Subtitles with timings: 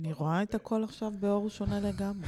[0.00, 2.26] אני רואה את הכל עכשיו באור שונה לגמרי.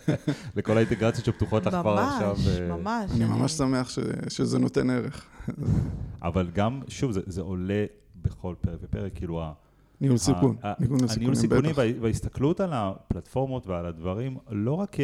[0.56, 2.28] לכל האינטגרציות שפתוחות לך כבר עכשיו.
[2.38, 3.10] ממש, אה, ממש.
[3.16, 5.26] אני ממש שמח ש- שזה נותן ערך.
[6.22, 7.84] אבל גם, שוב, זה, זה עולה
[8.22, 9.52] בכל פרק ופרק, כאילו, ה-
[10.00, 15.00] ניהול סיכון, הניהול סיכונים, וההסתכלות על הפלטפורמות ועל הדברים, לא רק כ-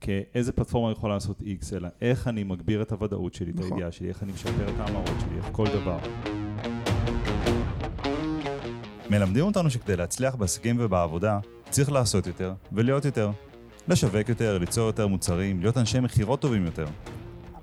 [0.00, 3.72] כאיזה פלטפורמה יכולה לעשות X, אלא איך אני מגביר את הוודאות שלי, את נכון.
[3.72, 5.98] הידיעה שלי, איך אני משפר את ההמרות שלי, איך כל דבר.
[9.10, 11.38] מלמדים אותנו שכדי להצליח בעסקים ובעבודה,
[11.70, 13.30] צריך לעשות יותר ולהיות יותר.
[13.88, 16.86] לשווק יותר, ליצור יותר מוצרים, להיות אנשי מכירות טובים יותר.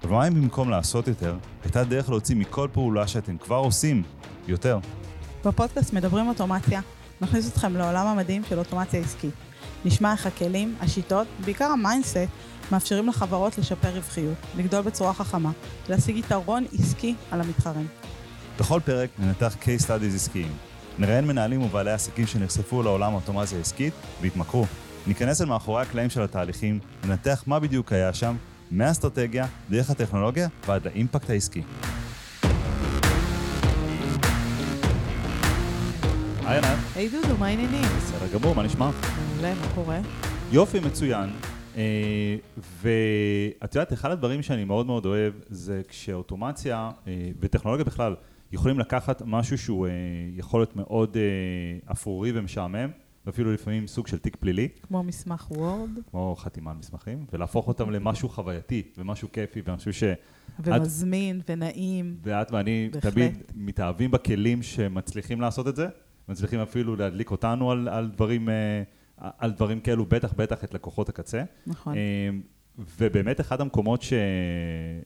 [0.03, 4.03] אבל מה אם במקום לעשות יותר, הייתה דרך להוציא מכל פעולה שאתם כבר עושים
[4.47, 4.79] יותר?
[5.45, 6.81] בפודקאסט מדברים אוטומציה,
[7.21, 9.33] נכניס אתכם לעולם המדהים של אוטומציה עסקית.
[9.85, 12.17] נשמע איך הכלים, השיטות, בעיקר ה mindset,
[12.71, 15.51] מאפשרים לחברות לשפר רווחיות, לגדול בצורה חכמה,
[15.89, 17.87] להשיג יתרון עסקי על המתחרים.
[18.59, 20.74] בכל פרק ננתח case studies עסקיים.
[20.99, 24.65] נראיין מנהלים ובעלי עסקים שנחשפו לעולם האוטומציה העסקית והתמכרו.
[25.07, 28.35] ניכנס אל מאחורי הקלעים של התהליכים, ננתח מה בדיוק היה שם,
[28.71, 31.61] מהאסטרטגיה, דרך הטכנולוגיה ועד לאימפקט העסקי.
[36.45, 37.81] היי ענת, היי דודו, מה העניינים?
[37.97, 38.89] בסדר גמור, מה נשמע?
[39.33, 39.99] מעולה, מה קורה?
[40.51, 41.29] יופי, מצוין.
[41.77, 41.83] אה,
[42.81, 48.15] ואת יודעת, אחד הדברים שאני מאוד מאוד אוהב זה כשאוטומציה אה, וטכנולוגיה בכלל
[48.51, 49.91] יכולים לקחת משהו שהוא אה,
[50.35, 52.89] יכול להיות מאוד אה, אפרורי ומשעמם,
[53.25, 57.89] ואפילו לפעמים סוג של תיק פלילי, כמו מסמך וורד, כמו חתימה על מסמכים, ולהפוך אותם
[57.91, 60.17] למשהו חווייתי ומשהו כיפי, חושב שאת
[60.59, 62.17] ומזמין ונעים.
[62.23, 63.13] ואת ואני בהחלט.
[63.13, 65.87] תמיד מתאהבים בכלים שמצליחים לעשות את זה,
[66.29, 68.49] מצליחים אפילו להדליק אותנו על, על דברים...
[68.49, 68.83] אה,
[69.17, 71.43] על דברים כאלו, בטח בטח את לקוחות הקצה.
[71.67, 71.95] נכון.
[72.79, 74.13] אמ, ובאמת אחד המקומות ש...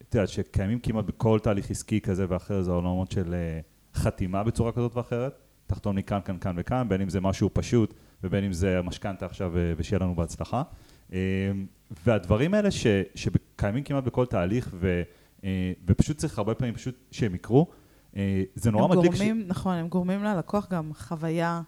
[0.09, 3.59] את יודעת, שקיימים כמעט בכל תהליך עסקי כזה ואחר, זה העולמות של אה,
[3.95, 5.39] חתימה בצורה כזאת ואחרת.
[5.67, 9.25] תחתום לי כאן, כאן, כאן וכאן, בין אם זה משהו פשוט ובין אם זה המשכנתה
[9.25, 10.63] עכשיו אה, ושיהיה לנו בהצלחה.
[11.13, 11.17] אמ,
[12.05, 12.87] והדברים האלה ש...
[13.15, 15.01] שקיימים כמעט בכל תהליך ו...
[15.43, 17.67] אה, ופשוט צריך הרבה פעמים פשוט שהם יקרו,
[18.15, 19.11] אה, זה נורא מדליק.
[19.11, 21.61] גורמים, נכון, הם גורמים ללקוח גם חוויה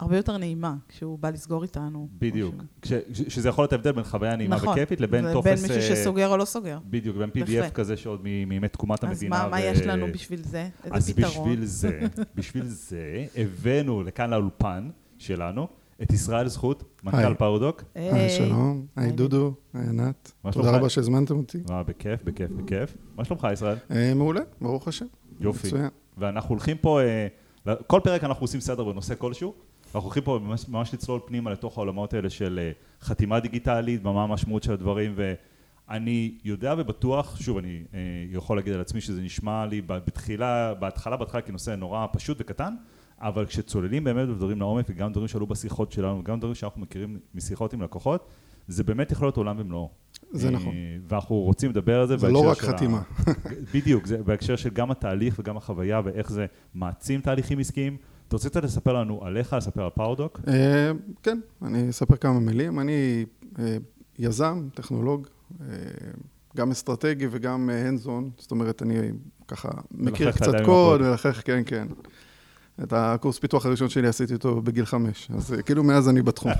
[0.00, 2.08] הרבה יותר נעימה כשהוא בא לסגור איתנו.
[2.18, 2.54] בדיוק.
[2.82, 2.92] כש...
[3.12, 4.68] שזה יכול להיות ההבדל בין חוויה נעימה נכון.
[4.68, 5.62] וכיפית לבין בין טופס...
[5.62, 6.78] מישהו אה, שסוגר או לא סוגר.
[6.84, 7.72] בדיוק, בין PDF בהחלט.
[7.72, 9.42] כזה שעוד מימי תקומת אז המדינה.
[9.42, 10.68] מה, מה ו- יש לנו בשביל זה?
[10.90, 11.48] אז איזה פתרון?
[11.50, 12.00] בשביל זה,
[12.34, 15.68] בשביל זה, הבאנו לכאן לאולפן שלנו
[16.02, 17.34] את ישראל זכות, מנכ"ל היי.
[17.34, 17.82] פאורדוק.
[17.94, 19.12] היי, שלום, היי.
[19.12, 20.32] דודו, היי ענת.
[20.44, 20.78] מה תודה שלומך?
[20.80, 21.58] רבה שהזמנתם אותי.
[21.70, 22.96] אה, בכיף, בכיף, בכיף.
[23.16, 23.76] מה שלומך, ישראל?
[23.90, 25.06] אה, מעולה, ברוך השם.
[25.40, 25.68] יופי.
[25.68, 25.88] מצוין.
[26.18, 27.26] ואנחנו הולכים פה, אה,
[27.86, 29.54] כל פרק אנחנו עושים סדר בנושא כלשהו.
[29.94, 34.22] אנחנו הולכים פה ממש, ממש לצלול פנימה לתוך העולמות האלה של אה, חתימה דיגיטלית, ומה
[34.22, 35.14] המשמעות של הדברים,
[35.88, 37.98] ואני יודע ובטוח, שוב, אני אה,
[38.30, 42.74] יכול להגיד על עצמי שזה נשמע לי בתחילה, בהתחלה, בהתחלה כנושא נורא פשוט וקטן,
[43.20, 47.72] אבל כשצוללים באמת בדברים לעומק, וגם דברים שעלו בשיחות שלנו, וגם דברים שאנחנו מכירים משיחות
[47.72, 48.28] עם לקוחות,
[48.68, 49.90] זה באמת יכול להיות עולם ומלואו.
[50.30, 50.74] זה אה, נכון.
[51.08, 53.02] ואנחנו רוצים לדבר על זה זה לא רק ה- חתימה.
[53.74, 57.96] בדיוק, זה בהקשר של גם התהליך וגם החוויה ואיך זה מעצים תהליכים עסקיים.
[58.28, 60.40] אתה רוצה קצת לספר לנו עליך, לספר על פאורדוק?
[60.48, 60.90] אה,
[61.22, 62.80] כן, אני אספר כמה מילים.
[62.80, 63.24] אני
[63.58, 63.76] אה,
[64.18, 65.26] יזם, טכנולוג,
[65.60, 65.66] אה,
[66.56, 67.70] גם אסטרטגי וגם
[68.04, 68.08] on,
[68.38, 68.98] זאת אומרת, אני
[69.48, 71.02] ככה מכיר קצת קוד.
[71.02, 71.86] מלחך, כן, כן.
[72.82, 76.52] את הקורס פיתוח הראשון שלי עשיתי אותו בגיל חמש, אז כאילו מאז אני בתחום.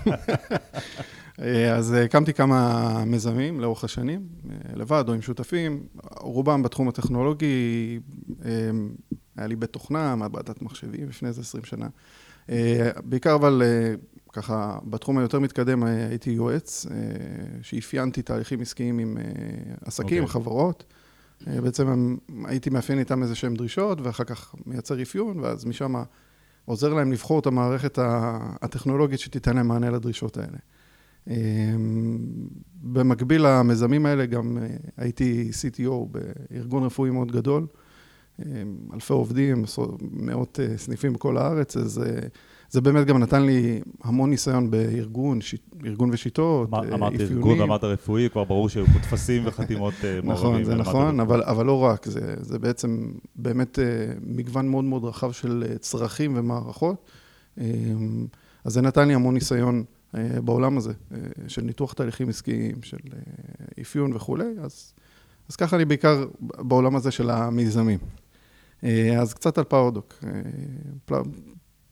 [1.77, 4.29] אז הקמתי כמה מיזמים לאורך השנים,
[4.75, 5.83] לבד או עם שותפים,
[6.21, 8.01] רובם בתחום הטכנולוגי,
[9.39, 11.89] היה לי בית תוכנה, מעבדת מחשבים לפני איזה 20 שנה.
[12.51, 13.95] אה, בעיקר אבל אה,
[14.33, 16.87] ככה, בתחום היותר מתקדם אה, הייתי יועץ,
[17.63, 19.17] שאפיינתי תהליכים עסקיים עם
[19.85, 20.33] עסקים, אוקיי.
[20.33, 20.85] חברות.
[21.47, 25.95] בעצם הייתי מאפיין איתם איזה שהם דרישות, ואחר כך מייצר אפיון, ואז משם
[26.65, 27.99] עוזר להם לבחור את המערכת
[28.63, 30.59] הטכנולוגית שתיתן להם מענה לדרישות האלה.
[32.83, 34.59] במקביל למיזמים האלה גם
[34.97, 37.67] הייתי CTO בארגון רפואי מאוד גדול,
[38.95, 39.65] אלפי עובדים,
[40.11, 42.21] מאות אה, סניפים בכל הארץ, אז אה,
[42.71, 47.37] זה באמת גם נתן לי המון ניסיון בארגון, שיט, ארגון ושיטות, אמר- אה, אמרת אפיונים.
[47.37, 50.51] ארגון ואמרת רפואי, כבר ברור שהיו פה טפסים וחתימות אה, מעורבים.
[50.53, 51.21] נכון, זה נכון.
[51.21, 53.85] אבל, אבל לא רק, זה, זה בעצם באמת אה,
[54.27, 57.11] מגוון מאוד מאוד רחב של אה, צרכים ומערכות.
[57.61, 57.65] אה,
[58.65, 61.19] אז זה נתן לי המון ניסיון אה, בעולם הזה, אה,
[61.49, 63.19] של ניתוח תהליכים עסקיים, של אה,
[63.83, 64.93] אפיון וכולי, אז,
[65.51, 67.99] אז ככה אני בעיקר בעולם הזה של המיזמים.
[68.85, 70.31] אה, אז קצת על פאורדוק, אה,
[71.05, 71.23] פל,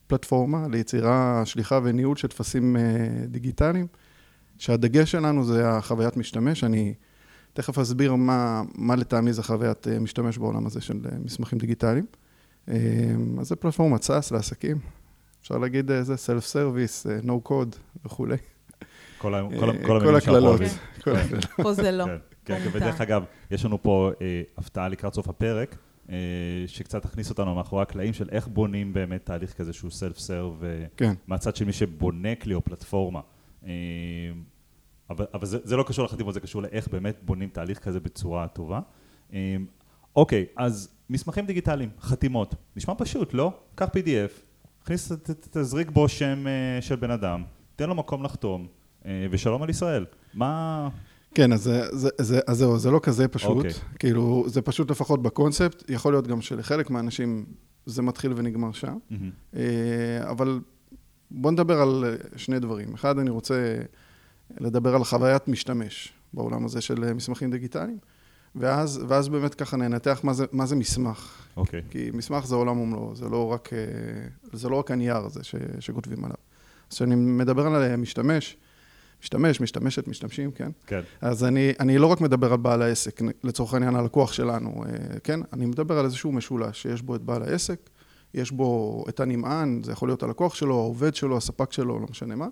[0.06, 2.82] פלטפורמה ליצירה, שליחה וניהול של טפסים אה,
[3.26, 3.86] דיגיטליים,
[4.58, 6.64] שהדגש שלנו זה החוויית משתמש.
[6.64, 6.94] אני
[7.52, 12.04] תכף אסביר מה, מה לטעמי זה חוויית משתמש בעולם הזה של מסמכים דיגיטליים.
[12.66, 12.76] אז
[13.40, 14.78] זה פלטפורמת SaaS לעסקים,
[15.42, 18.36] אפשר להגיד איזה self service, no code וכולי.
[19.18, 19.34] כל
[20.10, 20.60] שאנחנו הקללות.
[21.62, 22.04] פה זה לא.
[22.44, 22.70] כן, כן.
[22.72, 24.10] ודרך אגב, יש לנו פה
[24.58, 25.76] הפתעה לקראת סוף הפרק,
[26.66, 30.62] שקצת תכניס אותנו מאחורי הקלעים של איך בונים באמת תהליך כזה שהוא self serve,
[30.96, 31.14] כן.
[31.26, 33.20] מהצד של מי שבונה כלי או פלטפורמה.
[33.66, 33.70] אה,
[35.10, 38.48] אבל, אבל זה, זה לא קשור לחתימות, זה קשור לאיך באמת בונים תהליך כזה בצורה
[38.48, 38.80] טובה.
[39.32, 39.56] אה,
[40.16, 43.52] אוקיי, אז מסמכים דיגיטליים, חתימות, נשמע פשוט, לא?
[43.74, 44.40] קח PDF,
[44.82, 47.44] תכניס, ת- תזריק בו שם אה, של בן אדם,
[47.76, 48.66] תן לו מקום לחתום,
[49.06, 50.06] אה, ושלום על ישראל.
[50.34, 50.88] מה...
[51.36, 53.56] כן, אז, זה, זה, אז זהו, זה לא כזה פשוט.
[53.56, 53.70] אוקיי.
[53.98, 57.44] כאילו, זה פשוט לפחות בקונספט, יכול להיות גם שלחלק מהאנשים
[57.86, 58.96] זה מתחיל ונגמר שם.
[59.10, 59.30] מהמם.
[59.56, 60.60] אה, אבל
[61.30, 62.94] בואו נדבר על אה, שני דברים.
[62.94, 63.76] אחד, אני רוצה
[64.60, 67.98] לדבר על חוויית משתמש בעולם הזה של אה, מסמכים דיגיטליים,
[68.54, 71.46] ואז, ואז באמת ככה ננתח מה זה, מה זה מסמך.
[71.56, 71.82] אוקיי.
[71.90, 73.70] כי מסמך זה עולם ומלואו, זה לא רק,
[74.52, 76.36] זה לא רק הנייר הזה ש, שכותבים עליו.
[76.90, 78.56] אז כשאני מדבר על אה, משתמש,
[79.22, 80.70] משתמש, משתמשת, משתמשים, כן?
[80.86, 81.00] כן.
[81.20, 84.90] אז אני, אני לא רק מדבר על בעל העסק, לצורך העניין הלקוח שלנו, אה,
[85.24, 85.40] כן?
[85.52, 87.78] אני מדבר על איזשהו משולש שיש בו את בעל העסק,
[88.34, 92.34] יש בו את הנמען, זה יכול להיות הלקוח שלו, העובד שלו, הספק שלו, לא משנה
[92.36, 92.46] מה.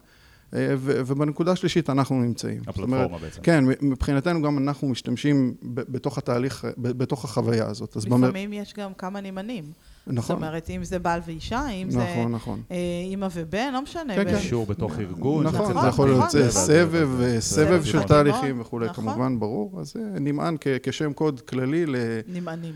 [0.55, 2.59] אה, ו- ובנקודה השלישית אנחנו נמצאים.
[2.67, 3.43] זאת אומרת, הפלטפורמה בעצם.
[3.43, 7.97] כן, מבחינתנו גם אנחנו משתמשים ב- בתוך התהליך, ב- בתוך החוויה הזאת.
[7.97, 9.65] אז במר- לפעמים יש גם כמה נמענים.
[10.07, 12.63] זאת נכון, אומרת, אם זה בעל ואישה, אם זה נכון, נכון.
[12.71, 14.15] אה, אימא ובן, לא משנה.
[14.15, 14.37] כן, כן.
[14.37, 15.47] אישור בתוך ארגון.
[15.47, 16.51] נכון, נכון, זה יכול להיות נכון, נכון.
[16.51, 18.09] סבב, זה- סבב של נכון.
[18.09, 19.05] תהליכים וכולי, נכון.
[19.05, 19.81] כמובן, ברור.
[19.81, 21.95] אז זה נמען כ- כשם קוד כללי ל-
[22.29, 22.73] נמענים.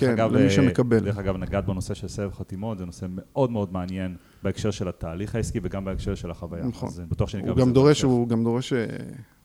[0.00, 0.98] כן, אגב, למי אה, שמקבל.
[1.00, 5.34] דרך אגב, נגעת בנושא של סבב חתימות, זה נושא מאוד מאוד מעניין בהקשר של התהליך
[5.34, 6.64] העסקי וגם בהקשר של החוויה.
[6.64, 6.88] נכון.
[6.88, 8.16] אז בטוח שניגע הוא בזה גם דורש, בהמשך.
[8.18, 8.86] הוא גם דורש אה,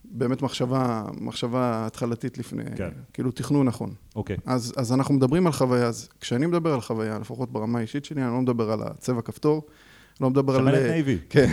[0.10, 2.90] באמת מחשבה, מחשבה התחלתית לפני, כן.
[3.14, 3.94] כאילו תכנון נכון.
[4.16, 8.06] אוקיי, אז, אז אנחנו מדברים על חוויה, אז כשאני מדבר על חוויה, לפחות ברמה האישית
[8.06, 9.62] שלי, אני לא מדבר על הצבע כפתור,
[10.22, 10.62] לא מדבר על...
[10.62, 11.18] שמנת נייבי.
[11.30, 11.50] כן.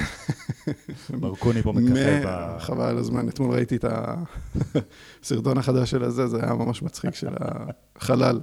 [1.20, 2.58] מרקוני פה מככב ב...
[2.58, 3.84] חבל על הזמן, אתמול ראיתי את
[5.22, 8.40] הסרטון החדש של הזה, זה היה ממש מצחיק של החלל.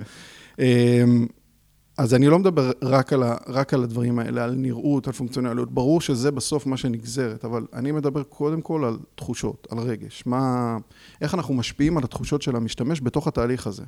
[1.97, 5.71] אז אני לא מדבר רק על, ה, רק על הדברים האלה, על נראות, על פונקציונליות.
[5.71, 10.23] ברור שזה בסוף מה שנגזרת, אבל אני מדבר קודם כל על תחושות, על רגש.
[10.25, 10.77] מה,
[11.21, 13.83] איך אנחנו משפיעים על התחושות של המשתמש בתוך התהליך הזה.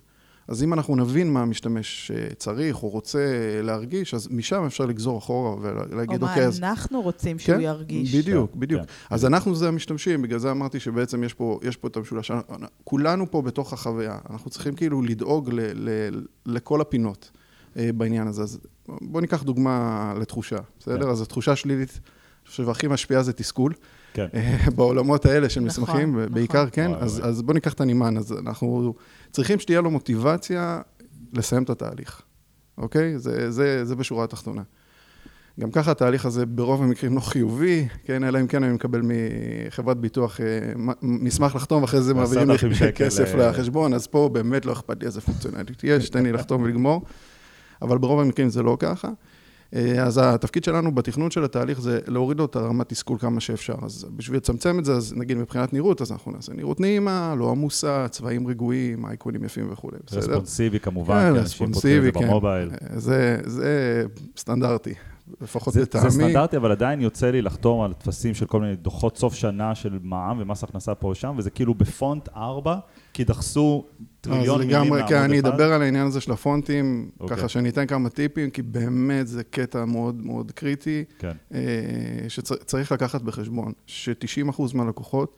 [0.47, 3.19] אז אם אנחנו נבין מה המשתמש אה, צריך או רוצה
[3.63, 6.59] להרגיש, אז משם אפשר לגזור אחורה ולהגיד, או מה אוקיי, אז...
[6.59, 8.15] אנחנו רוצים שהוא כן, ירגיש.
[8.15, 8.81] בדיוק, כן, בדיוק.
[8.81, 8.87] כן.
[9.09, 12.31] אז אנחנו זה המשתמשים, בגלל זה אמרתי שבעצם יש פה, יש פה את המשולש.
[12.83, 15.59] כולנו פה בתוך החוויה, אנחנו צריכים כאילו לדאוג ל,
[15.89, 15.89] ל,
[16.45, 17.31] לכל הפינות
[17.75, 18.41] בעניין הזה.
[18.43, 21.03] אז בואו ניקח דוגמה לתחושה, בסדר?
[21.03, 21.09] כן.
[21.09, 21.99] אז התחושה שלילית,
[22.45, 23.73] אני חושב שהכי משפיעה זה תסכול.
[24.13, 24.27] כן.
[24.33, 26.33] אה, בעולמות האלה של נכון, מסמכים, נכון.
[26.33, 27.29] בעיקר כן, וואי, אז, וואי.
[27.29, 28.93] אז בואו ניקח את הנמען, אז אנחנו
[29.31, 30.81] צריכים שתהיה לו מוטיבציה
[31.33, 32.21] לסיים את התהליך,
[32.77, 33.19] אוקיי?
[33.19, 34.61] זה, זה, זה בשורה התחתונה.
[35.59, 39.97] גם ככה התהליך הזה ברוב המקרים לא חיובי, כן, אלא אם כן אני מקבל מחברת
[39.97, 40.45] ביטוח אה,
[41.01, 44.73] מסמך לחתום, ואחרי זה מעבירים לי 10,000 שקל, כסף אה, לחשבון, אז פה באמת לא
[44.73, 47.01] אכפת לי איזה פונקציונלית יש, תן לי לחתום ולגמור,
[47.85, 49.09] אבל ברוב המקרים זה לא ככה.
[49.75, 53.75] אה, אז התפקיד שלנו בתכנון של התהליך זה להוריד לו את הרמת תסכול כמה שאפשר.
[53.81, 57.51] אז בשביל לצמצם את זה, אז נגיד מבחינת נראות, אז אנחנו נעשה נראות נעימה, לא
[57.51, 60.19] עמוסה, צבעים רגועים, אייקונים יפים וכולי, בסדר?
[60.19, 62.27] רספונסיבי כמובן, כן, רספונסיבי, כן.
[62.27, 62.69] במובייל.
[62.95, 64.03] זה, זה
[64.37, 64.93] סטנדרטי,
[65.41, 66.09] לפחות זה, לטעמי.
[66.09, 69.75] זה סטנדרטי, אבל עדיין יוצא לי לחתום על טפסים של כל מיני דוחות סוף שנה
[69.75, 72.77] של מע"מ ומס הכנסה פה ושם, וזה כאילו בפונט 4,
[73.13, 73.85] כי דחסו
[74.29, 75.39] טריליון אז מילים לגמרי, לעמוד כן, אני.
[75.39, 77.37] אדבר על העניין הזה של הפונטים, אוקיי.
[77.37, 81.59] ככה שאני אתן כמה טיפים, כי באמת זה קטע מאוד מאוד קריטי, כן, אה,
[82.27, 85.37] שצריך לקחת בחשבון, ש-90% מהלקוחות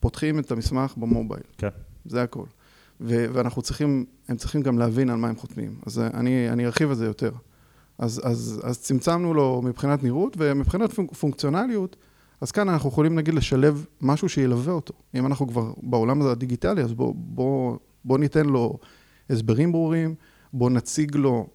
[0.00, 1.68] פותחים את המסמך במובייל, כן.
[2.04, 2.44] זה הכל.
[3.00, 5.74] ו- ואנחנו צריכים, הם צריכים גם להבין על מה הם חותמים.
[5.86, 7.30] אז אני, אני ארחיב את זה יותר.
[7.98, 11.96] אז, אז, אז צמצמנו לו מבחינת נראות, ומבחינת פונק, פונקציונליות,
[12.40, 14.94] אז כאן אנחנו יכולים נגיד לשלב משהו שילווה אותו.
[15.14, 18.78] אם אנחנו כבר בעולם הזה הדיגיטלי, אז בוא, בוא, בוא ניתן לו
[19.30, 20.14] הסברים ברורים,
[20.52, 21.46] בוא נציג לו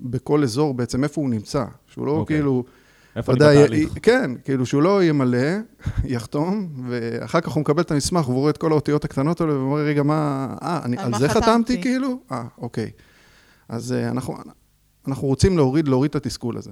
[0.00, 2.36] בכל אזור בעצם איפה הוא נמצא, שהוא לא אוקיי.
[2.36, 2.64] כאילו...
[3.16, 3.96] איפה אני בתהליך?
[3.96, 5.48] י- כן, כאילו שהוא לא ימלא,
[6.04, 9.76] יחתום, ואחר כך הוא מקבל את המסמך, והוא רואה את כל האותיות הקטנות האלה, ואומר,
[9.76, 12.20] רגע, מה, אה, אני, על על מה זה חתמתי?" חתמתי כאילו?
[12.32, 12.90] אה, אוקיי.
[13.68, 14.34] אז אה, אנחנו,
[15.08, 16.70] אנחנו רוצים להוריד, להוריד את התסכול הזה.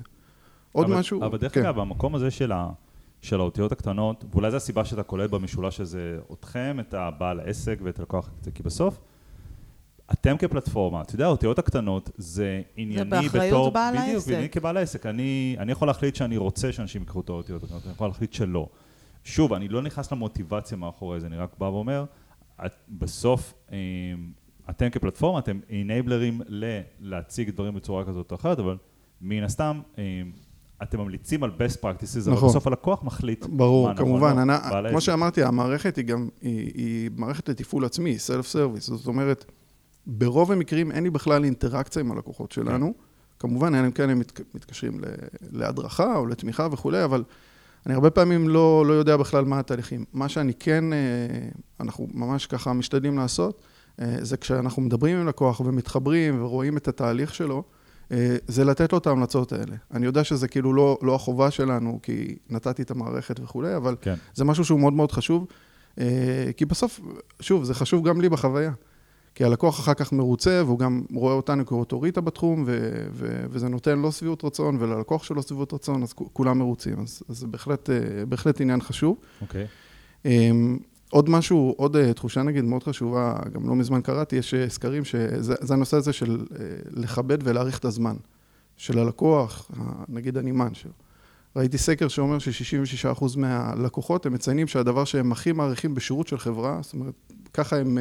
[0.72, 1.24] עוד אבל, משהו?
[1.24, 1.60] אבל דרך כן.
[1.60, 2.68] אגב, המקום הזה של, ה,
[3.22, 7.98] של האותיות הקטנות, ואולי זו הסיבה שאתה קולט במשולש הזה אתכם, את הבעל העסק ואת
[7.98, 9.00] הלקוח, כי בסוף,
[10.12, 13.70] אתם כפלטפורמה, אתה יודע, האותיות הקטנות זה ענייני באחריות בתור...
[13.70, 14.32] בעל בדיוק, העסק.
[14.32, 15.06] אני כבעל העסק.
[15.06, 18.68] אני, אני יכול להחליט שאני רוצה שאנשים יקחו את האותיות הקטנות, אני יכול להחליט שלא.
[19.24, 22.04] שוב, אני לא נכנס למוטיבציה מאחורי זה, אני רק בא ואומר,
[22.66, 23.76] את, בסוף, אה,
[24.70, 28.76] אתם כפלטפורמה, אתם אינבלרים ל- להציג דברים בצורה כזאת או אחרת, אבל
[29.20, 30.22] מן הסתם, אה,
[30.82, 32.48] אתם ממליצים על best practices, אבל נכון.
[32.48, 33.46] בסוף הלקוח מחליט.
[33.46, 34.36] ברור, מה נכון כמובן.
[34.36, 35.00] לו, אני, בעל כמו.
[35.00, 38.80] שאמרתי, המערכת היא גם, היא, היא מערכת לתפעול עצמי, self service.
[38.80, 39.44] זאת אומרת,
[40.08, 42.94] ברוב המקרים אין לי בכלל אינטראקציה עם הלקוחות שלנו.
[43.38, 45.00] כמובן, אלא אם כן הם מת, מתקשרים
[45.52, 47.24] להדרכה או לתמיכה וכולי, אבל
[47.86, 50.04] אני הרבה פעמים לא, לא יודע בכלל מה התהליכים.
[50.12, 50.98] מה שאני כן, אה,
[51.80, 53.62] אנחנו ממש ככה משתדלים לעשות,
[54.00, 57.62] אה, זה כשאנחנו מדברים עם לקוח ומתחברים ורואים את התהליך שלו,
[58.12, 59.76] אה, זה לתת לו את ההמלצות האלה.
[59.94, 64.14] אני יודע שזה כאילו לא, לא החובה שלנו, כי נתתי את המערכת וכולי, אבל כן.
[64.34, 65.46] זה משהו שהוא מאוד מאוד חשוב,
[66.56, 67.00] כי בסוף,
[67.40, 68.72] שוב, זה חשוב גם לי בחוויה.
[69.38, 73.98] כי הלקוח אחר כך מרוצה, והוא גם רואה אותנו כאוטוריטה בתחום, ו- ו- וזה נותן
[73.98, 77.00] לו שביעות רצון, וללקוח שלו שביעות רצון, אז כולם מרוצים.
[77.02, 77.96] אז, אז זה בהחלט, אה,
[78.28, 79.16] בהחלט עניין חשוב.
[79.40, 79.66] אוקיי.
[80.24, 80.78] אמ,
[81.10, 85.04] עוד משהו, עוד אה, תחושה נגיד מאוד חשובה, גם לא מזמן קראתי, יש אה, סקרים
[85.04, 88.16] שזה זה הנושא הזה של אה, לכבד ולהעריך את הזמן
[88.76, 89.70] של הלקוח,
[90.08, 90.92] נגיד הנמען שלו.
[91.56, 96.92] ראיתי סקר שאומר ש-66% מהלקוחות הם מציינים שהדבר שהם הכי מעריכים בשירות של חברה, זאת
[96.92, 97.14] אומרת,
[97.54, 97.98] ככה הם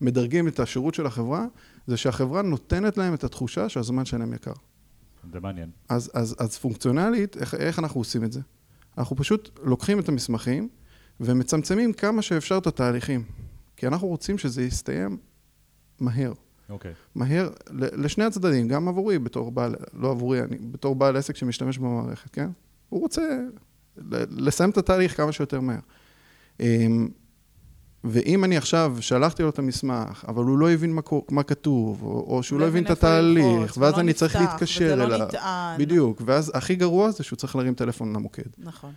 [0.00, 1.46] מדרגים את השירות של החברה,
[1.86, 4.52] זה שהחברה נותנת להם את התחושה שהזמן שלהם יקר.
[5.32, 5.70] זה מעניין.
[5.88, 8.40] אז, אז, אז פונקציונלית, איך, איך אנחנו עושים את זה?
[8.98, 10.68] אנחנו פשוט לוקחים את המסמכים
[11.20, 13.24] ומצמצמים כמה שאפשר את התהליכים.
[13.76, 15.16] כי אנחנו רוצים שזה יסתיים
[16.00, 16.32] מהר.
[16.68, 16.92] אוקיי.
[17.14, 21.78] מהר ל- לשני הצדדים, גם עבורי בתור בעל, לא עבורי, אני בתור בעל עסק שמשתמש
[21.78, 22.50] במערכת, כן?
[22.88, 23.38] הוא רוצה
[24.30, 25.78] לסיים את התהליך כמה שיותר מהר.
[28.04, 31.00] ואם אני עכשיו שלחתי לו את המסמך, אבל הוא לא הבין מה,
[31.30, 35.04] מה כתוב, או, או שהוא לא הבין את התהליך, ואז ולא אני צריך להתקשר וזה
[35.04, 35.18] אליו.
[35.18, 35.78] לא נטען.
[35.78, 38.42] בדיוק, ואז הכי גרוע זה שהוא צריך להרים טלפון למוקד.
[38.58, 38.92] נכון.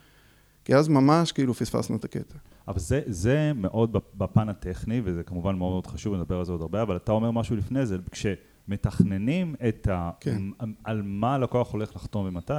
[0.65, 2.35] כי אז ממש כאילו פספסנו את הקטע.
[2.67, 6.51] אבל זה, זה מאוד בפ- בפן הטכני, וזה כמובן מאוד מאוד חשוב, נדבר על זה
[6.51, 10.09] עוד הרבה, אבל אתה אומר משהו לפני זה, כשמתכננים את ה...
[10.19, 10.41] כן.
[10.83, 12.51] על מה הלקוח הולך לחתום ומתי,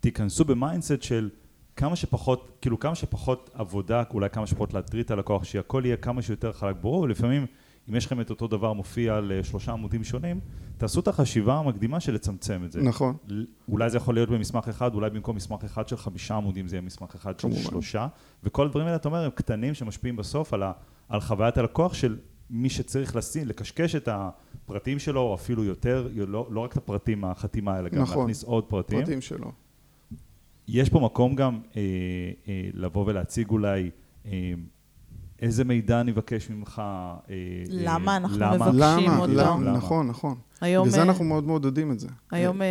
[0.00, 1.30] תיכנסו ב mindset של
[1.76, 6.22] כמה שפחות, כאילו כמה שפחות עבודה, אולי כמה שפחות להטריד את הלקוח, שהכל יהיה כמה
[6.22, 7.46] שיותר חלק ברור, ולפעמים
[7.90, 10.40] אם יש לכם את אותו דבר מופיע על אה, שלושה עמודים שונים,
[10.76, 12.82] תעשו את החשיבה המקדימה של לצמצם את זה.
[12.82, 13.16] נכון.
[13.68, 16.82] אולי זה יכול להיות במסמך אחד, אולי במקום מסמך אחד של חמישה עמודים זה יהיה
[16.82, 17.52] מסמך אחד של.
[17.52, 18.06] שלושה,
[18.44, 20.72] וכל הדברים האלה, אתה אומר, הם קטנים שמשפיעים בסוף על, ה,
[21.08, 22.18] על חוויית הלקוח של
[22.50, 27.20] מי שצריך לשים, לקשקש את הפרטים שלו, או אפילו יותר, לא, לא רק את הפרטים
[27.20, 28.18] מהחתימה, אלא גם נכון.
[28.18, 28.98] להכניס עוד פרטים.
[29.00, 29.65] פרטים שלו.
[30.68, 31.80] יש פה מקום גם אה,
[32.48, 33.90] אה, לבוא ולהציג אולי
[34.26, 34.52] אה,
[35.42, 36.82] איזה מידע אני אבקש ממך.
[37.30, 37.34] אה,
[37.68, 38.54] למה אה, אנחנו למה?
[38.56, 39.18] מבקשים למה?
[39.18, 39.32] אותו.
[39.32, 39.64] למה?
[39.64, 39.72] למה?
[39.72, 40.38] נכון, נכון.
[40.60, 42.08] היום, בגלל זה אה, אנחנו מאוד מעודדים את זה.
[42.30, 42.66] היום אה,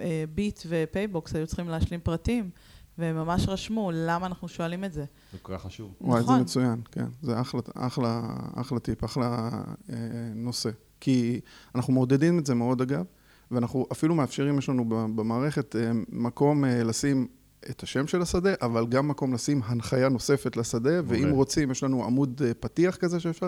[0.00, 2.50] אה, ביט ו PayBox היו צריכים להשלים פרטים,
[2.98, 5.04] והם ממש רשמו למה אנחנו שואלים את זה.
[5.32, 5.94] זה כל כך חשוב.
[6.00, 6.40] וואי, זה נכון.
[6.40, 7.06] מצוין, כן.
[7.22, 8.22] זה אחלה, אחלה,
[8.54, 9.50] אחלה טיפ, אחלה
[9.92, 9.96] אה,
[10.34, 10.70] נושא.
[11.00, 11.40] כי
[11.74, 13.04] אנחנו מעודדים את זה מאוד, אגב,
[13.50, 17.26] ואנחנו אפילו מאפשרים, יש לנו במערכת אה, מקום אה, לשים
[17.70, 21.34] את השם של השדה, אבל גם מקום לשים הנחיה נוספת לשדה, ואם מעולה.
[21.34, 23.46] רוצים, יש לנו עמוד אה, פתיח כזה שאפשר.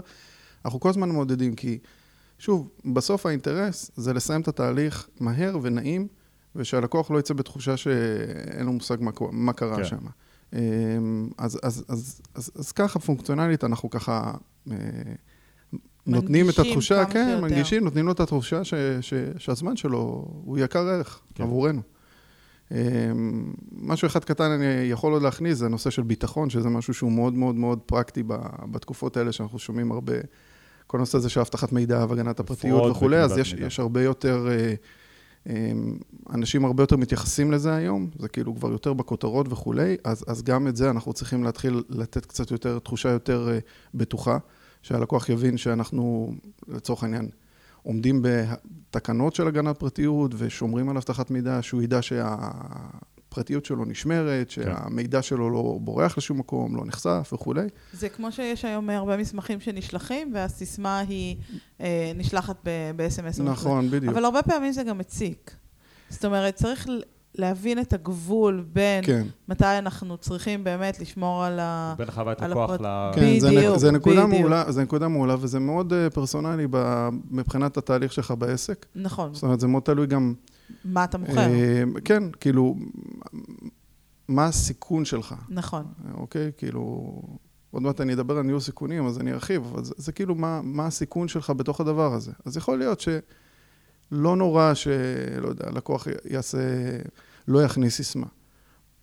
[0.64, 1.78] אנחנו כל הזמן מעודדים, כי
[2.38, 6.08] שוב, בסוף האינטרס זה לסיים את התהליך מהר ונעים,
[6.56, 9.84] ושהלקוח לא יצא בתחושה שאין לו מושג מה, מה קרה כן.
[9.84, 10.06] שם.
[10.52, 10.58] אמ,
[11.38, 14.32] אז, אז, אז, אז, אז ככה פונקציונלית אנחנו ככה
[14.70, 14.76] אה,
[16.06, 17.40] נותנים את התחושה, כן, שיותר.
[17.40, 21.42] מנגישים, נותנים לו את התחושה ש, ש, שהזמן שלו הוא יקר ערך כן.
[21.42, 21.82] עבורנו.
[22.72, 27.12] אמ, משהו אחד קטן אני יכול עוד להכניס, זה הנושא של ביטחון, שזה משהו שהוא
[27.12, 28.22] מאוד מאוד מאוד פרקטי
[28.70, 30.12] בתקופות האלה שאנחנו שומעים הרבה,
[30.86, 33.52] כל הנושא הזה של אבטחת מידע והגנת הפרטיות וכולי, אז יש.
[33.52, 34.74] יש הרבה יותר, אה,
[35.46, 35.96] אמ,
[36.34, 40.68] אנשים הרבה יותר מתייחסים לזה היום, זה כאילו כבר יותר בכותרות וכולי, אז, אז גם
[40.68, 43.58] את זה אנחנו צריכים להתחיל לתת קצת יותר, תחושה יותר אה,
[43.94, 44.38] בטוחה,
[44.82, 46.34] שהלקוח יבין שאנחנו,
[46.68, 47.28] לצורך העניין,
[47.82, 55.22] עומדים בתקנות של הגנת פרטיות ושומרים על אבטחת מידע, שהוא ידע שהפרטיות שלו נשמרת, שהמידע
[55.22, 57.66] שלו לא בורח לשום מקום, לא נחשף וכולי.
[57.92, 61.36] זה כמו שיש היום הרבה מסמכים שנשלחים, והסיסמה היא
[61.80, 62.56] אה, נשלחת
[62.96, 63.42] ב-SMS.
[63.42, 64.14] נכון, בדיוק.
[64.14, 65.50] אבל הרבה פעמים זה גם מציק.
[66.08, 66.86] זאת אומרת, צריך
[67.34, 71.94] להבין את הגבול בין כן, מתי אנחנו צריכים באמת לשמור על ה...
[71.98, 73.10] בין חוויית לקוח הפרט- ל...
[73.14, 74.40] כן, זה, בדיוק, נק, זה, נקודה בדיוק.
[74.40, 78.86] מעולה, זה נקודה מעולה, וזה מאוד uh, פרסונלי ב, מבחינת התהליך שלך בעסק.
[78.94, 80.34] נכון, זאת אומרת, זה מאוד תלוי גם...
[80.84, 81.38] מה אתה מוכר.
[81.40, 82.76] אה, כן, כאילו,
[84.28, 85.84] מה הסיכון שלך, נכון.
[86.14, 86.50] אוקיי?
[86.56, 87.12] כאילו,
[87.70, 90.60] עוד מעט אני אדבר על ניהול סיכונים, אז אני ארחיב, אבל זה, זה כאילו מה,
[90.64, 92.32] מה הסיכון שלך בתוך הדבר הזה.
[92.44, 93.00] אז יכול להיות
[94.12, 96.58] שלא נורא שלא יודע, לקוח יעשה,
[97.48, 98.26] לא יכניס סיסמה.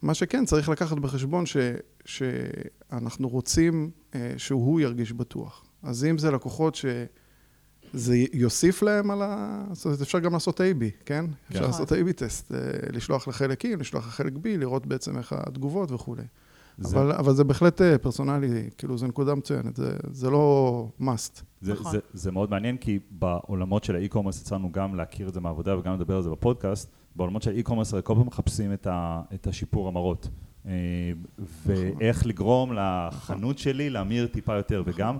[0.01, 1.57] מה שכן, צריך לקחת בחשבון ש,
[2.05, 5.65] שאנחנו רוצים אה, שהוא ירגיש בטוח.
[5.83, 6.77] אז אם זה לקוחות
[7.93, 9.63] זה יוסיף להם על ה...
[9.73, 11.25] זאת אומרת, אפשר גם לעשות A-B, כן?
[11.47, 11.71] אפשר נכון.
[11.71, 12.57] לעשות A-B טסט, אה,
[12.93, 16.23] לשלוח לחלק E, לשלוח לחלק B, לראות בעצם איך התגובות וכולי.
[16.79, 21.41] זה- אבל, אבל זה בהחלט אה, פרסונלי, כאילו, זו נקודה מצוינת, זה, זה לא must.
[21.62, 21.91] זה, נכון.
[21.91, 25.93] זה, זה מאוד מעניין, כי בעולמות של האי-קומרס יצאנו גם להכיר את זה מהעבודה וגם
[25.93, 26.89] לדבר על זה בפודקאסט.
[27.15, 30.27] בעולמות של האי-קומרס הרי כל פעם מחפשים את, ה, את השיפור המרות.
[30.65, 30.71] אה,
[31.65, 35.17] ואיך לגרום לחנות שלי להמיר טיפה יותר, וגם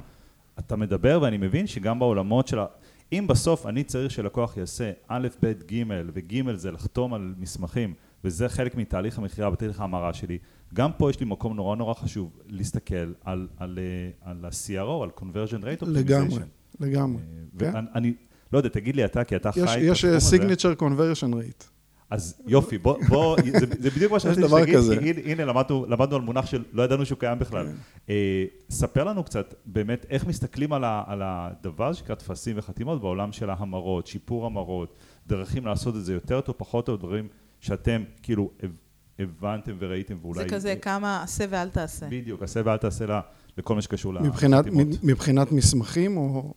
[0.60, 2.66] אתה מדבר ואני מבין שגם בעולמות של ה...
[3.14, 8.50] אם בסוף אני צריך שלקוח יעשה א', ב', ג', וג' זה לחתום על מסמכים, וזה
[8.50, 10.38] חלק מתהליך המכירה בתהליך ההמרה שלי,
[10.74, 15.10] גם פה יש לי מקום נורא נורא חשוב להסתכל על, על, אה, על ה-CRO, על
[15.18, 16.80] conversion rate לגמרי, optimization.
[16.80, 17.22] לגמרי.
[17.22, 18.14] אה, ואני, אני,
[18.54, 20.56] לא יודע, תגיד לי אתה, כי אתה חי יש, את יש התחום הזה.
[20.56, 21.80] signature conversion rate.
[22.10, 24.98] אז יופי, בוא, בוא זה, זה בדיוק מה שרציתי שתגיד, כזה.
[25.00, 27.66] כי הנה, למדנו, למדנו על מונח שלא ידענו שהוא קיים בכלל.
[27.66, 27.76] כן.
[28.10, 33.32] אה, ספר לנו קצת באמת איך מסתכלים על, ה, על הדבר שנקרא טפסים וחתימות בעולם
[33.32, 34.96] של ההמרות, שיפור המרות,
[35.28, 37.28] דרכים לעשות את זה יותר טוב, פחות טוב, דברים
[37.60, 38.52] שאתם כאילו
[39.20, 40.44] הבנתם וראיתם ואולי...
[40.44, 42.06] זה כזה כמה עשה ואל תעשה.
[42.10, 43.22] בדיוק, עשה ואל תעשה לה,
[43.58, 44.88] לכל מה שקשור מבחינת, לחתימות.
[45.04, 46.54] מבחינת מסמכים או...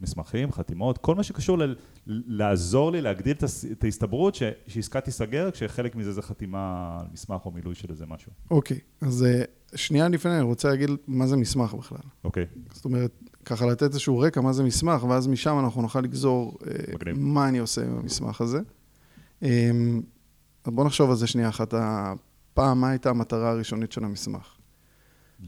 [0.00, 1.74] מסמכים, חתימות, כל מה שקשור ל-
[2.06, 6.58] לעזור לי להגדיל את הס- את ההסתברות ש- שעסקה תיסגר כשחלק מזה זה חתימה
[7.00, 8.32] על מסמך או מילוי של איזה משהו.
[8.50, 9.42] אוקיי, אז אה,
[9.74, 11.98] שנייה לפני אני רוצה להגיד מה זה מסמך בכלל.
[12.24, 13.10] אוקיי, זאת אומרת,
[13.44, 17.16] ככה לתת איזשהו רקע מה זה מסמך, ואז משם אנחנו נוכל לגזור אה, מגניב.
[17.18, 18.58] מה אני עושה עם המסמך הזה.
[20.64, 21.74] אז בואו נחשוב על זה שנייה אחת.
[22.54, 24.54] פעם, מה הייתה המטרה הראשונית של המסמך?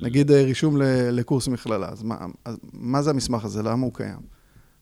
[0.00, 0.76] נגיד אה, רישום
[1.12, 3.62] לקורס מכללה, אז מה, אז מה זה המסמך הזה?
[3.62, 4.20] למה הוא קיים?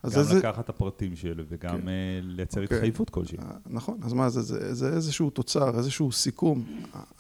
[0.03, 1.89] אז גם איזה- לקחת את הפרטים שלי וגם כן.
[1.89, 2.77] אה, לייצר אוקיי.
[2.77, 3.39] התחייבות כלשהי.
[3.39, 4.43] אה, נכון, אז מה זה?
[4.43, 6.65] זה, זה איזשהו תוצר, איזשהו סיכום.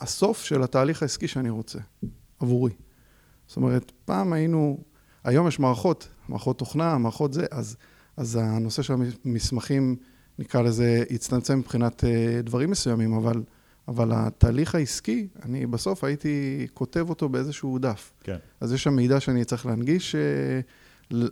[0.00, 1.78] הסוף של התהליך העסקי שאני רוצה,
[2.40, 2.72] עבורי.
[3.46, 4.78] זאת אומרת, פעם היינו,
[5.24, 7.76] היום יש מערכות, מערכות תוכנה, מערכות זה, אז,
[8.16, 9.96] אז הנושא של המסמכים,
[10.38, 13.42] נקרא לזה, הצטמצם מבחינת אה, דברים מסוימים, אבל,
[13.88, 18.12] אבל התהליך העסקי, אני בסוף הייתי כותב אותו באיזשהו דף.
[18.24, 20.60] כן, אז יש שם מידע שאני צריך להנגיש אה,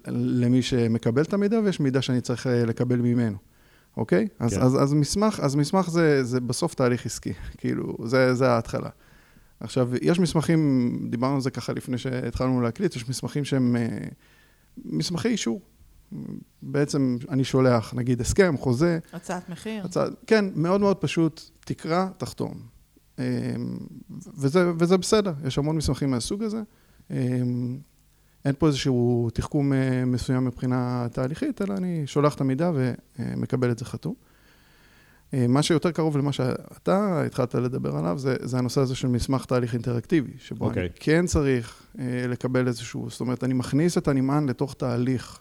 [0.09, 3.37] למי שמקבל את המידע, ויש מידע שאני צריך אה, לקבל ממנו,
[3.97, 4.29] אוקיי?
[4.39, 4.61] אז, כן.
[4.61, 8.91] אז, אז מסמך, אז מסמך זה, זה בסוף תהליך עסקי, כאילו, זה, זה ההתחלה.
[9.61, 13.77] עכשיו, יש מסמכים, דיברנו על זה ככה לפני שהתחלנו להקליט, יש מסמכים שהם
[14.85, 15.61] מסמכי אישור.
[16.63, 19.85] בעצם אני שולח, נגיד, הסכם, חוזה, הצעת מחיר.
[19.85, 22.55] הצעה, כן, מאוד מאוד פשוט, תקרא, תחתום.
[23.19, 23.25] אמ,
[24.37, 26.63] וזה, וזה בסדר, יש המון מסמכים מהסוג הזה.
[27.11, 27.79] אמ,
[28.45, 32.71] אין פה איזשהו תחכום אה, מסוים מבחינה תהליכית, אלא אני שולח את המידע
[33.19, 34.15] ומקבל את זה חתום.
[35.35, 39.45] אה, מה שיותר קרוב למה שאתה התחלת לדבר עליו, זה, זה הנושא הזה של מסמך
[39.45, 40.69] תהליך אינטראקטיבי, שבו okay.
[40.69, 40.83] אוקיי.
[40.83, 45.41] אני כן צריך אה, לקבל איזשהו, זאת אומרת, אני מכניס את הנמען לתוך תהליך.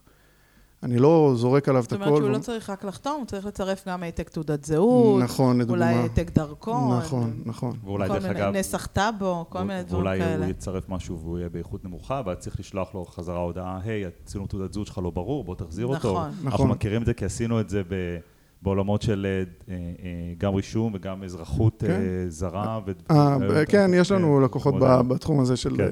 [0.86, 2.10] אני לא זורק עליו את זאת הכל.
[2.10, 5.86] אומרת שהוא לא צריך רק לחתום, הוא צריך לצרף גם העתק תעודת זהות, נכון, לדוגמה.
[5.91, 7.78] אולי העתק דרכון, נכון, נכון.
[7.84, 10.43] ואולי דרך מיני- אגב, נסח טאבו, כל מיני דברים ואולי כאלה.
[10.45, 14.48] הוא יצרף משהו והוא יהיה באיכות נמוכה, ואז צריך לשלוח לו חזרה הודעה, היי, הצילום
[14.48, 15.98] תעודת זהות שלך לא ברור, בוא תחזיר אותו.
[16.13, 16.26] נכון.
[16.30, 16.69] אנחנו נכון.
[16.69, 18.17] מכירים את זה כי עשינו את זה ב...
[18.65, 22.30] בעולמות של אה, אה, גם רישום וגם אזרחות אה, כן.
[22.30, 22.80] זרה.
[22.88, 25.15] ו- אה, כן, יש לנו כן, לקוחות ב- הרבה.
[25.15, 25.84] בתחום הזה של כן.
[25.84, 25.89] אה,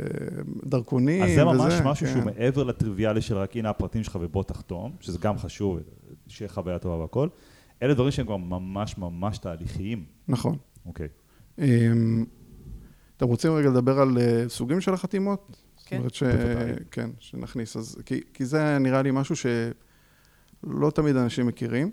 [0.65, 1.35] דרכונים אז וזה.
[1.35, 2.13] זה ממש משהו כן.
[2.13, 5.79] שהוא מעבר לטריוויאלי של רק הנה הפרטים שלך ובוא תחתום, שזה גם חשוב,
[6.27, 7.27] שיהיה חוויה טובה והכל.
[7.83, 10.03] אלה דברים שהם כבר ממש ממש תהליכיים.
[10.27, 10.57] נכון.
[10.85, 11.07] אוקיי.
[11.59, 12.25] אמ,
[13.17, 15.57] אתם רוצים רגע לדבר על אה, סוגים של החתימות?
[15.85, 15.95] כן.
[15.95, 16.23] זאת אומרת ש...
[16.91, 17.77] כן, שנכניס.
[17.77, 21.91] אז, כי, כי זה נראה לי משהו שלא תמיד אנשים מכירים.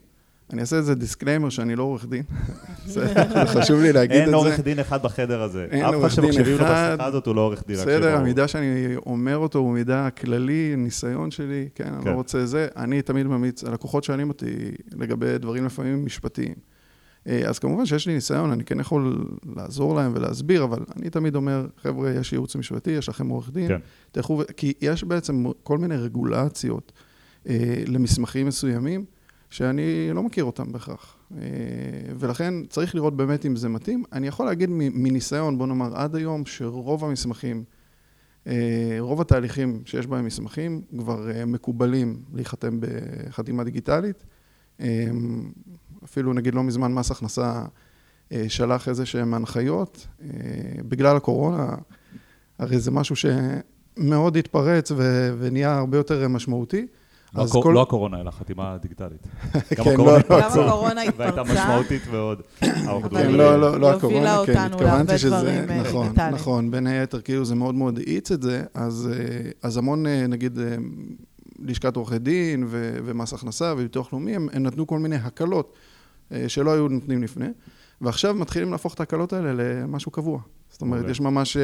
[0.52, 2.22] אני אעשה איזה disclaimer שאני לא עורך דין.
[2.86, 3.14] זה
[3.46, 4.36] חשוב לי להגיד את אין זה.
[4.36, 5.66] עורך דין אחד בחדר הזה.
[5.70, 6.88] אין אף אחד עורך דין שמקשיבים לו אחד.
[6.90, 7.76] בשיחה הזאת הוא לא עורך דין.
[7.76, 8.16] בסדר.
[8.16, 12.10] המידע שאני אומר אותו הוא מידע כללי, ניסיון שלי, כן, אני כן.
[12.10, 12.68] לא רוצה זה.
[12.76, 16.54] אני תמיד ממליץ, הלקוחות שואלים אותי לגבי דברים לפעמים משפטיים.
[17.26, 21.34] אה, אז כמובן שיש לי ניסיון, אני כן יכול לעזור להם ולהסביר, אבל אני תמיד
[21.34, 23.78] אומר, חבר'ה, יש ייעוץ משפטי, יש לכם עורך דין, כן.
[24.12, 26.92] תלכו, כי יש בעצם כל מיני רגולציות
[27.48, 29.04] אה, למסמכים מסוימים,
[29.50, 31.16] שאני לא מכיר אותם בהכרח.
[31.36, 31.38] אה,
[32.18, 34.04] ולכן צריך לראות באמת אם זה מתאים.
[34.12, 37.64] אני יכול להגיד מניסיון, בוא נאמר, עד היום, שרוב המסמכים,
[38.46, 44.24] אה, רוב התהליכים שיש בהם מסמכים, כבר אה, מקובלים להיחתם בחתימה דיגיטלית.
[46.04, 47.64] אפילו נגיד לא מזמן מס הכנסה
[48.48, 50.06] שלח איזה שהם הנחיות,
[50.88, 51.74] בגלל הקורונה,
[52.58, 54.92] הרי זה משהו שמאוד התפרץ
[55.38, 56.86] ונהיה הרבה יותר משמעותי.
[57.34, 59.26] לא אז הקור- כל- לא הקורונה, אלא החתימה הדיגיטלית.
[59.54, 61.62] גם כן, הקורונה לא, התפרצה, גם הקורונה והייתה התפרצה.
[61.64, 62.42] משמעותית מאוד.
[63.10, 66.06] כן, לא, לא, לא הקורונה, כן, התכוונתי שזה, דברים, אה, נכון.
[66.32, 70.26] נכון, בין היתר, כאילו זה מאוד מאוד האיץ את זה, אז, אה, אז המון, אה,
[70.26, 70.58] נגיד,
[71.62, 75.74] לשכת עורכי דין ו- ומס הכנסה וביטוח לאומי, הם, הם נתנו כל מיני הקלות
[76.48, 77.46] שלא היו נותנים לפני,
[78.00, 80.40] ועכשיו מתחילים להפוך את ההקלות האלה למשהו קבוע.
[80.70, 81.08] זאת אומרת.
[81.08, 81.56] יש ממש,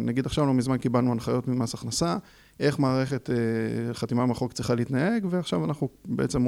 [0.00, 2.16] נגיד עכשיו לא מזמן קיבלנו הנחיות ממס הכנסה,
[2.60, 6.46] איך מערכת אה, חתימה מרחוק צריכה להתנהג, ועכשיו אנחנו בעצם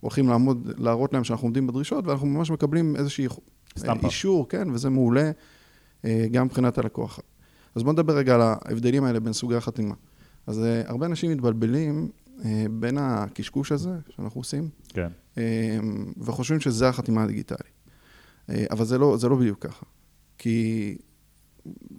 [0.00, 3.26] הולכים לעמוד, להראות להם שאנחנו עומדים בדרישות, ואנחנו ממש מקבלים איזושהי
[3.78, 4.06] סטמפה.
[4.06, 5.30] אישור, כן, וזה מעולה
[6.04, 7.20] אה, גם מבחינת הלקוח.
[7.74, 9.94] אז בואו נדבר רגע על ההבדלים האלה בין סוגי החתימה.
[10.46, 12.08] אז אה, הרבה אנשים מתבלבלים
[12.44, 15.08] אה, בין הקשקוש הזה שאנחנו עושים, כן.
[15.38, 15.78] אה,
[16.18, 17.80] וחושבים שזה החתימה הדיגיטלית.
[18.50, 19.86] אה, אבל זה לא, זה לא בדיוק ככה.
[20.38, 20.98] כי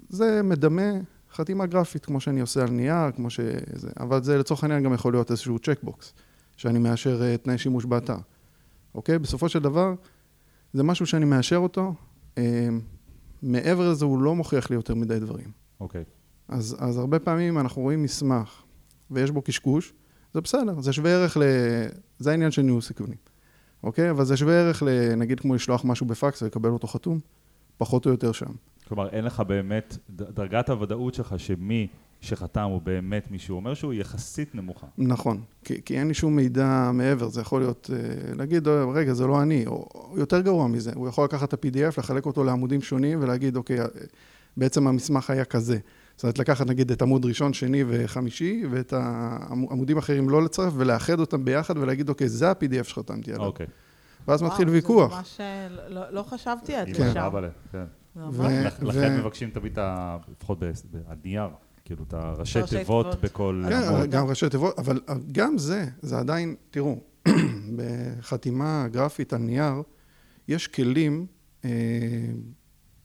[0.09, 0.91] זה מדמה
[1.33, 5.13] חתימה גרפית, כמו שאני עושה על נייר, כמו שזה, אבל זה לצורך העניין גם יכול
[5.13, 6.13] להיות איזשהו checkbox,
[6.57, 8.17] שאני מאשר אה, תנאי שימוש באתר.
[8.95, 9.19] אוקיי?
[9.19, 9.93] בסופו של דבר,
[10.73, 11.93] זה משהו שאני מאשר אותו,
[12.37, 12.69] אה,
[13.41, 15.51] מעבר לזה הוא לא מוכיח לי יותר מדי דברים.
[15.79, 16.03] אוקיי.
[16.47, 18.61] אז, אז הרבה פעמים אנחנו רואים מסמך
[19.11, 19.93] ויש בו קשקוש,
[20.33, 21.41] זה בסדר, זה שווה ערך ל...
[22.19, 23.17] זה העניין של ניהול סיכונים,
[23.83, 24.11] אוקיי?
[24.11, 25.15] אבל זה שווה ערך ל...
[25.15, 27.19] נגיד כמו לשלוח משהו בפקס ולקבל אותו חתום,
[27.77, 28.51] פחות או יותר שם.
[28.91, 31.87] כלומר, אין לך באמת, דרגת הוודאות שלך שמי
[32.21, 34.87] שחתם הוא באמת מי שהוא אומר שהוא יחסית נמוכה.
[34.97, 37.97] נכון, כי, כי אין לי שום מידע מעבר, זה יכול להיות, אה,
[38.35, 41.93] להגיד, "אה, רגע, זה לא אני, או יותר גרוע מזה, הוא יכול לקחת את ה-PDF,
[41.97, 43.85] לחלק אותו לעמודים שונים ולהגיד, אוקיי, אה,
[44.57, 45.77] בעצם המסמך היה כזה.
[46.15, 51.19] זאת אומרת, לקחת נגיד את עמוד ראשון, שני וחמישי, ואת העמודים האחרים לא לצרף, ולאחד
[51.19, 53.45] אותם ביחד ולהגיד, אוקיי, זה ה-PDF שחתמתי עליו.
[53.45, 53.65] אוקיי.
[54.27, 55.11] ואז מתחיל וואו, ויכוח.
[55.11, 57.17] זה ממש, אה, לא- לא חשבתי עד עם לשם.
[57.19, 57.83] הרבלה, כן.
[58.81, 59.77] לכן מבקשים תמיד.
[60.31, 60.71] לפחות ב-
[61.07, 61.49] הנייר,
[61.85, 63.21] כאילו את הראשי ראשי תיבות.
[63.21, 64.09] בכל כן.
[64.09, 64.99] גם ראשי תיבות, אבל
[65.31, 66.99] גם זה, זה עדיין, תראו,
[67.77, 69.81] בחתימה גרפית על נייר,
[70.47, 71.25] יש כלים
[71.65, 71.69] אה,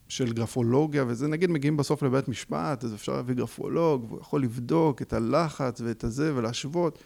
[0.09, 5.03] של גרפולוגיה, וזה נגיד מגיעים בסוף לבית משפט, אז אפשר להביא גרפולוג, והוא יכול לבדוק
[5.03, 6.99] את הלחץ ואת הזה ולהשוות.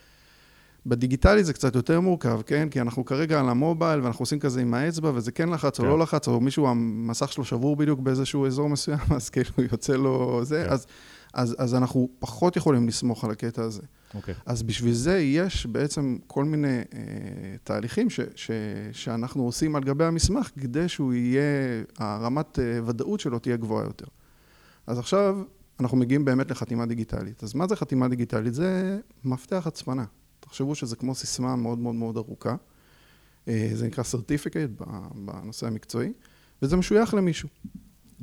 [0.86, 2.68] בדיגיטלי זה קצת יותר מורכב, כן?
[2.68, 5.90] כי אנחנו כרגע על המובייל ואנחנו עושים כזה עם האצבע, וזה כן לחץ או כן.
[5.90, 10.40] לא לחץ, או מישהו, המסך שלו שבור בדיוק באיזשהו אזור מסוים, אז כאילו יוצא לו
[10.44, 10.72] זה, כן.
[10.72, 10.86] אז,
[11.34, 13.82] אז, אז אנחנו פחות יכולים לסמוך על הקטע הזה.
[14.14, 14.34] אוקיי.
[14.46, 17.00] אז בשביל זה יש בעצם כל מיני אה,
[17.64, 18.50] תהליכים ש, ש,
[18.92, 24.06] שאנחנו עושים על גבי המסמך, כדי שהוא יהיה, הרמת אה, ודאות שלו תהיה גבוהה יותר.
[24.86, 25.42] אז עכשיו
[25.80, 27.42] אנחנו מגיעים באמת לחתימה דיגיטלית.
[27.42, 28.54] אז מה זה חתימה דיגיטלית?
[28.54, 30.04] זה מפתח הצפנה.
[30.50, 32.56] תחשבו שזה כמו סיסמה מאוד מאוד מאוד ארוכה.
[33.48, 34.84] אה, זה נקרא certificate
[35.14, 36.12] בנושא המקצועי,
[36.62, 37.48] וזה משוייך למישהו.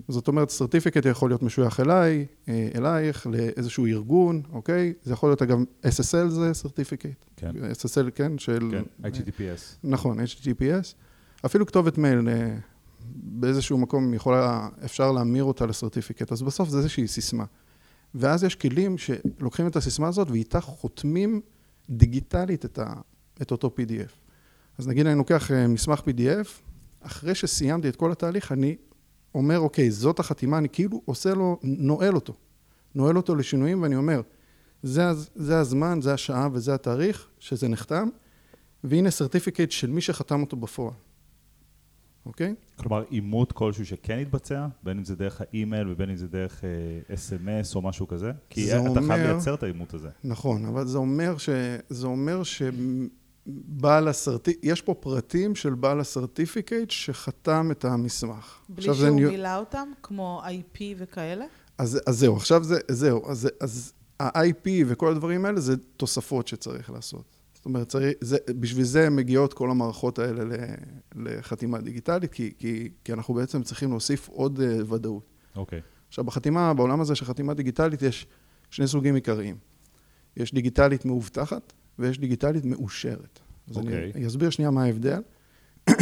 [0.08, 4.94] זאת אומרת, certificate יכול להיות משוייך אליי, אה, אלייך, לאיזשהו ארגון, אוקיי?
[5.04, 7.26] זה יכול להיות אגב, SSL זה certificate.
[7.36, 7.52] כן.
[7.72, 8.72] SSL, כן, של...
[8.72, 9.76] כן, HTTPS.
[9.84, 10.94] נכון, HTTPS.
[11.46, 12.58] אפילו כתובת מייל אה,
[13.16, 17.46] באיזשהו מקום יכולה, אפשר להמיר אותה לסרטיפיקט, אז בסוף זה איזושהי סיסמה.
[18.16, 21.42] ואז יש כלים שלוקחים את הסיסמה הזאת ואיתה חותמים
[21.90, 22.94] דיגיטלית את, ה,
[23.42, 24.12] את אותו PDF.
[24.78, 26.48] אז נגיד אני לוקח אה, מסמך PDF,
[27.02, 28.76] אחרי שסיימתי את כל התהליך, אני
[29.36, 32.34] אומר, אוקיי, זאת החתימה, אני כאילו עושה לו, נועל אותו.
[32.96, 34.22] נועל אותו לשינויים, ואני אומר,
[34.84, 35.04] זה,
[35.36, 38.10] זה הזמן, זה השעה וזה התאריך שזה נחתם,
[38.84, 40.94] והנה סרטיפיקט של מי שחתם אותו בפועל,
[42.28, 42.56] אוקיי?
[42.76, 46.70] כלומר, אימות כלשהו שכן יתבצע, בין אם זה דרך האימייל ובין אם זה דרך אה,
[47.16, 48.32] אס.אם.אס או משהו כזה?
[48.50, 50.10] כי אתה חייב אומר- לייצר את האימות הזה.
[50.24, 51.50] נכון, אבל זה אומר ש...
[51.90, 58.60] זה אומר שבעל הסרטיפיקט, יש פה פרטים של בעל הסרטיפיקט שחתם את המסמך.
[58.70, 61.46] בלי עכשיו זה שהוא ניו- מילא אותם, כמו IP וכאלה?
[61.78, 66.90] אז, אז זהו, עכשיו זה, זהו, אז, אז ה-IP וכל הדברים האלה זה תוספות שצריך
[66.90, 67.37] לעשות.
[67.68, 70.66] אומרת, צריך, זה, בשביל זה מגיעות כל המערכות האלה
[71.16, 75.24] לחתימה דיגיטלית, כי, כי, כי אנחנו בעצם צריכים להוסיף עוד uh, ודאות.
[75.56, 75.82] אוקיי.
[76.08, 78.28] עכשיו, בחתימה, בעולם הזה של חתימה דיגיטלית יש
[78.70, 79.56] שני סוגים עיקריים.
[80.38, 83.40] יש דיגיטלית מאובטחת ויש דיגיטלית מאושרת.
[83.70, 84.12] אז אוקיי.
[84.16, 85.22] אני אסביר שנייה מה ההבדל.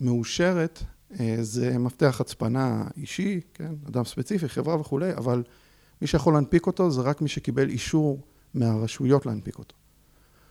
[0.00, 0.82] מאושרת
[1.20, 5.42] אה, זה מפתח הצפנה אישי, כן, אדם ספציפי, חברה וכולי, אבל
[6.02, 8.20] מי שיכול להנפיק אותו זה רק מי שקיבל אישור
[8.54, 9.76] מהרשויות להנפיק אותו.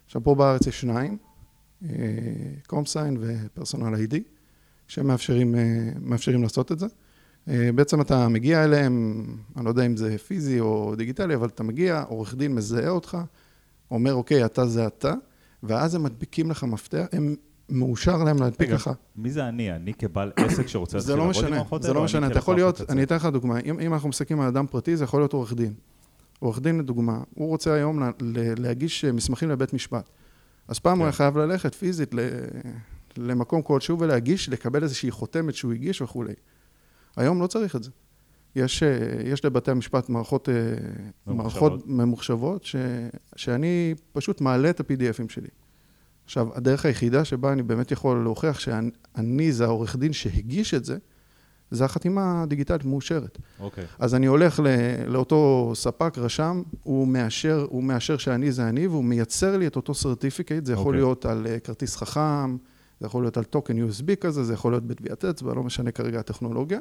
[0.10, 1.18] עכשיו, פה בארץ יש שניים,
[2.68, 4.24] קומסיין ופרסונל איי-די,
[4.88, 6.86] שמאפשרים אה, לעשות את זה.
[7.50, 9.26] אה, בעצם אתה מגיע אליהם,
[9.58, 13.18] אני לא יודע אם זה פיזי או דיגיטלי, אבל אתה מגיע, עורך דין מזהה אותך,
[13.92, 15.14] אומר, אוקיי, אתה זה אתה,
[15.64, 17.36] ואז הם מדביקים לך מפתח, הם
[17.70, 18.90] מאושר להם להדביק לך.
[19.16, 19.72] מי זה אני?
[19.76, 22.06] אני כבעל עסק שרוצה זה להתחיל לא לעבוד עם משנה, מערכות זה האלה, לא או
[22.06, 22.82] משנה, אני אתה יכול להיות?
[22.90, 25.74] אני אתן לך דוגמה, אם אנחנו מסתכלים על אדם פרטי, זה יכול להיות עורך דין.
[26.40, 28.12] עורך דין לדוגמה, הוא רוצה היום לה,
[28.58, 30.10] להגיש מסמכים לבית משפט.
[30.68, 31.00] אז פעם כן.
[31.00, 32.20] הוא היה חייב ללכת פיזית ל,
[33.18, 36.34] למקום כלשהו ולהגיש, לקבל איזושהי חותמת שהוא הגיש וכולי.
[37.16, 37.92] היום לא צריך את זה.
[38.56, 38.90] יש, אה,
[39.26, 40.54] יש לבתי המשפט מערכות, אה,
[41.28, 41.72] ממוחשבות.
[41.72, 42.76] מערכות ממוחשבות, ש,
[43.36, 45.48] שאני פשוט מעלה את ה-PDFים שלי.
[46.26, 50.98] עכשיו, הדרך היחידה שבה אני באמת יכול להוכיח שאני זה העורך דין שהגיש את זה,
[51.72, 53.38] זה החתימה הדיגיטלית מאושרת.
[53.60, 53.84] אוקיי.
[54.00, 59.04] אז אני הולך ל- לאותו ספק, רשם, הוא מאשר, הוא מאשר שאני זה אני, והוא
[59.04, 61.00] מייצר לי את אותו סרטיפיקט, זה יכול אוקיי.
[61.02, 62.58] להיות על אה, כרטיס חכם,
[63.00, 66.20] זה יכול להיות על טוקן USB כזה, זה יכול להיות בטביעת אצבע, לא משנה כרגע
[66.20, 66.80] הטכנולוגיה.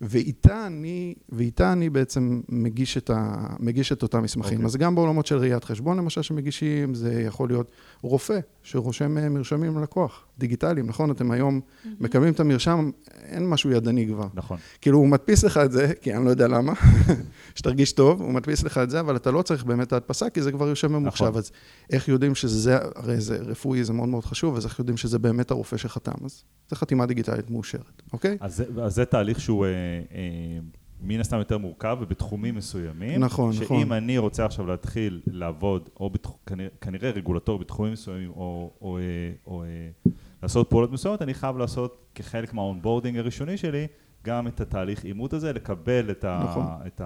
[0.00, 4.52] ואיתה אני, ואיתה אני בעצם מגיש את, ה, מגיש את אותם מסמכים.
[4.52, 4.64] אוקיי.
[4.64, 4.66] Okay.
[4.66, 7.70] אז גם בעולמות של ראיית חשבון, למשל, שמגישים, זה יכול להיות
[8.02, 11.10] רופא שרושם אה, מרשמים ללקוח, דיגיטליים, נכון?
[11.10, 11.60] אתם היום
[12.00, 12.90] מקבלים את המרשם,
[13.22, 14.28] אין משהו ידני כבר.
[14.34, 14.58] נכון.
[14.80, 16.72] כאילו, הוא מדפיס לך את זה, כי אני לא יודע למה,
[17.54, 20.42] שתרגיש טוב, הוא מדפיס לך את זה, אבל אתה לא צריך באמת את ההדפסה, כי
[20.42, 21.24] זה כבר יושב ממוחשב.
[21.24, 21.38] נכון.
[21.38, 21.50] אז
[21.90, 25.50] איך יודעים שזה, הרי זה רפואי, זה מאוד מאוד חשוב, אז איך יודעים שזה באמת
[25.50, 26.24] הרופא שחתם?
[26.24, 28.36] אז זה חתימה דיגיטלית מאושרת, אוקיי?
[28.40, 30.58] אז זה, אז זה תהליך שהוא אה, אה,
[31.00, 33.20] מן הסתם יותר מורכב ובתחומים מסוימים.
[33.20, 33.92] נכון, שאם נכון.
[33.92, 36.30] אני רוצה עכשיו להתחיל לעבוד, או בתח...
[36.46, 39.02] כנראה, כנראה רגולטור בתחומים מסוימים, או, או, אה,
[39.46, 43.86] או אה, לעשות פעולות מסוימות, אני חייב לעשות כחלק מה onboarding הראשוני שלי,
[44.24, 46.64] גם את התהליך אימות הזה, לקבל את, ה, נכון.
[46.86, 47.00] את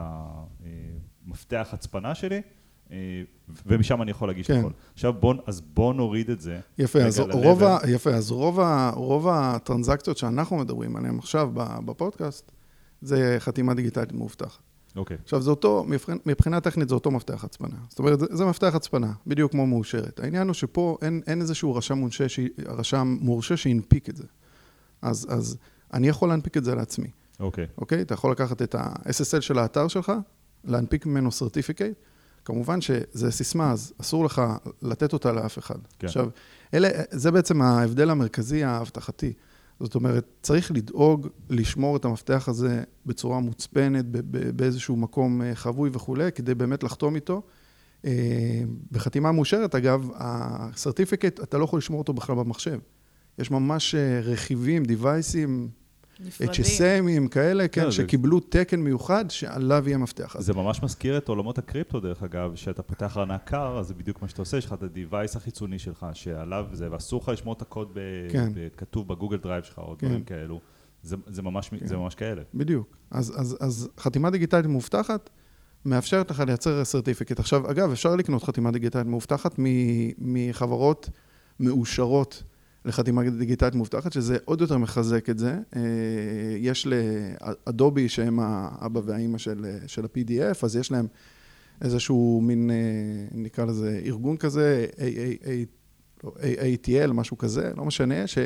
[1.27, 2.40] המפתח הצפנה שלי.
[2.92, 3.22] אה,
[3.66, 4.59] ומשם אני יכול להגיש כן.
[4.59, 4.70] הכל.
[4.94, 6.61] עכשיו בוא, אז בוא נוריד את זה.
[6.79, 7.79] יפה, אז רוב, ה.
[7.88, 11.51] יפה, אז רוב, ה, רוב הטרנזקציות שאנחנו מדברים עליהן עכשיו
[11.85, 12.53] בפודקאסט,
[13.02, 14.58] זה חתימה דיגיטלית מאובטחת.
[14.96, 15.87] אוקיי, עכשיו, זה אותו,
[16.26, 17.76] מבחינה, טכנית זה אותו מפתח הצפנה.
[17.88, 20.20] זאת אומרת, זה, זה מפתח הצפנה, בדיוק כמו מאושרת.
[20.20, 24.24] העניין הוא שפה אין, אין איזשהו רשם, מונשה, ש, רשם מורשה שהנפיק את זה.
[25.02, 25.56] אז, אז
[25.94, 27.66] אני יכול להנפיק את זה לעצמי, אוקיי.
[27.78, 28.02] אוקיי?
[28.02, 30.12] אתה יכול לקחת את ה-SSL של האתר שלך,
[30.64, 31.84] להנפיק ממנו סרטיפיקט.
[32.44, 34.42] כמובן שזה סיסמה, אז אסור לך
[34.82, 35.78] לתת אותה לאף אחד.
[35.98, 36.06] כן.
[36.06, 36.28] עכשיו,
[36.74, 39.32] אלה, זה בעצם ההבדל המרכזי האבטחתי.
[39.80, 44.04] זאת אומרת, צריך לדאוג לשמור את המפתח הזה בצורה מוצפנת,
[44.56, 47.42] באיזשהו מקום אה, חבוי וכולי, כדי באמת לחתום איתו.
[48.04, 48.62] אה,
[48.92, 52.78] בחתימה מאושרת, אגב, הסרטיפיקט, אתה לא יכול לשמור אותו בכלל במחשב.
[53.38, 55.68] יש ממש אה, רכיבים, devices ים,
[56.20, 56.52] נפרדים.
[56.64, 60.37] HSM ים כאלה, כן, זה- שקיבלו תקן מיוחד שעליו יהיה מפתח.
[60.38, 64.22] זה ממש מזכיר את עולמות הקריפטו, דרך אגב, שאתה פותח ארנק קר, אז זה בדיוק
[64.22, 67.54] מה שאתה עושה, יש לך את ה- device החיצוני שלך, שעליו זה, ואסור לך לשמור
[67.54, 68.00] את הקוד ב-
[68.33, 68.52] כן.
[68.54, 70.07] ב- כתוב ב Google Drive שלך, או כן.
[70.07, 70.61] דברים כאלו.
[71.02, 72.42] זה, זה, ממש, זה ממש כאלה.
[72.54, 72.96] בדיוק.
[73.11, 75.31] אז, אז, אז חתימה דיגיטלית מאובטחת
[75.85, 77.40] מאפשרת לך לייצר certificate.
[77.40, 79.64] עכשיו, אגב, אפשר לקנות חתימה דיגיטלית מאובטחת מ-
[80.18, 81.11] מחברות
[81.61, 82.42] מאושרות
[82.88, 85.59] לחתימה דיגיטלית מאובטחת, שזה עוד יותר מחזק את זה.
[85.77, 85.81] אה,
[86.59, 91.07] יש לאדובי, שהם האבא והאימא של, של ה-PDF, אז יש להם
[91.83, 92.77] איזשהו מין, אה,
[93.33, 95.48] נקרא לזה, ארגון כזה, AA,
[96.22, 96.33] לא,
[97.14, 98.38] משהו כזה, לא משנה, ש...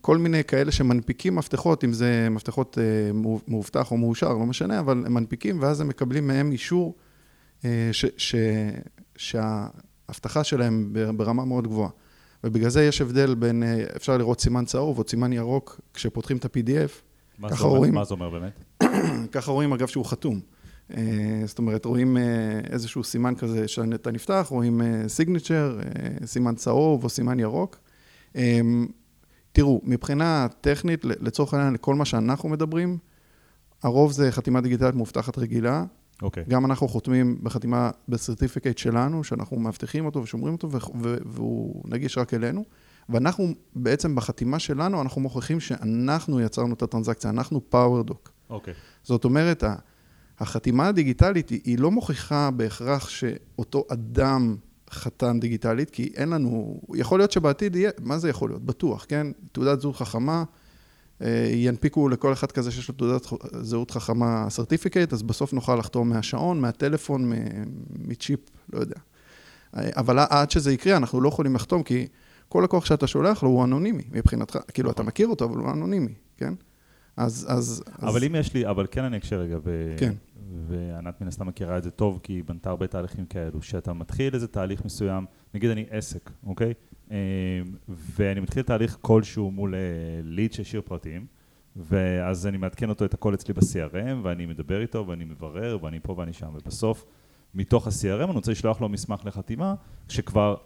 [0.00, 4.80] כל מיני כאלה שמנפיקים מפתחות, אם זה מפתחות אה, מאוב- מאובטח או מאושר, לא משנה,
[4.80, 6.96] אבל הם מנפיקים, ואז הם מקבלים מהם אישור
[7.92, 8.34] ש, ש,
[9.16, 11.90] שהאבטחה שלהם ברמה מאוד גבוהה.
[12.44, 16.44] ובגלל זה יש הבדל בין, אה, אפשר לראות סימן צהוב או סימן ירוק כשפותחים את
[16.44, 16.90] ה-PDF,
[17.38, 17.94] מה, רואים.
[17.94, 18.82] מה זה אומר באמת?
[19.32, 20.40] ככה רואים אגב שהוא חתום.
[20.96, 22.22] אה, זאת אומרת, רואים אה,
[22.70, 25.78] איזשהו סימן כזה שאתה נפתח, רואים סיגניצ'ר,
[26.24, 27.78] סימן צהוב או סימן ירוק.
[29.52, 32.98] תראו, מבחינה טכנית, לצורך העניין, לכל מה שאנחנו מדברים,
[33.82, 35.84] הרוב זה חתימה דיגיטלית מאובטחת רגילה.
[36.22, 36.44] אוקיי.
[36.48, 40.68] גם אנחנו חותמים בחתימה ב certificate שלנו, שאנחנו מאבטחים אותו ושומרים אותו,
[41.26, 42.64] והוא נגיש רק אלינו.
[43.08, 48.30] ואנחנו, בעצם בחתימה שלנו, אנחנו מוכיחים שאנחנו יצרנו את ה transaction, אנחנו PowerDoc.
[48.50, 48.74] אוקיי.
[49.02, 49.64] זאת אומרת,
[50.38, 54.56] החתימה הדיגיטלית היא, היא לא מוכיחה בהכרח שאותו אדם
[54.90, 58.62] חתם דיגיטלית, כי אין לנו, יכול להיות שבעתיד יהיה, מה זה יכול להיות?
[58.64, 59.26] בטוח, כן?
[59.52, 60.44] תעודת זהות חכמה,
[61.52, 63.26] ינפיקו לכל אחד כזה שיש לו תעודת
[63.60, 67.32] זהות חכמה סרטיפיקט, אז בסוף נוכל לחתום מהשעון, מהטלפון,
[67.98, 68.40] מצ'יפ,
[68.72, 68.96] לא יודע.
[69.76, 72.06] אה, אבל עד שזה יקרה, אנחנו לא יכולים לחתום, כי
[72.48, 74.58] כל לקוח שאתה שולח לו הוא אנונימי מבחינתך.
[74.74, 76.54] כאילו, אתה מכיר אותו, אבל הוא אנונימי, כן?
[77.16, 77.46] אז...
[77.48, 78.24] אז אבל אז...
[78.24, 79.94] אם יש לי, אבל כן אני אקשה רגע, ו...
[79.98, 80.14] כן.
[80.68, 84.34] וענת מן הסתם מכירה את זה טוב, כי היא בנתה הרבה תהליכים כאלו, שאתה מתחיל
[84.34, 86.74] איזה תהליך מסוים, נגיד אני עסק, אוקיי?
[87.10, 87.16] אה,
[87.88, 89.74] ואני מתחיל תהליך כלשהו מול
[90.22, 91.26] ליד שהשאיר פרטים,
[91.76, 96.14] ואז אני מעדכן אותו את הכל אצלי ב-CRM, ואני מדבר איתו, ואני מברר, ואני פה
[96.18, 97.04] ואני שם, ובסוף,
[97.54, 99.74] מתוך ה-CRM אני רוצה לשלוח לו מסמך לחתימה,
[100.08, 100.56] שכבר,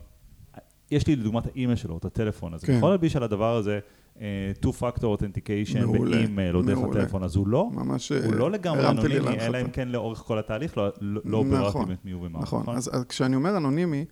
[0.91, 2.73] יש לי לדוגמת האימייל שלו, את הטלפון, אז כן.
[2.73, 3.81] אני יכול להלביש על הדבר הזה
[4.21, 6.79] אה, two-factor authentication באימייל או דרך.
[6.79, 8.13] הטלפון, אז הוא לא, ממש...
[8.13, 9.41] הוא אה, לא לגמרי אנונימי.
[9.41, 12.41] אלא אם כן לאורך כל התהליך לא, לא, נכון, ביררתי את מי הוא ומה.
[12.41, 14.05] נכון, אז, אז כשאני אומר אנונימי,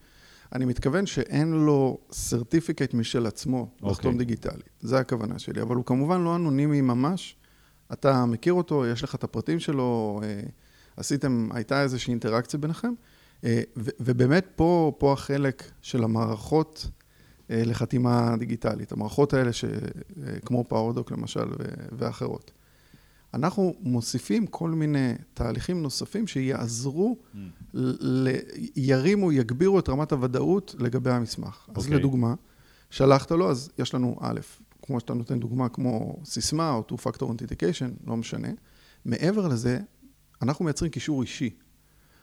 [0.53, 3.91] אני מתכוון שאין לו סרטיפיקט משל עצמו אוקיי.
[3.91, 4.71] לחתום דיגיטלית.
[4.81, 7.37] זה הכוונה שלי, אבל הוא כמובן לא אנונימי ממש,
[7.93, 10.41] אתה מכיר אותו, יש לך את הפרטים שלו, אה,
[10.97, 12.93] עשיתם, הייתה איזושהי אינטראקציה ביניכם,
[13.45, 16.87] אה, ו- ובאמת פה, פה החלק של המערכות
[17.51, 21.49] אה, לחתימה דיגיטלית, המערכות האלה שכמו פאורדוק למשל
[21.99, 22.51] ואחרות.
[23.35, 27.39] אנחנו מוסיפים כל מיני תהליכים נוספים שיעזרו, mm.
[27.75, 28.29] ל-
[28.77, 31.67] ירימו, יגבירו את רמת הוודאות לגבי המסמך.
[31.69, 31.73] Okay.
[31.77, 31.99] אז אוקיי.
[31.99, 32.35] לדוגמה,
[32.91, 34.41] שלחת לו, אז יש לנו א',
[34.83, 38.49] כמו שאתה נותן דוגמה, כמו סיסמה או two-factor authentication, לא משנה.
[39.05, 39.81] מעבר לזה,
[40.43, 41.51] אנחנו מייצרים קישור אישי.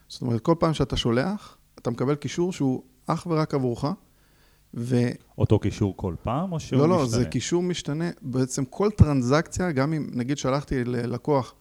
[0.08, 3.86] זאת אומרת, כל פעם שאתה שולח, אתה מקבל קישור שהוא אך ורק עבורך,
[4.74, 4.96] ו...
[5.38, 6.98] אותו קישור כל פעם, או שהוא לא, משתנה?
[6.98, 8.10] לא, זה קישור משתנה.
[8.22, 11.54] בעצם כל טרנזקציה, גם אם נגיד שלחתי ללקוח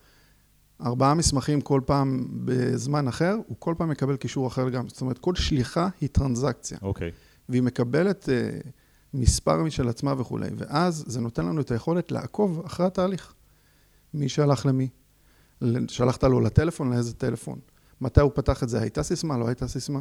[0.85, 4.87] ארבעה מסמכים כל פעם בזמן אחר, הוא כל פעם מקבל קישור אחר גם.
[4.87, 6.77] זאת אומרת, כל שליחה היא טרנזקציה.
[6.81, 7.11] אוקיי.
[7.49, 8.67] והיא מקבלת uh,
[9.13, 10.49] מספר משל עצמה וכולי.
[10.57, 13.33] ואז זה נותן לנו את היכולת לעקוב אחרי התהליך.
[14.13, 14.89] מי שלח למי.
[15.87, 17.59] שלחת לו לטלפון, לאיזה טלפון.
[18.01, 19.99] מתי הוא פתח את זה, הייתה סיסמה, לא הייתה סיסמה.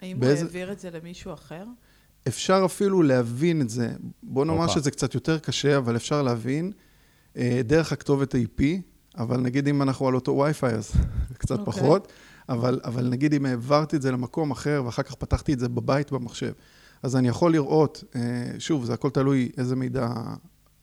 [0.00, 0.40] האם באיזה...
[0.40, 1.64] הוא העביר את זה למישהו אחר?
[2.28, 3.90] אפשר אפילו להבין את זה.
[4.22, 4.72] בוא נאמר אופה.
[4.72, 6.72] שזה קצת יותר קשה, אבל אפשר להבין
[7.36, 8.62] אה, דרך הכתובת IP,
[9.18, 10.92] אבל נגיד אם אנחנו על אותו וי-פיי, אז
[11.38, 11.60] קצת okay.
[11.60, 11.72] אוקיי.
[11.72, 12.12] פחות,
[12.48, 16.12] אבל, אבל נגיד אם העברתי את זה למקום אחר, ואחר כך פתחתי את זה בבית
[16.12, 16.52] במחשב,
[17.02, 18.20] אז אני יכול לראות, אה,
[18.58, 20.08] שוב, זה הכל תלוי איזה מידע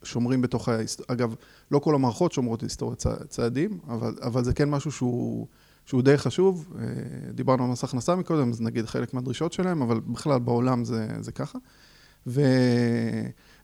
[0.04, 1.14] שומרים בתוך ההיסטוריה.
[1.14, 1.36] אגב,
[1.72, 5.48] לא כל המערכות שומרות היסטוריית צעדים, אבל, אבל זה כן משהו שהוא...
[5.86, 6.74] שהוא די חשוב.
[6.80, 6.86] אה,
[7.34, 11.32] דיברנו על מס הכנסה מקודם, זה נגיד חלק מהדרישות שלהם, אבל בכלל בעולם זה, זה
[11.32, 11.58] ככה.
[12.28, 12.42] ו...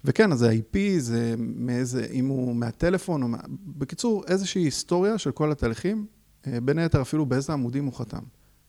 [0.05, 3.37] וכן, אז ה-IP זה מאיזה, אם הוא מהטלפון, או מה...
[3.65, 6.05] בקיצור, איזושהי היסטוריה של כל התהליכים,
[6.47, 8.23] אה, בין היתר אפילו באיזה עמודים הוא חתם.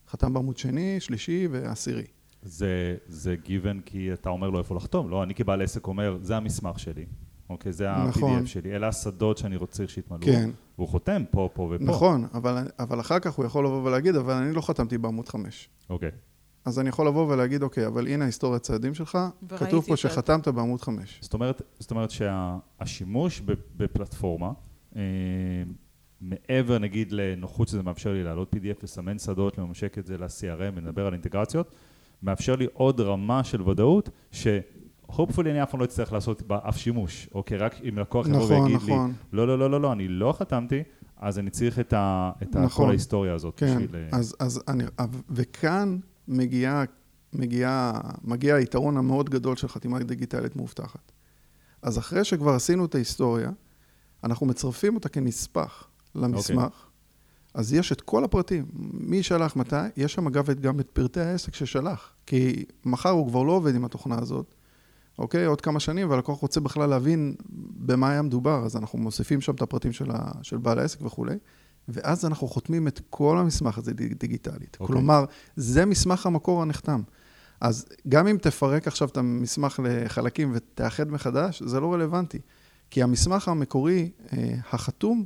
[0.08, 2.04] חתם בעמוד שני, שלישי ועשירי.
[2.42, 5.22] זה, זה גיוון כי אתה אומר לו איפה לחתום, לא?
[5.22, 7.06] אני כבעל עסק אומר, זה המסמך שלי.
[7.52, 8.46] אוקיי, זה ה-PDF נכון.
[8.46, 10.22] שלי, אלה השדות שאני רוצה שיתמלאו.
[10.22, 10.50] כן.
[10.78, 11.84] והוא חותם פה, פה ופה.
[11.84, 15.68] נכון, אבל, אבל אחר כך הוא יכול לבוא ולהגיד, אבל אני לא חתמתי בעמוד 5.
[15.90, 16.10] אוקיי.
[16.64, 20.80] אז אני יכול לבוא ולהגיד, אוקיי, אבל הנה היסטוריית צעדים שלך, כתוב פה שחתמת בעמוד
[20.80, 21.18] 5.
[21.20, 23.44] זאת אומרת, זאת אומרת שהשימוש שה,
[23.76, 24.52] בפלטפורמה,
[24.96, 25.02] אה,
[26.20, 31.06] מעבר נגיד לנוחות שזה מאפשר לי להעלות PDF, לסמן שדות, לממשק את זה ל-CRM ונדבר
[31.06, 31.74] על אינטגרציות,
[32.22, 34.46] מאפשר לי עוד רמה של ודאות, ש...
[35.12, 37.58] hopefully אני אף פעם לא אצטרך לעשות בה אף שימוש, אוקיי?
[37.58, 39.10] רק אם לקוח יבוא נכון, ויגיד נכון.
[39.10, 40.82] לי, לא, לא, לא, לא, לא, אני לא חתמתי,
[41.16, 43.54] אז אני צריך את, ה, את נכון, כל ההיסטוריה הזאת.
[43.56, 43.96] כן, בשביל...
[43.96, 44.84] אה, אז, אז אני,
[45.30, 45.98] וכאן
[46.28, 46.82] מגיע,
[47.32, 47.92] מגיע,
[48.24, 51.12] מגיע היתרון המאוד גדול של חתימה דיגיטלית מאובטחת.
[51.82, 53.50] אז אחרי שכבר עשינו את ההיסטוריה,
[54.24, 56.62] אנחנו מצרפים אותה כנספח למסמך.
[56.62, 56.92] אוקיי.
[57.54, 61.54] אז יש את כל הפרטים, מי שלח מתי, יש שם אגב גם את פרטי העסק
[61.54, 64.54] ששלח, כי מחר הוא כבר לא עובד עם התוכנה הזאת,
[65.18, 65.44] אוקיי?
[65.44, 67.34] עוד כמה שנים, והלקוח רוצה בכלל להבין
[67.76, 71.34] במה היה מדובר, אז אנחנו מוסיפים שם את הפרטים של, ה, של בעל העסק וכולי,
[71.88, 74.76] ואז אנחנו חותמים את כל המסמך הזה דיגיטלית.
[74.80, 74.86] אוקיי.
[74.86, 75.24] כלומר,
[75.56, 77.02] זה מסמך המקור הנחתם.
[77.60, 82.38] אז גם אם תפרק עכשיו את המסמך לחלקים ותאחד מחדש, זה לא רלוונטי.
[82.90, 85.24] כי המסמך המקורי, אה, החתום,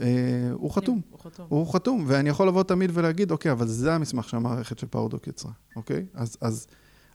[0.00, 0.06] אה,
[0.52, 1.00] הוא חתום.
[1.10, 1.46] הוא חתום.
[1.48, 5.52] הוא חתום, ואני יכול לבוא תמיד ולהגיד, אוקיי, אבל זה המסמך שהמערכת של פאורדוק יצרה,
[5.76, 6.06] אוקיי?
[6.14, 6.66] אז, אז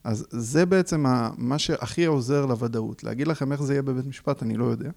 [0.03, 1.05] אז זה בעצם
[1.37, 3.03] מה שהכי עוזר לוודאות.
[3.03, 4.89] להגיד לכם איך זה יהיה בבית משפט, אני לא יודע.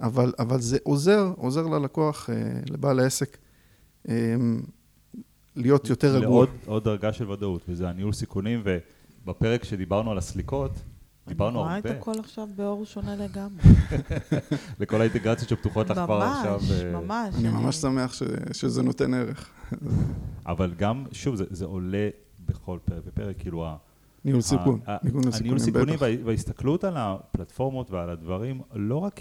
[0.00, 3.38] אבל, אבל זה עוזר, עוזר ללקוח, אה, לבעל העסק,
[4.08, 4.14] אה,
[5.56, 6.28] להיות יותר רגוע.
[6.28, 10.72] לעוד עוד דרגה של ודאות, וזה הניהול סיכונים, ובפרק שדיברנו על הסליקות,
[11.28, 11.72] דיברנו הרבה.
[11.72, 13.62] אני רואה את הכל עכשיו באור שונה לגמרי.
[14.80, 16.60] לכל האינטגרציות שפתוחות לך כבר עכשיו.
[16.60, 17.34] ממש, אה, ממש.
[17.38, 19.50] אני ממש שמח ש, שזה נותן ערך.
[20.46, 22.08] אבל גם, שוב, זה, זה עולה
[22.46, 23.66] בכל פרק ופרק, כאילו
[24.24, 24.80] ניהול סיכון,
[25.42, 29.20] ניהול סיכונים וההסתכלות על הפלטפורמות ועל הדברים, לא רק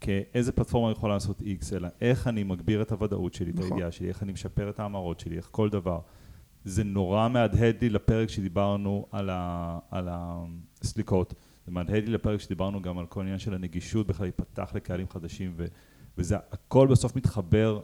[0.00, 3.72] כאיזה פלטפורמה יכולה לעשות X, אלא איך אני מגביר את הוודאות שלי, את נכון.
[3.72, 6.00] הידיעה שלי, איך אני משפר את ההמרות שלי, איך כל דבר.
[6.64, 9.06] זה נורא מהדהד לי לפרק שדיברנו
[9.90, 11.34] על הסליקות,
[11.66, 15.52] זה מהדהד לי לפרק שדיברנו גם על כל עניין של הנגישות בכלל להיפתח לקהלים חדשים,
[15.56, 15.66] ו,
[16.18, 17.80] וזה הכל בסוף מתחבר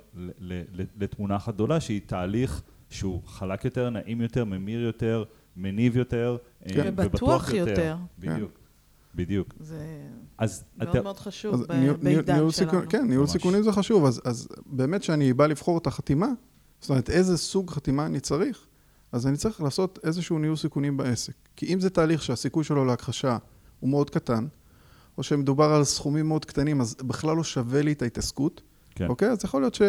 [0.96, 5.24] לתמונה אחת גדולה שהיא תהליך שהוא חלק יותר, נעים יותר, ממיר יותר,
[5.56, 6.36] מניב יותר,
[6.66, 6.92] אה, כן.
[6.96, 7.70] ובטוח יותר.
[7.70, 7.96] יותר.
[8.18, 8.50] בדיוק.
[8.50, 8.60] כן.
[9.14, 9.54] בדיוק.
[9.60, 9.78] זה
[10.38, 11.02] אז מאוד אתה...
[11.02, 11.66] מאוד חשוב
[12.02, 12.52] בעידן שלנו.
[12.52, 13.30] סיכון, כן, ניהול ממש.
[13.30, 14.04] סיכונים זה חשוב.
[14.04, 16.28] אז, אז באמת כשאני בא לבחור את החתימה,
[16.80, 18.66] זאת אומרת, איזה סוג חתימה אני צריך,
[19.12, 21.34] אז אני צריך לעשות איזשהו ניהול סיכונים בעסק.
[21.56, 23.38] כי אם זה תהליך שהסיכוי שלו להכחשה
[23.80, 24.46] הוא מאוד קטן,
[25.18, 28.62] או שמדובר על סכומים מאוד קטנים, אז בכלל לא שווה לי את ההתעסקות,
[28.94, 29.06] כן.
[29.06, 29.28] אוקיי?
[29.28, 29.82] אז יכול להיות ש...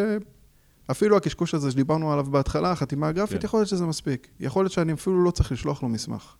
[0.92, 3.46] אפילו הקשקוש הזה שדיברנו עליו בהתחלה, החתימה הגרפית, כן.
[3.46, 4.28] יכול להיות שזה מספיק.
[4.40, 6.36] יכול להיות שאני אפילו לא צריך לשלוח לו מסמך.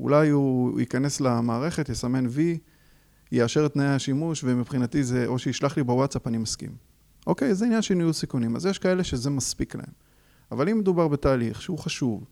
[0.00, 2.58] אולי הוא ייכנס למערכת, יסמן וי,
[3.32, 6.70] יאשר את תנאי השימוש, ומבחינתי זה, או שישלח לי בוואטסאפ, אני מסכים.
[7.26, 8.56] אוקיי, זה עניין של ניהול סיכונים.
[8.56, 9.92] אז יש כאלה שזה מספיק להם.
[10.52, 12.24] אבל אם מדובר בתהליך שהוא חשוב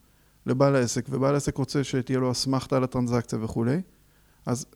[0.46, 3.80] לבעל העסק, ובעל העסק רוצה שתהיה לו אסמכתה על הטרנזקציה וכולי,
[4.46, 4.66] אז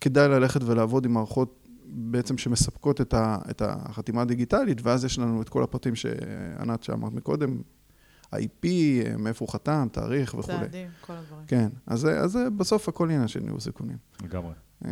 [0.00, 5.42] כדאי ללכת ולעבוד עם מערכות בעצם שמספקות את, ה, את החתימה הדיגיטלית, ואז יש לנו
[5.42, 7.60] את כל הפרטים שענת שאמרת מקודם,
[8.34, 8.66] IP,
[9.18, 10.58] מאיפה הוא חתם, תאריך וכולי.
[10.58, 11.44] צעדים, כל הדברים.
[11.46, 13.96] כן, אז, אז בסוף הכל עניין של ניהול סיכונים.
[14.24, 14.52] לגמרי.
[14.84, 14.90] אה,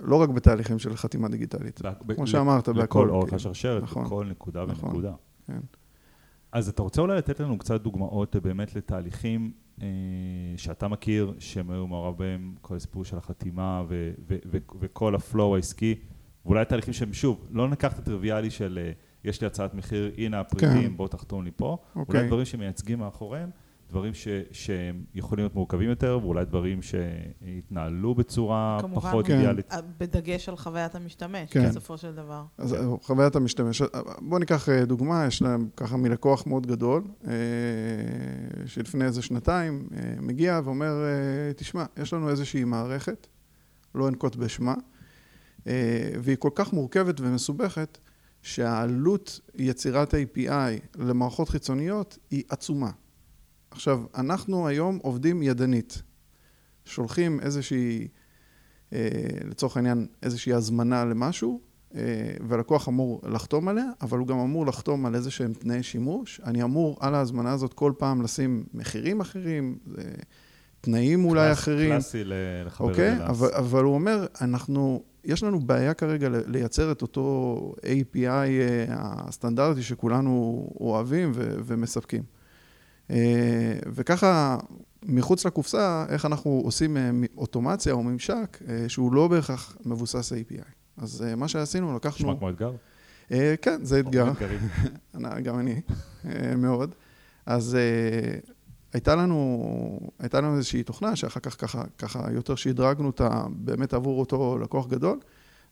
[0.00, 1.80] לא רק בתהליכים של חתימה דיגיטלית.
[2.06, 3.36] ב- כמו ל- שאמרת, בהכל, לכל אורך כאילו.
[3.36, 4.04] השרשרת, נכון.
[4.04, 4.88] בכל נקודה נכון.
[4.88, 5.12] ונקודה.
[5.46, 5.60] כן.
[6.52, 9.52] אז אתה רוצה אולי לתת לנו קצת דוגמאות אה, באמת לתהליכים
[9.82, 9.86] אה,
[10.56, 15.56] שאתה מכיר, שהם היו מעורב בהם, כל הסיפור של החתימה ו- ו- ו- וכל הפלואו
[15.56, 15.94] העסקי,
[16.48, 18.92] ואולי תהליכים שהם שוב, לא ניקח את הטריוויאלי של אה,
[19.24, 20.96] יש לי הצעת מחיר, הנה הפריטים, כן.
[20.96, 22.18] בוא תחתום לי פה, אוקיי.
[22.18, 23.50] אולי דברים שמייצגים מאחוריהם,
[23.90, 29.32] דברים ש- שהם יכולים להיות מורכבים יותר, ואולי דברים שהתנהלו בצורה כמובן, פחות כן.
[29.36, 29.72] אידיאלית.
[29.98, 31.68] בדגש על חוויית המשתמש, כן.
[31.68, 32.44] בסופו של דבר.
[32.58, 33.82] אז אה, חוויית המשתמש,
[34.20, 37.32] בואו ניקח אה, דוגמה, יש להם ככה מלקוח מאוד גדול, אה,
[38.66, 43.26] שלפני איזה שנתיים אה, מגיע ואומר, אה, תשמע, יש לנו איזושהי מערכת,
[43.94, 44.97] לא אנקוט בשמה, אה,
[45.66, 47.98] והיא כל כך מורכבת ומסובכת,
[48.42, 50.48] שהעלות יצירת API
[50.98, 52.90] למערכות חיצוניות היא עצומה.
[53.70, 56.02] עכשיו, אנחנו היום עובדים ידנית.
[56.84, 58.08] שולחים איזושהי,
[58.92, 59.08] אה,
[59.44, 61.60] לצורך העניין, איזושהי הזמנה למשהו,
[61.94, 62.00] אה,
[62.48, 66.40] והלקוח אמור לחתום עליה, אבל הוא גם אמור לחתום על איזה שהם תנאי שימוש.
[66.44, 70.04] אני אמור על ההזמנה הזאת כל פעם לשים מחירים אחרים, אה,
[70.80, 71.90] תנאים אולי קלאס- אחרים.
[71.90, 73.26] קלאסי לחבר אוקיי?
[73.26, 79.82] אבל, אבל הוא אומר, אנחנו, יש לנו בעיה כרגע לייצר את אותו API אה, הסטנדרטי
[79.82, 80.32] שכולנו
[80.80, 82.22] אוהבים ו- ומספקים.
[83.10, 83.16] אה,
[83.86, 84.58] וככה,
[85.02, 88.58] מחוץ לקופסה, איך אנחנו עושים אה, אוטומציה או ממשק
[88.88, 90.62] שהוא לא בהכרח מבוסס API.
[90.96, 92.16] אז מה שעשינו, לקחנו...
[92.16, 92.72] נשמע כמו אתגר.
[93.62, 94.32] כן, זה אתגר.
[95.14, 95.80] אני- גם אני,
[96.56, 96.94] מאוד.
[97.46, 97.76] אז
[98.92, 104.20] הייתה לנו, הייתה לנו איזושהי תוכנה שאחר כך ככה, ככה יותר שדרגנו אותה באמת עבור
[104.20, 105.18] אותו לקוח גדול,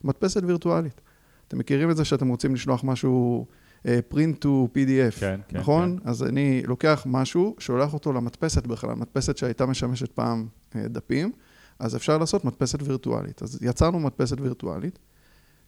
[0.05, 1.01] מדפסת וירטואלית.
[1.49, 3.47] אתם מכירים את זה שאתם רוצים לשלוח משהו
[3.87, 5.99] אה, print to PDF, כן, כן, נכון?
[6.05, 10.47] אז אני לוקח משהו, שולח אותו למדפסת בכלל, מדפסת שהייתה משמשת פעם
[10.77, 11.33] אה, דפים,
[11.79, 13.43] אז אפשר לעשות מדפסת וירטואלית.
[13.43, 14.99] אז יצרנו מדפסת וירטואלית,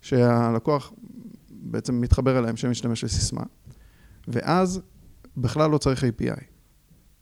[0.01, 0.93] שהלקוח
[1.51, 3.43] בעצם מתחבר אליהם שם משתמש לסיסמה,
[4.29, 4.81] ואז
[5.37, 6.58] בכלל לא צריך API.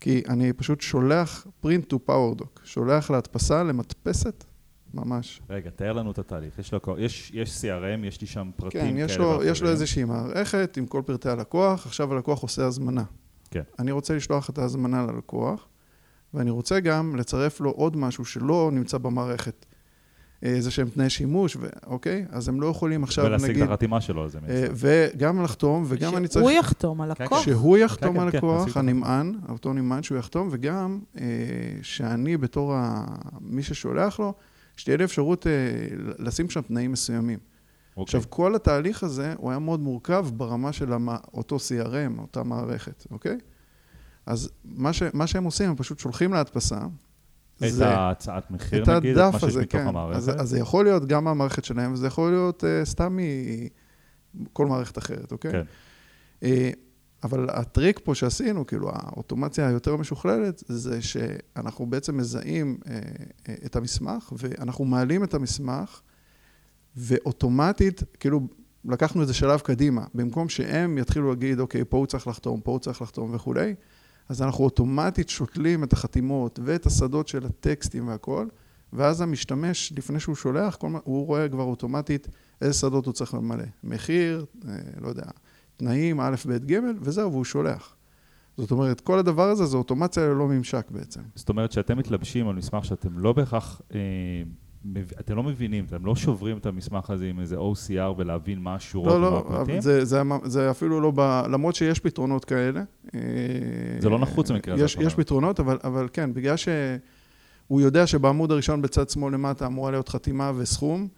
[0.07, 4.45] כי אני פשוט שולח print to PowerDoc, שולח להדפסה למדפסת,
[4.95, 5.41] ממש.
[5.51, 6.59] רגע, תאר לנו את התהליך.
[6.59, 9.71] יש, לקוח, יש, יש CRM, יש לי שם פרטים כן, יש לו, יש לו.
[9.71, 13.05] איזושהי מערכת עם כל פרטי הלקוח, עכשיו הלקוח עושה הזמנה.
[13.51, 13.63] כן.
[13.79, 15.69] אני רוצה לשלוח את ההזמנה ללקוח,
[16.35, 19.67] ואני רוצה גם לצרף לו עוד משהו שלא נמצא במערכת.
[20.45, 22.27] אה, איזה שהם תנאי שימוש, ו- אוקיי?
[22.31, 24.39] אז הם לא יכולים עכשיו, ולהשיג נגיד, את החתימה שלו על זה.
[24.49, 24.67] אה.
[24.73, 26.45] וגם לחתום, וגם אני צריך...
[26.45, 27.45] שהוא יחתום, כן, הלקוח.
[27.45, 28.77] שהוא יחתום כן, על כן, לקוח, עשית.
[28.77, 31.25] הנמען, אותו נמען שהוא יחתום, וגם אה,
[31.83, 33.05] שאני בתור ה...
[33.41, 34.35] מי ששולח לו,
[34.77, 35.53] שתהיה לי אפשרות אה,
[36.19, 37.39] לשים שם תנאים מסוימים.
[37.97, 38.03] אוקיי.
[38.03, 41.09] עכשיו, כל התהליך הזה, הוא היה מאוד מורכב ברמה של המ...
[41.35, 43.39] אותו CRM, אותה מערכת, אוקיי?
[44.27, 45.03] אז מה, ש...
[45.15, 46.81] מה שהם עושים, הם פשוט שולחים להדפסה.
[47.65, 49.87] את זה- ההצעת מחיר, את נגיד, את מה שיש מתוך כן.
[49.87, 50.17] המערכת.
[50.17, 53.19] אז, אז זה יכול להיות גם מהמערכת שלהם, וזה יכול להיות uh, סתם
[54.35, 55.53] מכל מערכת אחרת, אוקיי?
[55.53, 55.63] כן.
[56.43, 56.71] אה,
[57.25, 63.01] אבל הטריק פה שעשינו, כאילו האוטומציה היותר משוכללת, זה שאנחנו בעצם מזהים אה,
[63.49, 66.01] אה, את המסמך, ואנחנו מעלים את המסמך,
[66.97, 68.41] ואוטומטית, כאילו,
[68.85, 70.05] לקחנו איזה שלב קדימה.
[70.15, 73.75] במקום שהם יתחילו להגיד, אוקיי, פה הוא צריך לחתום, פה הוא צריך לחתום וכולי,
[74.29, 78.47] אז אנחנו אוטומטית שותלים את החתימות ואת השדות של הטקסטים והכל,
[78.93, 82.29] ואז המשתמש, לפני שהוא שולח, כל, הוא רואה כבר אוטומטית
[82.61, 83.65] איזה שדות הוא צריך למלא.
[83.85, 85.25] מחיר, אה, לא יודע,
[85.77, 87.97] תנאים, א', ב', ג', וזהו, והוא שולח.
[88.57, 91.21] זאת אומרת, כל הדבר הזה זה אוטומציה ללא ממשק בעצם.
[91.35, 93.99] זאת אומרת שאתם מתלבשים על מסמך שאתם לא בהכרח, אה.
[95.21, 99.09] אתם לא מבינים, אתם לא שוברים את המסמך הזה עם איזה OCR ולהבין מה השורות
[99.09, 99.75] לא, ומה לא, הפרטים.
[99.75, 101.21] אבל זה, זה, זה אפילו לא ב...
[101.51, 102.83] למרות שיש פתרונות כאלה.
[103.15, 103.21] אה,
[104.01, 104.97] זה לא נחוץ במקרה הזה, יש.
[105.01, 110.09] יש פתרונות, אבל, אבל כן, בגלל שהוא יודע שבעמוד הראשון בצד שמאל למטה אמורה להיות
[110.09, 111.09] חתימה וסכום,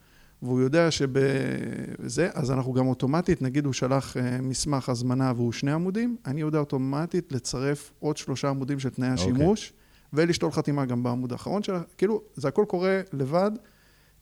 [0.42, 5.72] והוא יודע שבזה, אז אנחנו גם אוטומטית, נגיד הוא שלח אה, מסמך הזמנה והוא שני
[5.72, 9.24] עמודים, אני יודע אוטומטית לצרף עוד שלושה עמודים של תנאי אוקיי.
[9.24, 9.72] השימוש,
[10.12, 13.50] ולשתול חתימה גם בעמוד האחרון שלה, כאילו, זה הכל קורה לבד,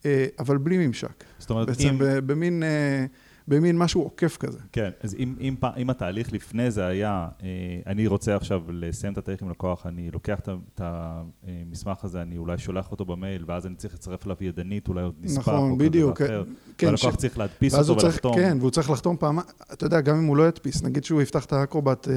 [0.07, 1.25] אה, אבל בלי ממשק.
[1.39, 1.99] זאת אומרת, בעצם אם...
[1.99, 3.07] ב- במין, אה,
[3.49, 4.59] במין משהו עוקף כזה.
[4.73, 7.49] כן, אז אם, אם, אם התהליך לפני זה היה, אה,
[7.87, 12.59] אני רוצה עכשיו לסיים את התהליך עם לקוח, אני לוקח את המסמך הזה, אני אולי
[12.59, 15.89] שולח אותו במייל, ואז אני צריך לצרף אליו ידנית, אולי עוד נספח, נכון, או כזה
[15.89, 16.21] בדיוק.
[16.21, 16.45] ואחר,
[16.79, 18.35] כן, והלקוח ש- צריך להדפיס אותו הוא צריך, ולחתום.
[18.35, 19.39] כן, והוא צריך לחתום פעם,
[19.73, 22.09] אתה יודע, גם אם הוא לא ידפיס, נגיד שהוא יפתח את האקרובט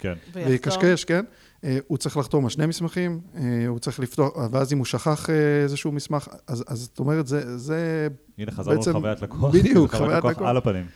[0.00, 0.14] כן.
[0.34, 1.24] ויקשקש, כן?
[1.64, 5.30] אה, הוא צריך לחתום על שני מסמכים, אה, הוא צריך לפתוח, ואז אם הוא שכח
[5.30, 8.08] אה, איזשהו מסמך, אז אז זאת אומרת, זה, זה
[8.38, 10.48] הנה חזרנו בעצם- לחוויית לקוח, בדיוק, חוויית לקוח.
[10.48, 10.86] על הפנים.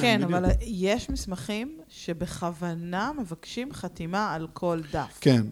[0.00, 0.20] כן.
[0.24, 5.18] אבל יש מסמכים שבכוונה מבקשים חתימה על כל דף.
[5.20, 5.42] כן.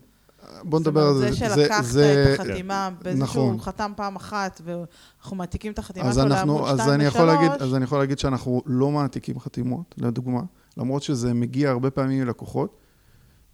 [0.63, 1.31] בוא נדבר על זה.
[1.33, 3.61] זאת אומרת, זה שלקחת זה- את החתימה באיזשהו נכון.
[3.61, 7.51] חתם פעם אחת, ואנחנו מעתיקים את החתימה שלו אנחנו, לעמוד אז 2 אני יכול להגיד,
[7.51, 7.63] ו-3.
[7.63, 10.41] אז אני יכול להגיד שאנחנו לא מעתיקים חתימות, לדוגמה,
[10.77, 12.82] למרות שזה מגיע הרבה פעמים מלקוחות.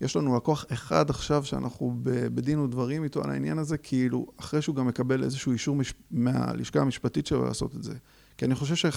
[0.01, 4.77] יש לנו לקוח אחד עכשיו שאנחנו בדין ודברים איתו על העניין הזה, כאילו, אחרי שהוא
[4.77, 5.95] גם מקבל איזשהו אישור מש...
[6.11, 7.95] מהלשכה המשפטית שלו לעשות את זה.
[8.39, 8.91] כי אני חושב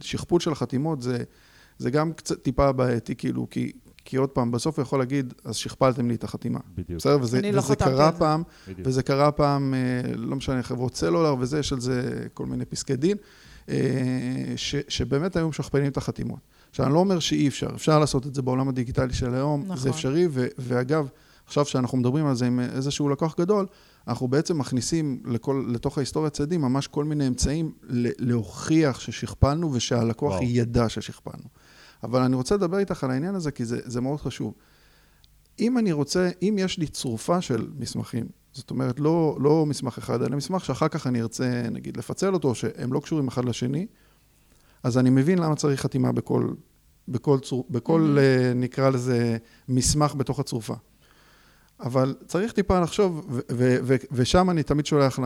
[0.00, 1.24] ששכפול של החתימות זה,
[1.78, 3.72] זה גם קצת טיפה בעייתי, כאילו, כי,
[4.04, 6.58] כי עוד פעם, בסוף הוא יכול להגיד, אז שכפלתם לי את החתימה.
[6.74, 7.18] בדיוק, בסדר?
[7.20, 8.18] וזה, אני לא וזה חתמתי קרה זה.
[8.18, 8.88] פעם, בדיוק.
[8.88, 12.96] וזה קרה פעם, אה, לא משנה, חברות סלולר וזה, יש על זה כל מיני פסקי
[12.96, 13.16] דין,
[13.68, 13.74] אה,
[14.56, 16.38] ש, שבאמת היו משכפלים את החתימות.
[16.70, 19.76] עכשיו, אני לא אומר שאי אפשר, אפשר לעשות את זה בעולם הדיגיטלי של היום, נכון.
[19.76, 21.08] זה אפשרי, ו, ואגב,
[21.46, 23.66] עכשיו שאנחנו מדברים על זה עם איזשהו לקוח גדול,
[24.08, 30.32] אנחנו בעצם מכניסים לכל, לתוך ההיסטוריה צדדים ממש כל מיני אמצעים ל- להוכיח ששכפלנו ושהלקוח
[30.32, 30.44] וואו.
[30.44, 31.44] ידע ששכפלנו.
[32.02, 34.54] אבל אני רוצה לדבר איתך על העניין הזה, כי זה, זה מאוד חשוב.
[35.60, 40.22] אם אני רוצה, אם יש לי צרופה של מסמכים, זאת אומרת, לא, לא מסמך אחד,
[40.22, 43.86] אלא מסמך שאחר כך אני ארצה, נגיד, לפצל אותו, שהם לא קשורים אחד לשני,
[44.82, 46.48] אז אני מבין למה צריך חתימה בכל,
[47.08, 48.54] בכל, צור, בכל mm-hmm.
[48.54, 49.36] נקרא לזה,
[49.68, 50.74] מסמך בתוך הצרופה.
[51.80, 55.18] אבל צריך טיפה לחשוב, ו- ו- ו- ושם אני תמיד שולח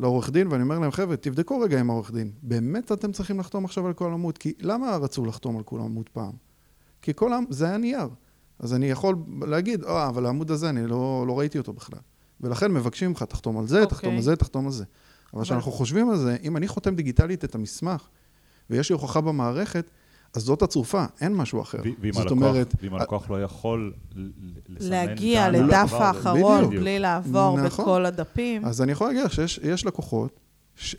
[0.00, 2.30] לעורך דין, ואני אומר להם, חבר'ה, תבדקו רגע עם העורך דין.
[2.42, 4.38] באמת אתם צריכים לחתום עכשיו על כל עמוד?
[4.38, 6.32] כי למה רצו לחתום על כל עמוד פעם?
[7.02, 8.08] כי כל עמוד, זה היה נייר.
[8.58, 12.00] אז אני יכול להגיד, אה, אבל העמוד הזה, אני לא, לא ראיתי אותו בכלל.
[12.40, 13.90] ולכן מבקשים ממך, תחתום על זה, אוקיי.
[13.90, 14.84] תחתום על זה, תחתום על זה.
[15.34, 18.08] אבל כשאנחנו חושבים על זה, אם אני חותם דיגיטלית את המסמך,
[18.70, 19.90] ויש לי הוכחה במערכת,
[20.34, 21.78] אז זאת הצרופה, אין משהו אחר.
[22.00, 23.92] ואם הלקוח- אומרת, ואם הלקוח לא יכול
[24.68, 26.80] לסמן להגיע לדף האחרון בדיוק.
[26.82, 27.84] בלי לעבור נכון.
[27.84, 28.64] בכל הדפים.
[28.64, 30.40] אז אני יכול להגיד לך שיש יש לקוחות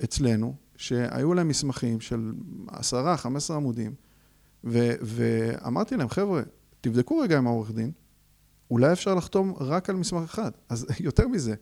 [0.03, 2.31] אצלנו, שהיו להם מסמכים של
[2.67, 3.93] עשרה, חמש עשרה עמודים,
[4.63, 6.41] ו- ואמרתי להם, חבר'ה,
[6.81, 7.91] תבדקו רגע עם העורך דין,
[8.71, 10.51] אולי אפשר לחתום רק על מסמך אחד.
[10.69, 11.55] אז יותר מזה,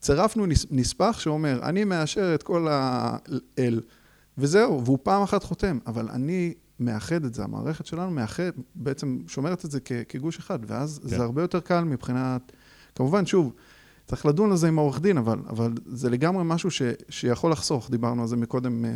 [0.00, 3.80] צירפנו נס- נספח שאומר, אני מאשר את כל ה-L,
[4.38, 9.64] וזהו, והוא פעם אחת חותם, אבל אני מאחד את זה, המערכת שלנו מאחד, בעצם שומרת
[9.64, 11.08] את זה כ- כגוש אחד, ואז כן.
[11.08, 12.52] זה הרבה יותר קל מבחינת,
[12.94, 13.52] כמובן, שוב,
[14.06, 17.90] צריך לדון על זה עם העורך דין, אבל, אבל זה לגמרי משהו ש, שיכול לחסוך,
[17.90, 18.84] דיברנו על זה מקודם.
[18.84, 18.90] אה,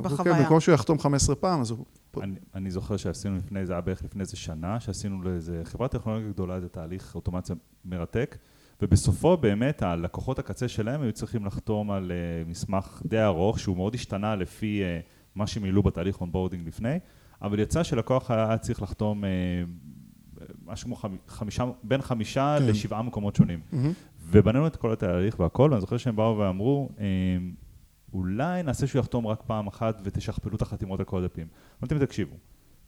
[0.00, 0.18] בחוויה.
[0.18, 1.84] אוקיי, במקום שהוא יחתום 15 פעם, אז הוא...
[2.22, 6.28] אני, אני זוכר שעשינו לפני, זה היה בערך לפני איזה שנה, שעשינו לאיזה חברת טכנולוגיה
[6.28, 8.36] גדולה, איזה תהליך אוטומציה מרתק,
[8.82, 12.12] ובסופו באמת הלקוחות הקצה שלהם היו צריכים לחתום על
[12.44, 16.98] uh, מסמך די ארוך, שהוא מאוד השתנה לפי uh, מה שהם מילאו בתהליך onboarding לפני,
[17.42, 19.26] אבל יצא שלקוח היה צריך לחתום uh,
[20.66, 22.66] משהו כמו חמ, חמישה, בין חמישה כן.
[22.66, 23.60] לשבעה מקומות שונים.
[23.72, 23.92] מהמם.
[24.30, 27.54] ובנינו את כל התהליך והכל, ואני זוכר שהם באו ואמרו, "אמ,
[28.12, 31.46] אולי נעשה שהוא יחתום רק פעם אחת ותשכפלו את החתימות על כל הדפים.
[31.82, 32.36] אמרתי להם, תקשיבו,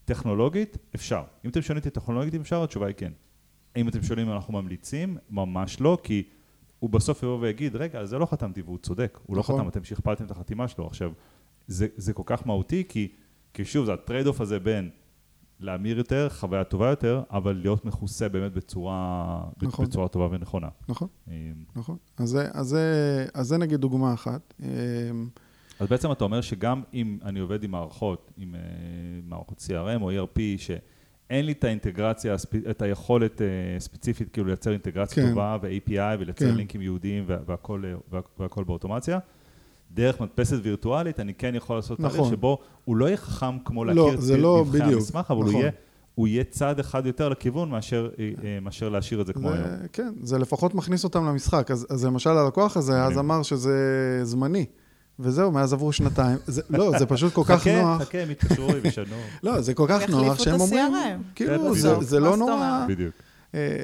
[0.04, 1.22] טכנולוגית, אפשר.
[1.44, 3.12] אם אתם שואלים אותי טכנולוגית אם אפשר, התשובה היא כן.
[3.76, 6.22] אם אתם שואלים אם אנחנו ממליצים, ממש לא, כי
[6.78, 9.60] הוא בסוף יבוא ויגיד, רגע, על זה לא חתמתי, והוא צודק, הוא לא נכון.
[9.60, 10.86] חתם, אתם שכפלתם את החתימה שלו.
[10.86, 11.12] עכשיו,
[11.66, 13.08] זה, זה כל כך מהותי, כי,
[13.54, 14.90] כי שוב, זה ה trade-off הזה בין
[15.60, 19.86] להמיר יותר, חוויה טובה יותר, אבל להיות מכוסה באמת בצורה, נכון.
[19.86, 20.68] בצורה טובה ונכונה.
[20.88, 21.32] נכון, אמ,
[21.76, 21.96] נכון.
[22.16, 24.54] אז זה, אז, זה, אז זה נגיד דוגמה אחת.
[24.62, 24.68] אה,
[25.80, 28.60] אז בעצם אתה אומר שגם אם אני עובד עם מערכות, עם אה,
[29.24, 30.40] מערכות CRM או ERP,
[31.30, 32.34] שאין לי את האינטגרציה,
[32.70, 33.46] את היכולת אה,
[33.80, 35.28] ספציפית כאילו לייצר אינטגרציה כן.
[35.28, 36.54] טובה ו-API ולייצר כן.
[36.54, 39.18] לינקים ייעודיים וה- והכל, אה, וה- והכל באוטומציה,
[39.94, 42.30] דרך מדפסת וירטואלית אני כן יכול לעשות תהליך נכון.
[42.30, 45.36] שבו הוא לא יהיה חכם כמו לא, להכיר את זה לא נבחי בדיוק, המסמך, אבל
[45.40, 45.60] הוא נכון.
[45.60, 45.70] יהיה...
[46.14, 49.64] הוא יהיה צעד אחד יותר לכיוון מאשר, אה, מאשר להשאיר את זה כמו היום.
[49.64, 51.70] זה, כן, זה לפחות מכניס אותם למשחק.
[51.70, 53.18] אז, אז למשל הלקוח הזה, אז.
[53.18, 53.74] אמר שזה
[54.22, 54.66] זמני.
[55.20, 56.38] וזהו, מאז עברו שנתיים.
[56.46, 58.02] זה, לא, זה פשוט כל כך חכה, נוח.
[58.02, 59.16] חכה, הם יתקשרו, הם ישנו.
[59.42, 61.34] לא, זה כל כך נוח שהם אומרים, ה-CRM.
[61.34, 61.94] כאילו, בטח, זה.
[62.00, 62.86] זה לא נורא.
[62.88, 63.14] בדיוק.
[63.54, 63.80] אה,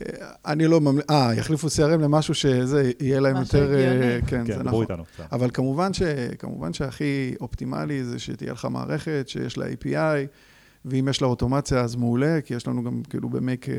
[0.47, 4.23] אני לא ממליץ, אה, יחליפו CRM למשהו שזה, יהיה להם יותר, אה, הגיוני.
[4.27, 4.83] כן, כן, זה נכון.
[4.83, 5.05] איתנו.
[5.33, 6.03] אבל כמובן, ש,
[6.39, 10.27] כמובן שהכי אופטימלי זה שתהיה לך מערכת שיש לה API,
[10.85, 13.75] ואם יש לה אוטומציה אז מעולה, כי יש לנו גם כאילו במייק אה,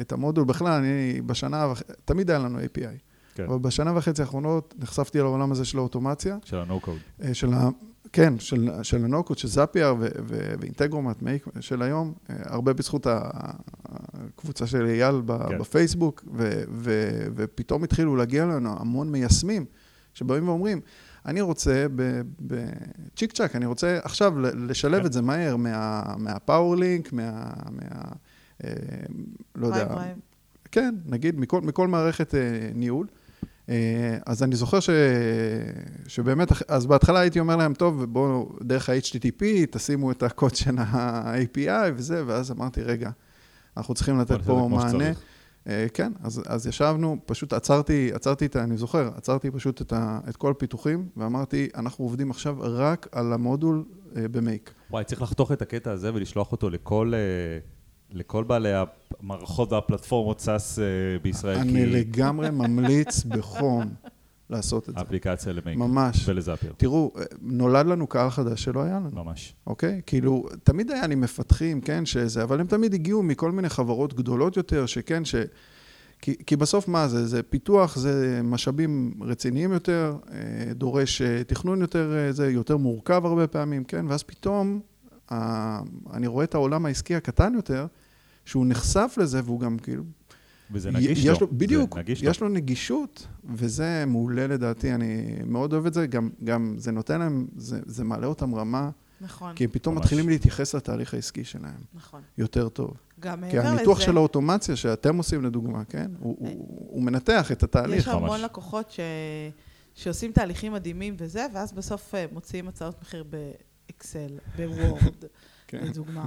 [0.00, 0.44] את המודול.
[0.44, 1.72] בכלל, אני בשנה,
[2.04, 3.05] תמיד היה לנו API.
[3.36, 3.44] כן.
[3.44, 7.24] אבל בשנה וחצי האחרונות נחשפתי לעולם הזה של האוטומציה, של code.
[7.24, 7.68] אה, של ה...
[8.12, 9.94] כן, של, של הנוקוד, של זאפייר
[10.60, 13.06] ואינטגרומט, מייק של היום, אה, הרבה בזכות
[13.84, 15.58] הקבוצה של אייל כן.
[15.58, 19.64] בפייסבוק, ו, ו, ופתאום התחילו להגיע לנו המון מיישמים,
[20.14, 20.80] שבאים ואומרים,
[21.26, 21.86] אני רוצה
[22.40, 25.06] בצ'יק צ'אק, אני רוצה עכשיו לשלב כן.
[25.06, 27.52] את זה מהר מה, מהפאורלינק, מה...
[27.70, 28.02] מה
[28.64, 28.70] אה,
[29.54, 29.86] לא יודע,
[30.72, 32.40] כן, נגיד, מכל, מכל מערכת אה,
[32.74, 33.06] ניהול.
[33.68, 34.90] אה, אז אני זוכר ש...
[36.06, 41.92] שבאמת, אז בהתחלה הייתי אומר להם, טוב, בואו דרך ה-HTTP, תשימו את הקוד של ה-API
[41.96, 43.10] וזה, ואז אמרתי, רגע,
[43.76, 45.12] אנחנו צריכים לתת פה מענה.
[45.68, 48.64] אה, כן, אז, אז ישבנו, פשוט עצרתי, עצרתי את ה...
[48.64, 53.32] אני זוכר, עצרתי פשוט את, ה, את כל הפיתוחים, ואמרתי, אנחנו עובדים עכשיו רק על
[53.32, 53.84] המודול
[54.16, 54.74] אה, ב Make.
[54.90, 57.12] וואי, צריך לחתוך את הקטע הזה ולשלוח אותו לכל...
[58.10, 58.72] לכל בעלי
[59.20, 60.78] המערכות והפלטפורמות SaaS
[61.22, 61.58] בישראל.
[61.58, 61.86] אני כי...
[61.86, 63.84] לגמרי ממליץ בחום
[64.50, 65.00] לעשות את זה.
[65.00, 65.78] אפליקציה ל Make.
[65.78, 66.28] ממש.
[66.28, 66.72] ול Zapier.
[66.76, 69.10] תראו, נולד לנו קהל חדש שלא היה לנו.
[69.12, 69.54] ממש.
[69.66, 70.00] אוקיי?
[70.06, 74.56] כאילו, תמיד היה לי מפתחים, כן, שזה, אבל הם תמיד הגיעו מכל מיני חברות גדולות
[74.56, 75.34] יותר, שכן, ש...
[76.22, 77.26] כי, כי בסוף מה זה?
[77.26, 83.26] זה פיתוח, זה משאבים רציניים יותר, אה, דורש אה, תכנון יותר, אה, זה יותר מורכב
[83.26, 84.06] הרבה פעמים, כן?
[84.08, 84.80] ואז פתאום
[86.12, 87.86] אני רואה את העולם העסקי הקטן יותר,
[88.44, 90.02] שהוא נחשף לזה והוא גם כאילו...
[90.70, 91.46] וזה נגיש יש לו.
[91.52, 96.74] בדיוק, נגיש יש לו נגישות, וזה מעולה לדעתי, אני מאוד אוהב את זה, גם, גם
[96.78, 98.90] זה נותן להם, זה, זה מעלה אותם רמה.
[99.20, 99.54] נכון.
[99.54, 100.04] כי הם פתאום ממש.
[100.04, 101.80] מתחילים להתייחס לתהליך העסקי שלהם.
[101.94, 102.20] נכון.
[102.38, 102.94] יותר טוב.
[103.20, 103.62] גם מעבר לזה...
[103.62, 106.10] כי הניתוח של האוטומציה שאתם עושים לדוגמה, כן?
[106.18, 108.00] הוא, הוא, הוא מנתח את התהליך.
[108.00, 109.00] יש המון לקוחות ש...
[109.94, 113.24] שעושים תהליכים מדהימים וזה, ואז בסוף אה, מוציאים הצעות מחיר
[113.86, 115.24] באקסל, בוורד,
[115.68, 115.84] כן.
[115.84, 116.26] לדוגמה.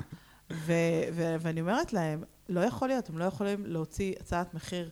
[0.51, 0.73] ו-
[1.13, 4.89] ו- ואני אומרת להם, לא יכול להיות, הם לא יכולים להוציא הצעת מחיר.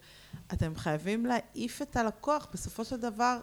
[0.54, 3.40] אתם חייבים להעיף את הלקוח, בסופו של דבר,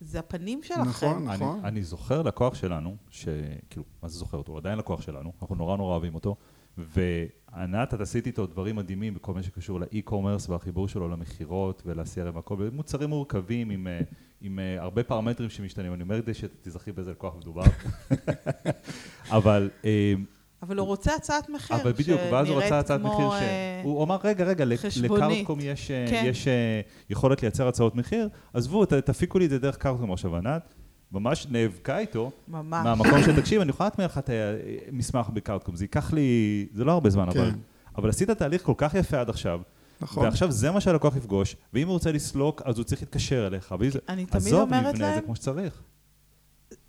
[0.00, 0.82] זה הפנים שלכם.
[0.82, 1.58] נכון, נכון.
[1.58, 4.52] אני, אני זוכר לקוח שלנו, שכאילו, מה זה זוכר אותו?
[4.52, 6.36] הוא עדיין לקוח שלנו, אנחנו נורא נורא אוהבים אותו,
[6.78, 12.68] וענת, את עשית איתו דברים מדהימים בכל מה שקשור לאי-קומרס והחיבור שלו למכירות ול-CRM והכל,
[12.72, 14.00] מוצרים מורכבים עם, אה,
[14.40, 17.62] עם אה, הרבה פרמטרים שמשתנים, אני אומר כדי שתזכרי באיזה לקוח מדובר,
[19.30, 19.70] אבל...
[19.84, 20.14] אה,
[20.62, 23.42] אבל הוא רוצה הצעת מחיר, אבל בדיוק, ואז הוא רצה הצעת מחיר, ש...
[23.82, 26.22] הוא אמר, רגע, רגע, לקארטקום יש, כן.
[26.26, 26.48] יש
[27.10, 30.74] יכולת לייצר הצעות מחיר, עזבו, תפיקו לי את זה דרך קארטקום עכשיו, ענת.
[31.12, 32.84] ממש נאבקה איתו, ממש.
[32.84, 34.30] מהמקום של, תקשיב, אני יכולה להטמיע לך את
[34.88, 37.40] המסמך בקארטקום, זה ייקח לי, זה לא הרבה זמן, כן.
[37.40, 37.50] אבל,
[37.96, 39.60] אבל עשית תהליך כל כך יפה עד עכשיו,
[40.00, 40.24] נכון.
[40.24, 43.74] ועכשיו זה מה שהלקוח יפגוש, ואם הוא רוצה לסלוק, אז הוא צריך להתקשר אליך,
[44.08, 45.82] אני תמיד אומרת להם, עזוב, נבנה את זה כמו שצריך.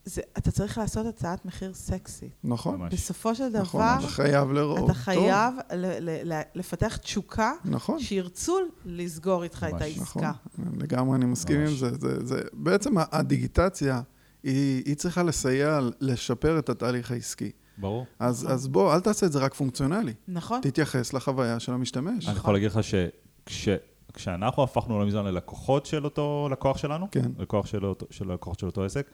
[0.07, 2.31] זה, אתה צריך לעשות הצעת מחיר סקסית.
[2.43, 2.79] נכון.
[2.79, 2.93] ממש.
[2.93, 7.99] בסופו של דבר, נכון, אתה חייב לראות אתה חייב ל, ל, ל, לפתח תשוקה, נכון.
[7.99, 9.73] שירצו לסגור איתך ממש.
[9.73, 10.31] את העסקה.
[10.59, 11.69] נכון, לגמרי אני מסכים ממש.
[11.69, 11.97] עם זה.
[11.97, 12.41] זה, זה.
[12.53, 14.01] בעצם הדיגיטציה,
[14.43, 17.51] היא, היא צריכה לסייע לשפר את התהליך העסקי.
[17.77, 18.05] ברור.
[18.19, 18.53] אז, נכון.
[18.53, 20.13] אז בוא, אל תעשה את זה רק פונקציונלי.
[20.27, 20.61] נכון.
[20.61, 22.27] תתייחס לחוויה של המשתמש.
[22.27, 23.69] אני יכול להגיד לך שכש...
[24.13, 27.31] כשאנחנו הפכנו למזון ללקוחות של אותו לקוח שלנו, כן.
[27.37, 29.07] לקוח של, אותו, של לקוחות של אותו עסק,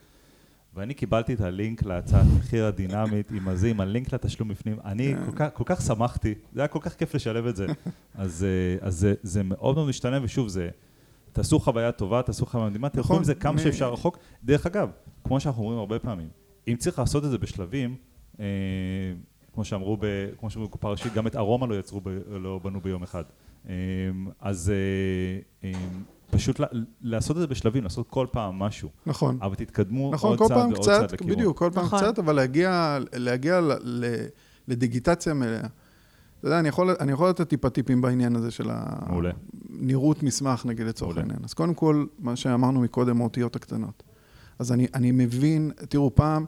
[0.74, 4.76] ואני קיבלתי את הלינק להצעת מחיר הדינמית עם הזה, עם הלינק לתשלום בפנים.
[4.84, 5.24] אני כן.
[5.26, 7.66] כל כך, כל כך שמחתי, זה היה כל כך כיף לשלב את זה.
[8.14, 10.68] אז, אה, אז זה, זה מאוד מאוד משתנה, ושוב, זה,
[11.32, 14.18] תעשו חוויה טובה, תעשו חוויה מדהימה, תלכו נכון, עם זה כמה שאפשר רחוק.
[14.44, 14.90] דרך אגב,
[15.24, 16.28] כמו שאנחנו אומרים הרבה פעמים,
[16.68, 17.96] אם צריך לעשות את זה בשלבים,
[19.54, 20.06] כמו שאמרו, ב,
[20.38, 23.22] כמו שאמרו בקופה ראשית, גם את ארומה לא יצרו, ב, לא בנו ביום אחד.
[23.68, 23.74] אה,
[24.40, 24.72] אז
[25.64, 25.78] אה, אה,
[26.30, 26.60] פשוט
[27.02, 28.88] לעשות את זה בשלבים, לעשות כל פעם משהו.
[29.06, 29.38] נכון.
[29.42, 31.34] אבל תתקדמו נכון, עוד צעד ועוד צעד לכיוון.
[31.34, 31.98] בדיוק, כל פעם נכון.
[31.98, 34.04] קצת, אבל להגיע, להגיע ל, ל,
[34.68, 35.58] לדיגיטציה מלאה.
[35.58, 40.86] אתה יודע, אני יכול, אני יכול לתת טיפה טיפים בעניין הזה של הנראות מסמך, נגיד,
[40.86, 41.38] לצורך העניין.
[41.44, 44.02] אז קודם כל, מה שאמרנו מקודם, האותיות הקטנות.
[44.58, 46.46] אז אני, אני מבין, תראו, פעם, אה,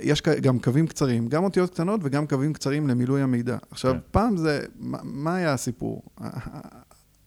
[0.00, 3.56] יש גם קווים קצרים, גם אותיות קטנות וגם קווים קצרים למילוי המידע.
[3.70, 3.98] עכשיו, כן.
[4.10, 6.02] פעם זה, מה, מה היה הסיפור?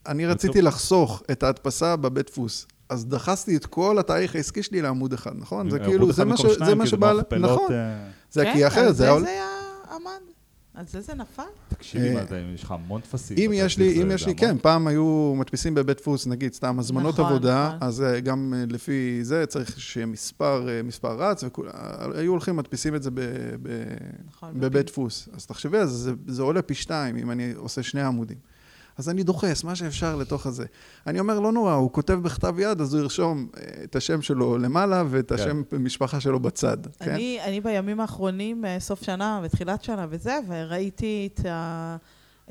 [0.08, 2.68] אני רציתי לחסוך את ההדפסה בבית דפוס.
[2.90, 5.70] אז דחסתי את כל התאריך העסקי שלי לעמוד אחד, נכון?
[5.70, 6.26] זה כאילו, זה
[6.76, 7.14] מה שבא...
[7.40, 7.74] נכון.
[7.74, 9.08] אה, זה כי אחרת, זה...
[9.08, 9.24] כן,
[10.74, 11.44] על זה זה נפל?
[11.68, 13.38] תקשיבי, מה זה, יש לך המון טפסים.
[13.38, 17.14] אם יש לי, אם יש לי, כן, פעם היו מדפיסים בבית דפוס, נגיד, סתם הזמנות
[17.14, 17.88] נכון, עבודה, נכון.
[17.88, 21.44] אז אה, גם אה, לפי זה צריך שיהיה מספר, מספר רץ,
[22.16, 23.10] היו הולכים, מדפיסים את זה
[24.28, 25.30] נכון, בבית דפוס.
[25.34, 25.78] אז תחשבי,
[26.28, 28.38] זה עולה פי שתיים אם אני עושה שני עמודים.
[28.98, 30.66] אז אני דוחס מה שאפשר לתוך הזה.
[31.08, 34.58] אני אומר, לא נורא, הוא כותב בכתב יד, אז הוא ירשום אה, את השם שלו
[34.58, 35.36] למעלה ואת כן.
[35.36, 36.78] השם המשפחה שלו בצד.
[37.00, 37.12] כן?
[37.12, 37.50] אני, כן?
[37.50, 41.98] אני בימים האחרונים, אה, סוף שנה ותחילת שנה וזה, וראיתי את, ה,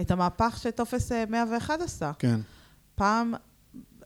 [0.01, 2.13] את המהפך שטופס 101 אה, עשה.
[2.19, 2.41] כן.
[2.95, 3.35] פעם,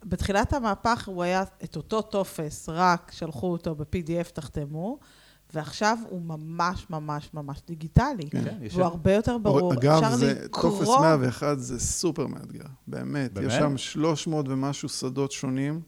[0.04, 4.98] בתחילת המהפך הוא היה את אותו טופס, רק שלחו אותו ב-PDF, תחתמו.
[5.54, 8.30] ועכשיו הוא ממש ממש ממש דיגיטלי.
[8.30, 8.74] כן, יש...
[8.74, 9.72] והוא הרבה יותר ברור.
[9.74, 10.62] אגב, אפשר זה, לקרוא...
[10.78, 13.32] טופס 101 זה סופר מאתגר, באמת.
[13.32, 13.46] באמת?
[13.46, 15.80] יש שם 300 ומשהו שדות שונים.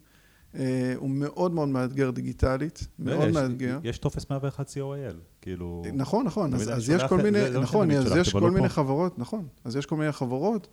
[0.55, 3.79] אה, הוא מאוד מאוד מאתגר דיגיטלית, רגע, מאוד יש- מאתגר.
[3.85, 5.83] יש טופס 101 co.il, כאילו...
[5.95, 8.51] נכון, נכון, אז, אז יש כל מיני, זה- זה מה נכון, אז יש כל לא
[8.51, 8.75] מיני פה.
[8.75, 10.69] חברות, נכון, אז יש כל מיני חברות,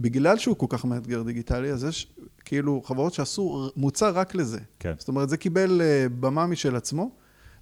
[0.00, 2.12] בגלל שהוא כל כך מאתגר דיגיטלי, אז יש
[2.44, 4.58] כאילו חברות שעשו מוצר רק לזה.
[4.78, 4.92] כן.
[4.98, 7.10] זאת אומרת, זה קיבל אה, במה משל עצמו.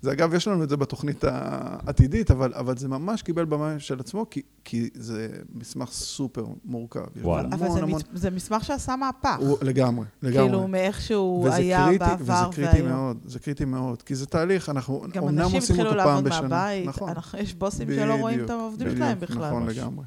[0.07, 4.01] זה אגב, יש לנו את זה בתוכנית העתידית, אבל, אבל זה ממש קיבל במה משל
[4.01, 7.01] עצמו, כי, כי זה מסמך סופר מורכב.
[7.23, 7.49] וואלה.
[7.49, 8.01] אבל המון זה, המון...
[8.15, 9.37] זה מסמך שעשה מהפך.
[9.39, 10.43] הוא, לגמרי, לגמרי.
[10.43, 12.89] כאילו, מאיך שהוא וזה היה קריטי, בעבר וזה קריטי והיום.
[12.89, 16.09] מאוד, זה קריטי מאוד, כי זה תהליך, אנחנו גם אומנם אנשים עושים התחילו אותו פעם
[16.09, 16.49] לעבוד בשנה.
[16.49, 17.09] מהבית, נכון.
[17.09, 19.47] אנחנו, יש בוסים שלא רואים את בדיוק, העובדים בדיוק, שלהם בכלל.
[19.47, 19.79] נכון ממש.
[19.79, 20.05] לגמרי.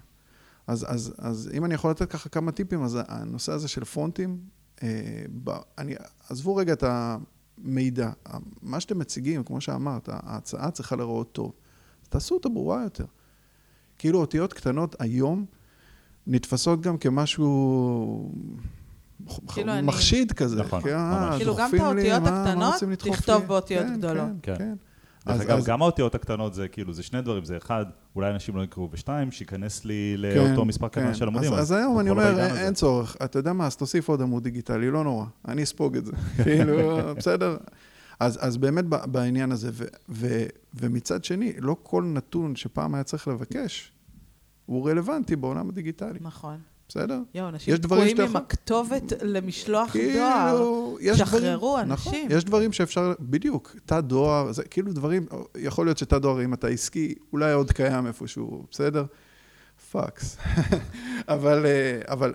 [0.68, 4.38] אז, אז, אז אם אני יכול לתת ככה כמה טיפים, אז הנושא הזה של פונטים,
[4.84, 4.88] אה,
[5.44, 5.96] ב, אני,
[6.30, 6.84] עזבו רגע את
[7.66, 8.10] המידע.
[8.62, 11.52] מה שאתם מציגים, כמו שאמרת, ההצעה צריכה להיראות טוב.
[12.10, 13.06] תעשו אותה ברורה יותר.
[13.98, 15.46] כאילו אותיות קטנות היום
[16.28, 18.32] נתפסות גם כמשהו
[19.48, 20.56] כאילו אני- מחשיד כזה.
[20.64, 21.38] נכון, אה, ממש.
[21.38, 22.74] כאילו, גם את האותיות הקטנות,
[23.42, 23.48] לי?
[23.48, 24.28] באותיות כן, גדולות.
[24.42, 24.76] כן, כן.
[25.26, 25.32] כן.
[25.32, 28.32] דרך אז- אגב, אז- גם האותיות הקטנות זה כאילו, זה שני דברים, זה אחד, אולי
[28.32, 31.14] אנשים לא יקראו, ושתיים, שייכנס לי כן, לאותו מספר קטן כן.
[31.14, 31.54] של עמודים.
[31.54, 32.56] אז, אז היום אנחנו אני אומר, אין.
[32.58, 33.18] אין צורך.
[33.24, 35.26] אתה יודע מה, אז תוסיף עוד עמוד דיגיטלי, לא נורא.
[35.48, 36.12] אני אספוג את זה.
[36.44, 37.58] כאילו, בסדר?
[38.20, 40.44] אז, אז באמת בעניין הזה, ו, ו,
[40.74, 43.92] ומצד שני, לא כל נתון שפעם היה צריך לבקש,
[44.66, 46.58] הוא רלוונטי בעולם הדיגיטלי, נכון.
[46.90, 47.20] בסדר?
[47.34, 50.48] יואו, אנשים יש דברים תקועים עם הכתובת למשלוח דואר.
[50.52, 52.14] כאילו, יש שחררו דברים, אנשים.
[52.26, 55.26] נכון, יש דברים שאפשר, בדיוק, תא דואר, זה כאילו דברים,
[55.58, 59.06] יכול להיות שתא דואר, אם אתה עסקי, אולי עוד קיים איפשהו, בסדר?
[59.92, 60.38] פאקס.
[61.28, 62.34] אבל, אה, אבל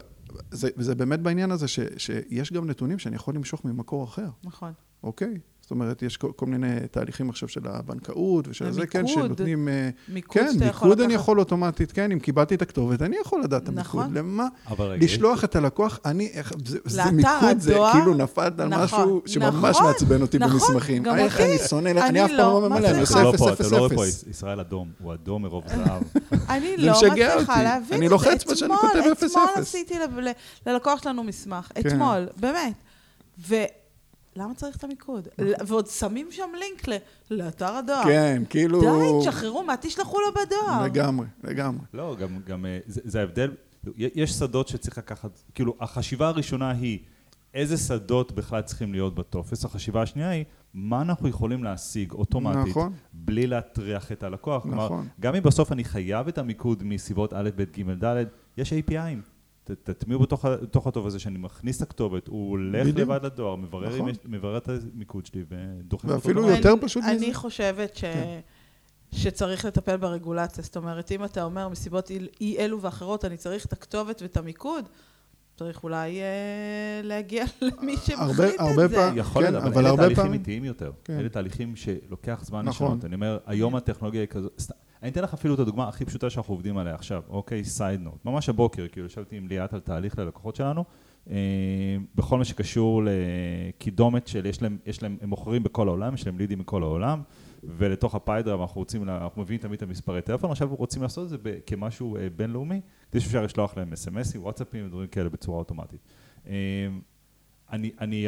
[0.50, 4.72] זה, זה באמת בעניין הזה, ש, שיש גם נתונים שאני יכול למשוך ממקור אחר, נכון.
[5.02, 5.38] אוקיי?
[5.64, 9.06] זאת אומרת, יש כל, כל מיני תהליכים עכשיו של הבנקאות ושל זה, כן.
[9.06, 9.68] שנותנים...
[9.68, 11.22] אה, מיקוד כן, שאתה יכול מיקוד אני לקחת.
[11.22, 14.02] יכול אוטומטית, כן, אם קיבלתי את הכתובת, אני יכול לדעת את נכון.
[14.02, 14.18] המיקוד.
[14.18, 14.46] למה?
[14.68, 18.68] אבל רגע, לשלוח את הלקוח, אני, איך, זה, זה לאתר מיקוד, זה כאילו נפלת על
[18.68, 21.02] נכון, משהו שממש נכון, מעצבן אותי נכון, במסמכים.
[21.02, 21.50] גם איך אותי.
[21.50, 23.00] אני שונא, אני אני אף פעם לא לא ממלא, אני.
[23.00, 24.24] עושה אפס, פה, אפס, אתה לא רואה פה, אפס.
[24.30, 26.02] ישראל אדום, הוא אדום מרוב זהב.
[26.48, 27.62] אני זה לא מצליחה.
[27.62, 28.14] להבין אני את זה.
[28.14, 29.58] לוחץ מה שאני אתמול- כותב אפס, אתמול אפס.
[29.62, 30.32] עשיתי ל- ל-
[30.66, 31.88] ללקוח שלנו מסמך, כן.
[31.88, 32.72] אתמול, באמת.
[34.36, 35.28] ולמה צריך את המיקוד?
[35.38, 36.96] ל- ועוד שמים שם לינק ל-
[37.30, 38.04] לאתר הדואר.
[38.04, 38.80] כן, כאילו...
[38.80, 38.86] די,
[39.28, 40.84] תשחררו, מה תשלחו לו בדואר?
[40.84, 41.84] לגמרי, לגמרי.
[41.94, 43.50] לא, גם, גם אה, זה, זה ההבדל,
[43.96, 46.98] יש שדות שצריך לקחת, כאילו, החשיבה הראשונה היא
[47.54, 52.92] איזה שדות בכלל צריכים להיות בטופס, החשיבה השנייה היא מה אנחנו יכולים להשיג אוטומטית, נכון.
[53.12, 54.62] בלי להטריח את הלקוח.
[54.62, 55.08] כלומר, נכון.
[55.20, 58.24] גם אם בסוף אני חייב את המיקוד מסיבות א', ב', ג', ד',
[58.56, 59.33] יש API'ים.
[59.64, 62.98] ת- תטמיעו בתוך, בתוך הטוב הזה שאני מכניס את הכתובת, הוא הולך בדיוק.
[62.98, 64.08] לבד לדואר, מברר, נכון.
[64.08, 66.14] יש, מברר את המיקוד שלי ודוחף אותו.
[66.14, 66.50] ואפילו.
[66.50, 67.38] יותר אני- פשוט אני מזה.
[67.38, 68.00] חושבת ש...
[68.00, 68.40] כן.
[69.12, 70.64] שצריך לטפל ברגולציה.
[70.64, 72.10] זאת אומרת, אם אתה אומר מסיבות
[72.40, 74.84] אי- אלו ואחרות, אני צריך את הכתובת ואת המיקוד,
[75.56, 76.24] צריך אולי אה,
[77.02, 78.00] להגיע למי הרבה-
[78.36, 78.96] שמחליט הרבה את זה.
[78.96, 80.92] פעם- יכול כן, להיות, אבל אבל אלה הרבה תהליכים פעמים- איטיים יותר.
[81.04, 81.18] כן.
[81.18, 82.86] אלה תהליכים שלוקח זמן נכון.
[82.88, 83.04] לשנות.
[83.04, 84.48] אני אומר, היום הטכנולוגיה היא כזו...
[85.04, 88.24] אני אתן לך אפילו את הדוגמה הכי פשוטה שאנחנו עובדים עליה עכשיו, אוקיי, סייד נוט.
[88.24, 90.84] ממש הבוקר, כאילו, ישבתי עם ליאת על תהליך ללקוחות שלנו,
[91.30, 91.36] אה,
[92.14, 96.38] בכל מה שקשור לקידומת של, יש להם, יש להם, הם מוכרים בכל העולם, יש להם
[96.38, 97.22] לידים מכל העולם,
[97.64, 101.36] ולתוך הפיידרם אנחנו רוצים, אנחנו מביאים תמיד את המספרי טלפון, עכשיו רוצים לעשות את זה
[101.42, 102.80] ב- כמשהו אה, בינלאומי,
[103.10, 106.00] כדי שאפשר לשלוח להם אס.אם.אסים, וואטסאפים ודברים כאלה בצורה אוטומטית.
[106.46, 106.52] אה,
[107.72, 108.26] אני, אני,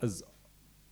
[0.00, 0.24] אז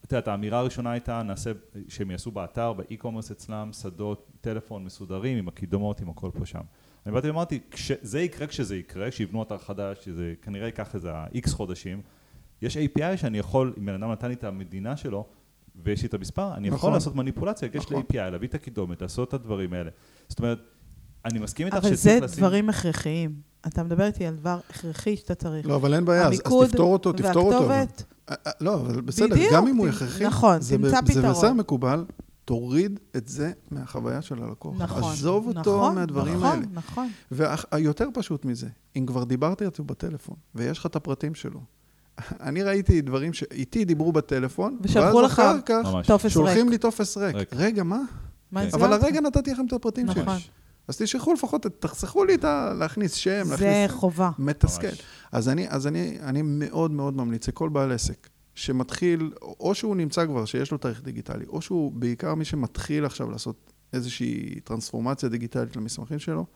[0.07, 1.53] את יודעת, האמירה הראשונה הייתה, נעשה,
[1.89, 6.61] שהם יעשו באתר, באי-קומרס אצלם, שדות, טלפון מסודרים, עם הקידומות, עם הכל פה שם.
[7.07, 7.61] אני באתי ואמרתי,
[8.03, 12.01] זה יקרה כשזה יקרה, כשיבנו אתר חדש, שזה כנראה ייקח איזה איקס חודשים,
[12.63, 15.27] יש API שאני יכול, אם בן אדם נתן לי את המדינה שלו,
[15.85, 16.93] ויש לי את המספר, אני יכול נכון.
[16.93, 18.03] לעשות מניפולציה, לי נכון.
[18.03, 19.91] API, להביא את הקידומת, לעשות את הדברים האלה.
[20.29, 20.59] זאת אומרת,
[21.25, 22.39] אני מסכים איתך אבל שצריך זה לשים...
[22.39, 23.35] דברים הכרחיים.
[23.67, 25.67] אתה מדבר איתי על דבר הכרחי שאתה צריך.
[25.67, 27.69] לא, אבל אין בעיה, אז- תפתור אותו, תפתור אותו.
[27.69, 28.05] והכתובת,
[28.61, 31.23] לא, אבל בסדר, בדיוק, גם אם הוא הכרחי, נכון, זה תמצא זה.
[31.23, 32.05] בסדר מקובל,
[32.45, 34.75] תוריד את זה מהחוויה של הלקוח.
[34.79, 35.13] נכון.
[35.13, 36.67] עזוב אותו נכון, מהדברים נכון, האלה.
[36.75, 37.09] נכון.
[37.31, 41.61] והיותר פשוט מזה, אם כבר דיברתי איתו בטלפון, ויש לך את הפרטים שלו,
[42.47, 46.07] אני ראיתי דברים שאיתי דיברו בטלפון, ושלחו ואז לך אחר כך ממש.
[46.07, 46.33] טופס ריק.
[46.33, 47.37] שולחים לי טופס ריק.
[47.37, 47.49] ריק.
[47.53, 48.01] רגע, מה?
[48.53, 48.69] מה כן.
[48.75, 50.23] אבל הרגע נתתי לכם את הפרטים שלי.
[50.89, 52.73] אז תשלחו לפחות, תחסכו לי את ה...
[52.79, 53.91] להכניס שם, זה להכניס...
[53.91, 54.31] חובה.
[54.39, 54.87] מתסכל.
[54.87, 55.03] ממש.
[55.33, 60.27] אז אני, אז אני, אני מאוד מאוד ממליץ לכל בעל עסק שמתחיל, או שהוא נמצא
[60.27, 65.77] כבר, שיש לו תאריך דיגיטלי, או שהוא בעיקר מי שמתחיל עכשיו לעשות איזושהי טרנספורמציה דיגיטלית
[65.77, 66.47] למסמכים שלו,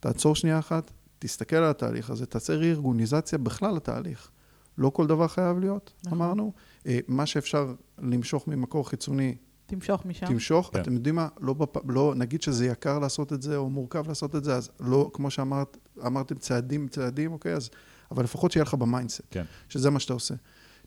[0.00, 4.30] תעצור שנייה אחת, תסתכל על התהליך הזה, תעשה רה-ארגוניזציה בכלל לתהליך.
[4.78, 6.18] לא כל דבר חייב להיות, נכון.
[6.18, 6.52] אמרנו.
[6.86, 9.36] אה, מה שאפשר למשוך ממקור חיצוני,
[9.66, 10.26] תמשוך משם.
[10.26, 10.80] תמשוך, כן.
[10.80, 11.90] אתם יודעים מה, לא, בפ...
[11.90, 15.30] לא, נגיד שזה יקר לעשות את זה, או מורכב לעשות את זה, אז לא, כמו
[15.30, 17.70] שאמרת, אמרתם צעדים, צעדים, אוקיי, אז,
[18.10, 19.44] אבל לפחות שיהיה לך ב mindset, כן.
[19.68, 20.34] שזה מה שאתה עושה.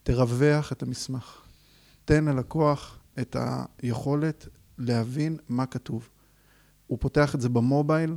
[0.02, 1.42] תרווח את המסמך.
[2.04, 3.36] תן ללקוח את
[3.82, 4.48] היכולת
[4.78, 6.08] להבין מה כתוב.
[6.86, 8.16] הוא פותח את זה במובייל,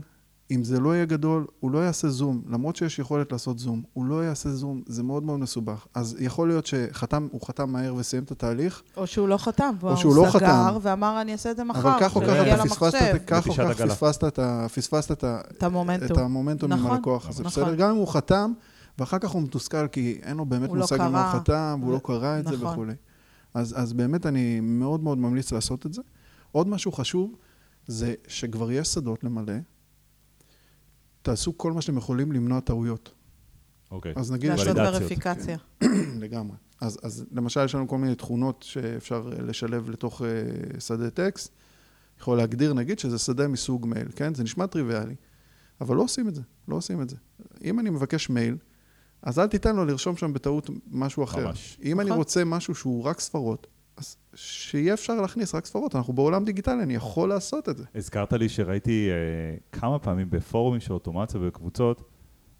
[0.52, 4.06] אם זה לא יהיה גדול, הוא לא יעשה זום, למרות שיש יכולת לעשות זום, הוא
[4.06, 5.86] לא יעשה זום, זה מאוד מאוד מסובך.
[5.94, 9.98] אז יכול להיות שחתם, הוא חתם מהר וסיים את התהליך, או שהוא לא חתם, או
[9.98, 10.78] שהוא לא הוא סגר חתם.
[10.82, 13.82] ואמר, אני אעשה את זה מחר, אבל כך או כך אתה פספסת, כך או כך.
[13.82, 16.08] פספסת את ה- פספסת את ה- את המומנטום.
[16.12, 17.64] את המומנטום עם נכון, הלקוח הזה, נכון.
[17.64, 17.76] בסדר?
[17.76, 18.52] גם אם הוא חתם,
[19.00, 21.40] ואחר כך הוא מתוסכל כי אין לו באמת לא מושג מה הוא.
[21.40, 22.68] חתם, והוא לא קרא את זה נכון.
[22.68, 22.94] וכולי.
[23.54, 26.02] אז, אז באמת אני מאוד מאוד ממליץ לעשות את זה.
[26.52, 27.36] עוד משהו חשוב,
[27.88, 29.54] זה שכבר יש שדות למלא,
[31.22, 33.12] תעשו כל מה שאתם יכולים למנוע טעויות.
[33.92, 34.14] אוקיי.
[34.16, 34.78] אז נגיד, לעשות.
[34.78, 35.58] וריפיקציה.
[36.24, 36.58] לגמרי.
[36.82, 41.54] אז, אז למשל, יש לנו כל מיני תכונות שאפשר אה, לשלב לתוך אה, שדה טקסט.
[42.20, 44.36] יכול להגדיר, נגיד, שזה שדה מסוג מייל, כן?
[44.36, 45.16] זה נשמע טריוויאלי,
[45.82, 47.16] אבל לא עושים את זה, לא עושים את זה.
[47.64, 48.58] אם אני מבקש מייל,
[49.22, 51.48] אז אל תיתן לו לרשום שם בטעות משהו אחר.
[51.48, 51.78] ממש.
[51.84, 52.18] אם אני נכון.
[52.18, 53.68] רוצה משהו שהוא רק ספרות,
[53.98, 55.96] אז שיהיה אפשר להכניס רק ספרות.
[55.96, 57.84] אנחנו בעולם דיגיטלי, אני יכול לעשות את זה.
[57.96, 59.16] הזכרת לי שראיתי אה,
[59.80, 62.04] כמה פעמים בפורומים של אוטומציה ובקבוצות,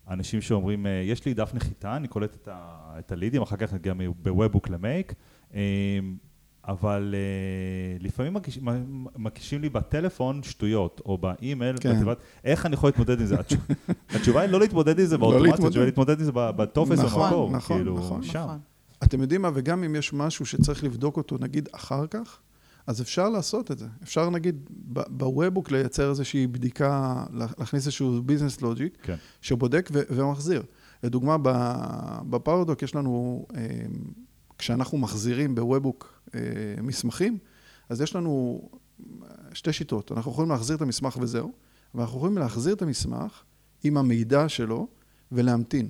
[0.10, 2.60] אנשים שאומרים, אה, יש לי דף נחיתה, אני קולט את, ה,
[3.00, 5.14] את הלידים, אחר כך גם ב webhook ל Make,
[5.54, 5.60] אה,
[6.68, 8.60] אבל אה, לפעמים מקיש,
[9.18, 11.96] מקישים לי בטלפון שטויות, או באימייל, כן.
[11.96, 13.36] בתיבת, איך אני יכול להתמודד עם זה?
[13.36, 13.74] התש-
[14.16, 15.54] התשובה היא לא להתמודד עם זה לא באוטומציה.
[15.66, 18.24] התשובה היא להתמודד עם זה בטופס נכון, במקור, נכון, כאילו, נכון.
[18.24, 18.40] שם.
[18.40, 18.60] נכון.
[19.04, 22.40] אתם יודעים מה, וגם אם יש משהו שצריך לבדוק אותו, נגיד, אחר כך,
[22.88, 23.88] אז אפשר לעשות את זה.
[24.04, 24.70] אפשר, נגיד,
[25.10, 29.16] בוובוק לייצר איזושהי בדיקה, לה- להכניס איזשהו ביזנס לוג'יק, כן.
[29.42, 30.64] שבודק ו- ומחזיר.
[31.04, 31.38] לדוגמה,
[32.30, 33.62] בפאורדוק יש לנו, אה,
[34.58, 36.40] כשאנחנו מחזירים בוובוק אה,
[36.84, 37.38] מסמכים,
[37.90, 38.62] אז יש לנו
[39.54, 40.12] שתי שיטות.
[40.12, 41.52] אנחנו יכולים להחזיר את המסמך וזהו,
[41.96, 43.42] ואנחנו יכולים להחזיר את המסמך
[43.84, 44.88] עם המידע שלו
[45.32, 45.88] ולהמתין.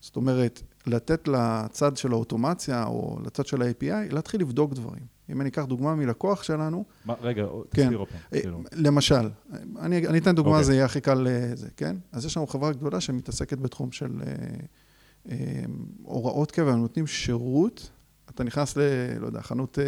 [0.00, 5.18] זאת אומרת, לתת לצד של האוטומציה או לצד של ה-API, להתחיל לבדוק דברים.
[5.30, 7.82] אם אני אקח דוגמה מלקוח שלנו, מה, רגע, כן.
[7.82, 8.18] תסביר עוד פעם.
[8.32, 8.62] אה, כאילו.
[8.72, 9.30] למשל,
[9.78, 10.64] אני, אני אתן דוגמה, אוקיי.
[10.64, 11.96] זה יהיה הכי קל לזה, כן?
[12.12, 14.32] אז יש לנו חברה גדולה שמתעסקת בתחום של אה,
[15.30, 15.64] אה,
[16.02, 17.90] הוראות קבע, הם נותנים שירות,
[18.30, 18.80] אתה נכנס ל...
[19.20, 19.84] לא יודע, חנות אה,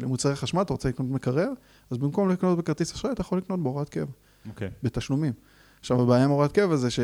[0.00, 1.48] למוצרי חשמל, אתה רוצה לקנות מקרר,
[1.90, 4.12] אז במקום לקנות בכרטיס אשראי, אתה יכול לקנות בהוראת קבע,
[4.48, 4.70] אוקיי.
[4.82, 5.32] בתשלומים.
[5.80, 7.00] עכשיו, הבעיה עם הוראת קבע זה ש...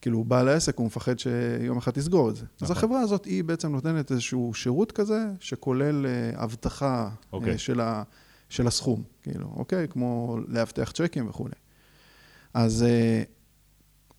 [0.00, 2.42] כאילו, בעל העסק, הוא מפחד שיום אחד תסגור את זה.
[2.42, 2.76] אז נכון.
[2.76, 7.52] החברה הזאת, היא בעצם נותנת איזשהו שירות כזה, שכולל אה, אבטחה אוקיי.
[7.52, 8.02] אה, של, ה,
[8.48, 9.88] של הסכום, כאילו, אוקיי?
[9.88, 11.54] כמו לאבטח צ'קים וכולי.
[12.54, 13.22] אז אה,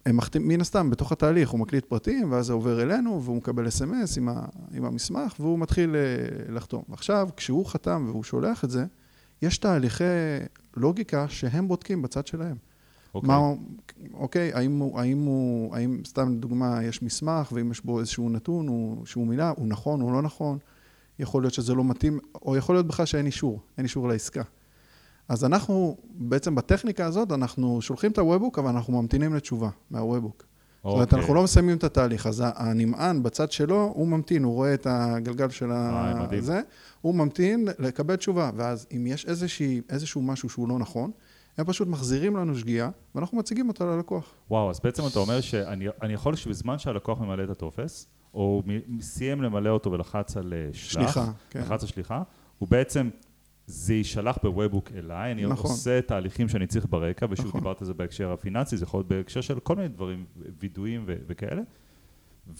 [0.06, 3.68] הם מחתים, מן הסתם, בתוך התהליך הוא מקליט פרטים, ואז זה עובר אלינו, והוא מקבל
[3.68, 5.96] אס.אם.אס עם, ה, עם המסמך, והוא מתחיל
[6.50, 6.84] לחתום.
[6.90, 8.86] ועכשיו, כשהוא חתם והוא שולח את זה,
[9.42, 10.04] יש תהליכי
[10.78, 12.58] לוגיקה שהם בודקים בצד שלהם.
[13.16, 13.28] אוקיי.
[13.28, 13.58] מה, הוא-
[14.14, 18.68] אוקיי, האם הוא, האם הוא, האם, סתם לדוגמה, יש מסמך, ואם יש בו איזשהו נתון,
[18.68, 20.58] הוא, שהוא מילה, הוא נכון, הוא לא נכון,
[21.20, 24.44] יכול להיות שזה לא מתאים, או יכול להיות בכלל שאין אישור, אין אישור לעסקה.
[25.30, 30.44] אז אנחנו, בעצם בטכניקה הזאת, אנחנו שולחים את הוובוק, אבל אנחנו ממתינים לתשובה מהוובוק.
[30.84, 31.20] זאת אומרת, אוקיי.
[31.20, 35.50] אנחנו לא מסיימים את התהליך, אז הנמען בצד שלו, הוא ממתין, הוא רואה את הגלגל
[35.50, 36.28] של אה.
[36.38, 36.62] הזה,
[37.02, 41.12] הוא ממתין לקבל תשובה, ואז אם יש איזושהי, איזשהו משהו שהוא לא נכון,
[41.60, 44.36] הם פשוט מחזירים לנו שגיאה, ואנחנו מציגים אותה ללקוח.
[44.50, 48.64] וואו, אז בעצם אתה אומר שאני אני יכול שבזמן שהלקוח ממלא את הטופס, או
[49.02, 51.60] סיים למלא אותו ולחץ על אה, שלח, שליחה, כן.
[51.60, 52.22] לחץ על שליחה,
[52.58, 53.10] הוא בעצם,
[53.66, 55.72] זה יישלח ב webhook אליי, אני נכון.
[55.72, 57.62] עושה תהליכים שאני צריך ברקע, ושוב נכון.
[57.62, 60.26] דיברת על זה בהקשר הפיננסי, זה יכול להיות בהקשר של כל מיני דברים,
[60.60, 61.62] וידואים ו- וכאלה,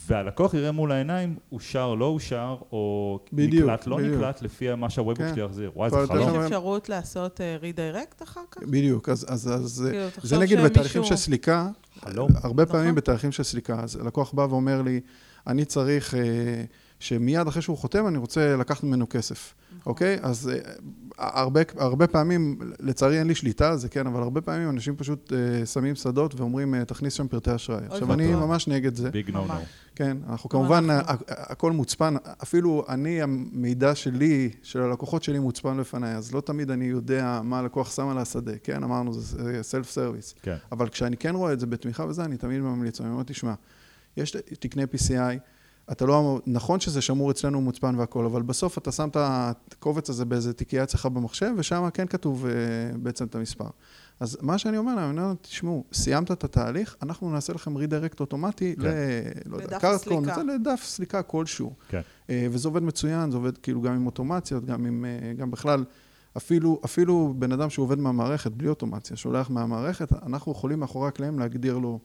[0.06, 4.16] והלקוח יראה מול העיניים, אושר, לא אושר, או בדיוק, נקלט, לא בדיוק.
[4.16, 5.34] נקלט, לפי מה שה webhook כן.
[5.34, 5.70] שלי יחזיר.
[5.76, 6.28] וואי, זה חלום.
[6.28, 8.62] יש אפשרות לעשות אה, redirect אחר כך?
[8.62, 11.68] בדיוק, אז, אז, אז כאילו, זה נגיד בתהליכים של סליקה,
[12.00, 12.30] חלום.
[12.42, 12.76] הרבה נכון.
[12.76, 15.00] פעמים בתהליכים של סליקה, אז לקוח בא ואומר לי,
[15.46, 16.20] אני צריך אה,
[17.00, 19.90] שמיד אחרי שהוא חותם, אני רוצה לקחת ממנו כסף, נכון.
[19.90, 20.18] אוקיי?
[20.22, 20.72] אז אה,
[21.18, 25.32] הרבה, הרבה פעמים, לצערי אין לי שליטה על זה, כן, אבל הרבה פעמים אנשים פשוט
[25.32, 27.84] אה, שמים שדות ואומרים, אה, תכניס שם פרטי אשראי.
[27.90, 28.34] עכשיו, אני.
[28.34, 29.10] ממש נגד זה.
[29.10, 29.54] big no no.
[29.94, 30.86] כן, אנחנו כמובן,
[31.28, 36.84] הכל מוצפן, אפילו אני, המידע שלי, של הלקוחות שלי מוצפן לפניי, אז לא תמיד אני
[36.84, 40.34] יודע מה הלקוח שם על השדה, כן, אמרנו, זה self service.
[40.42, 40.56] כן.
[40.72, 43.54] אבל כשאני כן רואה את זה בתמיכה וזה, אני תמיד ממליץ, אני אומר, תשמע,
[44.16, 45.38] יש תקני PCI,
[45.92, 50.24] אתה לא, נכון שזה שמור אצלנו מוצפן והכל, אבל בסוף אתה שם את הקובץ הזה
[50.24, 52.52] באיזה תיקייה אצלך במחשב, ושם כן כתוב אה,
[52.96, 53.68] בעצם את המספר.
[54.20, 58.20] אז מה שאני אומר להם, אני אומר תשמעו, סיימת את התהליך, אנחנו נעשה לכם רידירקט
[58.20, 58.82] אוטומטי כן.
[58.82, 58.90] ל...
[59.46, 60.34] לא יודע, סליקה.
[60.34, 61.72] זה לדף סליקה כלשהו.
[61.88, 62.00] כן.
[62.30, 65.84] אה, וזה עובד מצוין, זה עובד כאילו גם עם אוטומציות, גם עם, אה, גם בכלל,
[66.36, 71.78] אפילו, אפילו בן אדם שעובד מהמערכת, בלי אוטומציה, שולח מהמערכת, אנחנו יכולים מאחורי הקלעים להגדיר
[71.78, 71.98] לו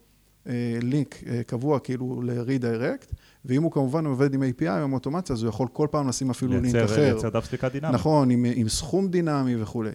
[0.81, 3.13] לינק אה, קבוע כאילו ל-redirect,
[3.45, 6.29] ואם הוא כמובן עובד עם API או עם אוטומציה, אז הוא יכול כל פעם לשים
[6.29, 6.95] אפילו לינק אחר.
[7.13, 7.93] לייצר דף סליקה דינמי.
[7.93, 9.91] נכון, עם, עם סכום דינמי וכולי.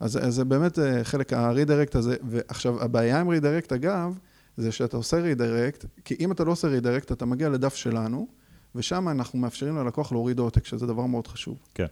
[0.00, 4.18] אז, אז זה באמת אה, חלק, ה-redirect הזה, ועכשיו, הבעיה עם redirect, אגב,
[4.56, 8.26] זה שאתה עושה redirect, כי אם אתה לא עושה redirect, אתה מגיע לדף שלנו,
[8.74, 11.58] ושם אנחנו מאפשרים ללקוח להוריד עותק, שזה דבר מאוד חשוב.
[11.74, 11.86] כן.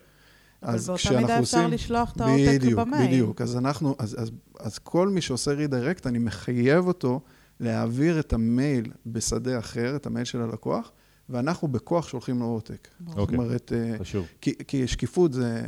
[0.63, 3.07] אבל אז באותה כשאנחנו מידה אפשר עושים- לשלוח את העותק בדיוק, במייל.
[3.07, 3.41] בדיוק.
[3.41, 7.21] אז אנחנו, אז, אז, אז כל מי שעושה redirect, אני מחייב אותו
[7.61, 10.93] להעביר את המייל בשדה אחר, את המייל של הלקוח,
[11.29, 12.89] ואנחנו בכוח שולחים לו עותק.
[13.07, 13.39] זאת אוקיי.
[13.39, 14.27] אומרת, אה, חשוב.
[14.41, 15.63] כי, כי שקיפות זה,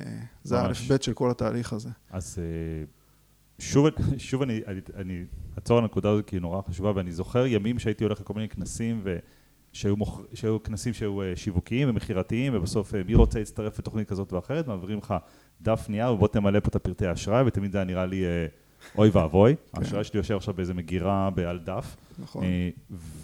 [0.45, 0.61] זה.
[0.61, 1.89] האלף-בית של כל התהליך הזה.
[2.11, 2.85] אז אה,
[3.59, 3.87] שוב,
[4.18, 5.24] שוב אני, אני, אני
[5.57, 8.49] אעצור על הנקודה הזאת כי היא נורא חשובה, ואני זוכר ימים שהייתי הולך לכל מיני
[8.49, 9.05] כנסים,
[9.72, 10.20] ושהיו מוכ...
[10.35, 15.14] שהיו כנסים שהיו אה, שיווקיים ומכירתיים, ובסוף מי רוצה להצטרף לתוכנית כזאת ואחרת, מעבירים לך
[15.62, 18.24] דף נייר, ובוא תמלא פה את הפרטי האשראי, ותמיד זה היה נראה לי
[18.99, 19.55] אוי ואבוי.
[19.74, 22.45] האשראי שלי יושב עכשיו באיזה מגירה על דף, נכון.
[22.45, 22.68] אה,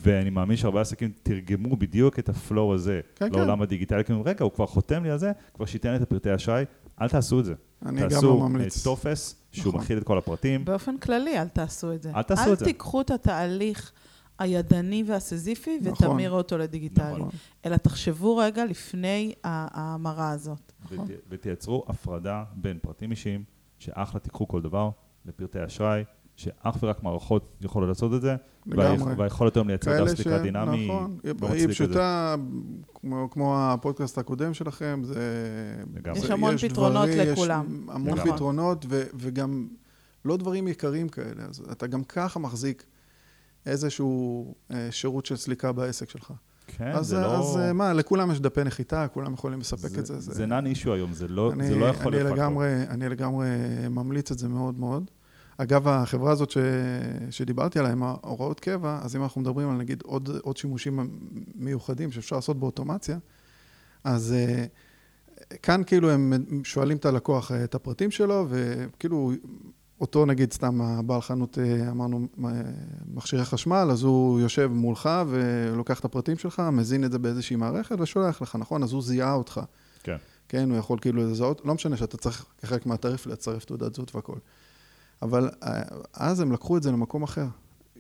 [0.03, 4.19] ואני מאמין שהרבה עסקים תרגמו בדיוק את ה flow הזה כן, לעולם הדיגיטלי, כי הם
[4.19, 6.65] אומרים, רגע, הוא כבר חותם לי על זה, כבר שייתן לי את הפרטי האשראי,
[7.01, 7.55] אל תעשו את זה.
[7.87, 8.85] אני גם תעשו לא ממליץ.
[8.85, 9.81] טופס שהוא נכון.
[9.81, 10.65] מכיל את כל הפרטים.
[10.65, 12.13] באופן כללי, אל תעשו את זה.
[12.15, 12.65] אל תעשו את זה.
[12.65, 13.93] אל תיקחו את התהליך
[14.39, 16.09] הידני והסיזיפי נכון.
[16.09, 17.13] ותמירו אותו לדיגיטלי.
[17.13, 17.29] נכון.
[17.67, 20.73] אלא תחשבו רגע לפני ההמרה הזאת.
[20.85, 20.99] נכון.
[20.99, 23.45] ות- ותייצרו הפרדה בין פרטים אישיים,
[23.79, 24.91] שאחלה תיקחו כל דבר,
[25.27, 26.05] לפרטי אשראי,
[26.37, 28.97] שאך ורק מערכות יכולות לעשות את זה, לגמרי.
[29.14, 31.68] והיכ- והיכולת היום לייצר דף סליקה דינמי, נכון, לא היא זה.
[31.68, 32.35] פשוטה,
[32.95, 35.21] כמו, כמו הפודקאסט הקודם שלכם, זה...
[35.95, 36.18] לגמרי.
[36.18, 37.64] יש המון פתרונות דברים, לכולם.
[37.85, 38.33] יש המון נכון.
[38.33, 39.68] פתרונות, ו, וגם
[40.25, 41.43] לא דברים יקרים כאלה.
[41.49, 42.85] אז אתה גם ככה מחזיק
[43.66, 46.33] איזשהו אה, שירות של סליקה בעסק שלך.
[46.79, 47.39] כן, אז, זה לא...
[47.39, 50.18] אז אה, מה, לכולם יש דפי נחיתה, כולם יכולים לספק זה- את זה.
[50.21, 52.45] זה נאן אישו היום, זה לא אני, זה לא יכול אני להיות פקטור.
[52.45, 53.49] לגמרי, אני לגמרי
[53.91, 55.11] ממליץ את זה מאוד מאוד.
[55.59, 56.59] אגב, החברה הזאת ש...
[57.31, 61.11] שדיברתי עליה, עם ההוראות קבע, אז אם אנחנו מדברים על נגיד עוד, עוד שימושים
[61.55, 63.18] מיוחדים שאפשר לעשות באוטומציה,
[64.05, 64.64] אז אה,
[65.62, 66.33] כאן כאילו הם
[66.64, 69.33] שואלים את הלקוח אה, את הפרטים שלו, וכאילו
[70.01, 72.51] אותו נגיד סתם הבעל חנות, אה, אמרנו, אה,
[73.14, 78.01] מכשירי חשמל, אז הוא יושב מולך ולוקח את הפרטים שלך, מזין את זה באיזושהי מערכת
[78.01, 78.82] ושולח לך, נכון?
[78.82, 79.61] אז הוא זיהה אותך.
[80.03, 80.16] כן.
[80.48, 84.36] כן, הוא יכול כאילו לזהות, לא משנה שאתה צריך כחלק מהתעריף לצרף תעודת זהות והכל.
[85.22, 85.82] אבל אה,
[86.14, 87.46] אז הם לקחו את זה למקום אחר,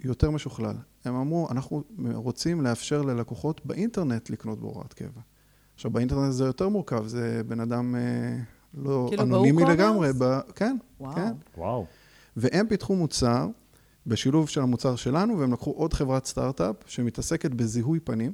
[0.04, 0.76] יותר משוכלל.
[1.04, 1.82] הם אמרו, אנחנו
[2.14, 5.20] רוצים לאפשר ללקוחות באינטרנט לקנות בהוראת קבע.
[5.74, 7.94] עכשיו, באינטרנט זה יותר מורכב, זה בן אדם
[8.74, 9.64] לא כאילו אנונימי?
[9.64, 10.40] לגמרי, ב...
[10.54, 11.14] כן, וואו.
[11.14, 11.32] כן.
[11.56, 11.86] וואו.
[12.36, 13.48] והם פיתחו מוצר
[14.06, 18.32] בשילוב של המוצר שלנו, והם לקחו עוד חברת סטארט-אפ שמתעסקת בזיהוי פנים,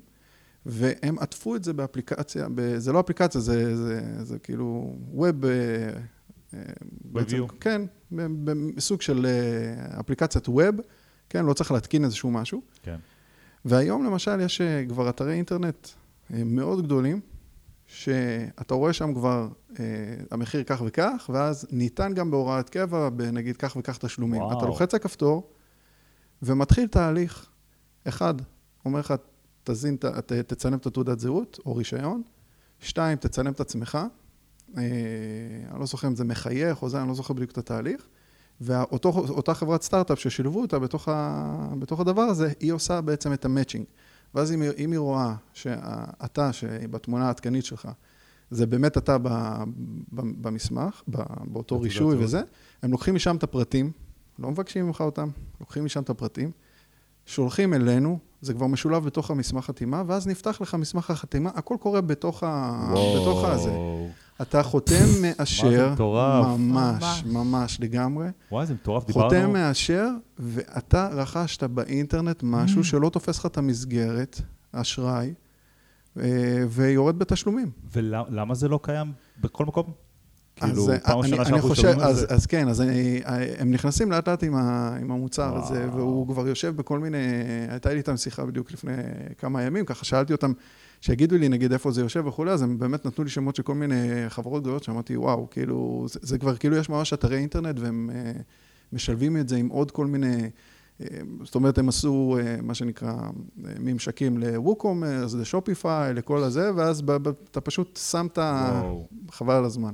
[0.66, 2.78] והם עטפו את זה באפליקציה, ב...
[2.78, 5.44] זה לא אפליקציה, זה, זה, זה כאילו ווב...
[5.44, 5.50] אה,
[6.54, 6.60] אה,
[7.04, 7.46] בעצם.
[7.60, 7.82] כן,
[8.74, 10.74] בסוג של אה, אפליקציית ווב,
[11.30, 12.62] כן, לא צריך להתקין איזשהו משהו.
[12.82, 12.96] כן.
[13.64, 15.88] והיום למשל יש כבר אתרי אינטרנט
[16.30, 17.20] מאוד גדולים,
[17.86, 19.48] שאתה רואה שם כבר
[19.80, 19.84] אה,
[20.30, 24.42] המחיר כך וכך, ואז ניתן גם בהוראת קבע, בנגיד כך וכך תשלומים.
[24.42, 24.58] וואו.
[24.58, 25.50] אתה לוחץ על כפתור,
[26.42, 27.46] ומתחיל תהליך.
[28.08, 28.34] אחד,
[28.84, 29.14] אומר לך,
[29.64, 32.22] תזין, ת- ת- תצלם את התעודת זהות או רישיון.
[32.80, 33.98] שתיים, תצלם את עצמך.
[34.76, 34.82] אה,
[35.70, 38.06] אני לא זוכר אם זה מחייך או זה, אני לא זוכר בדיוק את התהליך.
[38.60, 41.46] ואותה חברת סטארט-אפ ששילבו אותה בתוך, ה,
[41.78, 43.84] בתוך הדבר הזה, היא עושה בעצם את המצ'ינג.
[44.36, 47.88] ואז אם, היא- אם היא רואה שאתה, שבתמונה העדכנית שלך,
[48.50, 49.28] זה באמת אתה ב,
[50.12, 52.16] ב, במסמך, ב, באותו רישוי.
[52.24, 52.40] וזה,
[52.82, 53.90] הם לוקחים משם את הפרטים,
[54.38, 55.28] לא מבקשים ממך אותם,
[55.60, 56.50] לוקחים משם את הפרטים,
[57.26, 62.00] שולחים אלינו, זה כבר משולב בתוך המסמך חתימה, ואז נפתח לך מסמך החתימה, הכל קורה
[62.00, 62.72] בתוך, ה,
[63.20, 63.70] בתוך הזה.
[64.42, 65.94] אתה חותם, מאשר.
[66.58, 68.26] ממש, ממש לגמרי.
[68.52, 69.52] וואי, זה מטורף, חותם, דיברנו.
[69.52, 70.08] מאשר,
[70.38, 72.84] ואתה רכשת באינטרנט משהו Mm.
[72.84, 74.40] שלא תופס לך את המסגרת,
[74.72, 75.34] אשראי,
[76.20, 76.24] אה,
[76.68, 77.70] ויורד בתשלומים.
[77.92, 79.84] ולמה זה לא קיים בכל מקום?
[80.56, 82.26] כאילו, פעם אני- ראשונה שאנחנו חושב, שומעים על אז, זה.
[82.28, 83.20] אז כן, אז אני,
[83.58, 85.88] הם נכנסים לאט לאט עם, ה, עם המוצר הזה.
[85.92, 87.18] והוא כבר יושב בכל מיני,
[87.68, 88.92] הייתה לי איתם שיחה בדיוק לפני
[89.38, 90.52] כמה ימים, ככה שאלתי אותם,
[91.06, 93.74] שיגידו לי נגיד איפה זה יושב וכולי, אז הם באמת נתנו לי שמות של כל
[93.74, 98.10] מיני חברות גדולות, שאמרתי, וואו, כאילו, זה, זה כבר כאילו יש ממש אתרי אינטרנט, והם
[98.14, 98.32] אה,
[98.92, 100.36] משלבים את זה עם עוד כל מיני...
[101.00, 101.06] אה,
[101.44, 107.02] זאת אומרת, הם עשו אה, מה שנקרא אה, ממשקים ל-WooCommerce, ל Shopify, לכל הזה, ואז
[107.50, 108.82] אתה פשוט שם את ה...
[109.30, 109.92] חבל על הזמן.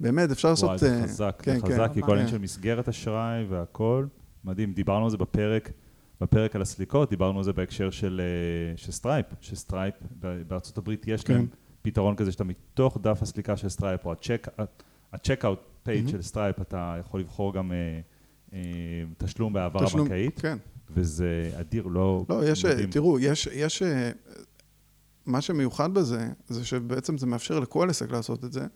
[0.00, 0.68] באמת, אפשר לעשות...
[0.68, 1.72] וואי, זה אה, חזק, כן, זה כן.
[1.72, 2.32] חזק, כי כל העניין כן.
[2.32, 4.06] של מסגרת אשראי והכל,
[4.44, 5.70] מדהים, דיברנו על זה בפרק,
[6.20, 9.94] בפרק על הסליקות, דיברנו על זה בהקשר של, אה, של Stripe, ש Stripe,
[10.48, 11.34] בארצות הברית יש כן.
[11.34, 11.46] להם
[11.82, 14.14] פתרון כזה שאתה מתוך דף הסליקה של Stripe, או
[15.12, 16.10] ה checkout page Mhm.
[16.10, 17.76] של Stripe, אתה יכול לבחור גם אה,
[18.52, 18.58] אה,
[19.18, 20.58] תשלום בהעברה תשלום- בנקאית, כן.
[20.90, 22.24] וזה אדיר, לא...
[22.28, 22.90] לא, יש, מדהים.
[22.90, 24.10] תראו, יש, יש, אה,
[25.26, 28.66] מה שמיוחד בזה, זה שבעצם זה מאפשר לכל עסק לעשות את זה,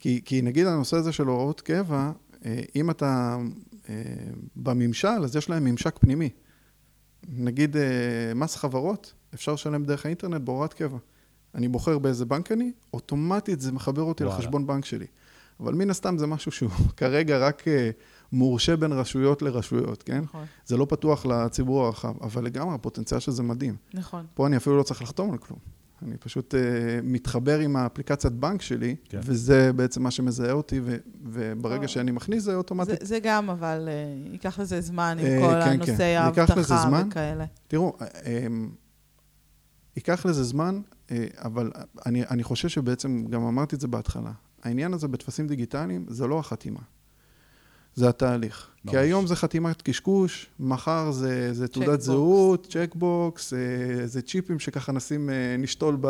[0.00, 2.12] כי, כי נגיד הנושא הזה של הוראות קבע,
[2.44, 3.36] אה, אם אתה
[3.88, 3.94] אה,
[4.56, 6.30] בממשל, אז יש להם ממשק פנימי.
[7.28, 7.82] נגיד אה,
[8.34, 10.98] מס חברות, אפשר לשלם דרך האינטרנט בהוראת קבע.
[11.54, 14.38] אני בוחר באיזה בנק אני, אוטומטית זה מחבר אותי וואלה.
[14.38, 15.06] לחשבון בנק שלי.
[15.60, 17.90] אבל מן הסתם זה משהו שהוא כרגע רק אה,
[18.32, 20.20] מורשה בין רשויות לרשויות, כן?
[20.20, 23.76] נכון, זה לא פתוח לציבור הרחב, אבל לגמרי, הפוטנציאל של זה מדהים.
[23.94, 24.26] נכון.
[24.34, 25.58] פה אני אפילו לא צריך לחתום על כלום.
[26.02, 26.56] אני פשוט uh,
[27.02, 29.20] מתחבר עם האפליקציית בנק שלי, כן.
[29.22, 31.88] וזה בעצם מה שמזהה אותי, ו- וברגע אה.
[31.88, 32.98] שאני מכניס זה זה, אוטומטית.
[33.02, 35.70] זה גם, אבל אה, ייקח לזה זמן עם אה, כל כן, כן.
[35.70, 37.08] הנושאי לזה האבטחה זמן.
[37.08, 37.44] וכאלה.
[37.68, 38.06] תראו, אה,
[38.46, 38.70] אמ,
[39.96, 40.80] ייקח לזה זמן,
[41.10, 41.70] אה, אבל
[42.06, 44.32] אני, אני חושב שבעצם, גם אמרתי את זה בהתחלה,
[44.62, 46.80] העניין הזה בטפסים דיגיטליים זה לא החתימה,
[47.94, 48.73] זה התהליך.
[48.90, 52.00] כי היום זה חתימת קשקוש, מחר זה, זה תעודת.
[52.00, 56.06] זהות, checkbox, אה, זה צ'יפים שככה נשים, אה, נשתול ב...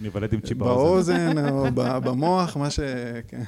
[0.00, 1.34] ניוולד עם צ'יפ באוזן.
[1.34, 2.80] באוזן או ב- במוח, מה ש...
[3.28, 3.42] כן.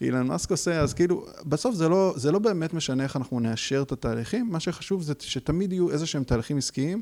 [0.00, 3.82] אילון מאסק עושה, אז כאילו, בסוף זה לא, זה לא באמת משנה איך אנחנו נאשר
[3.82, 7.00] את התהליכים, מה שחשוב זה שתמיד יהיו איזה שהם תהליכים עסקיים,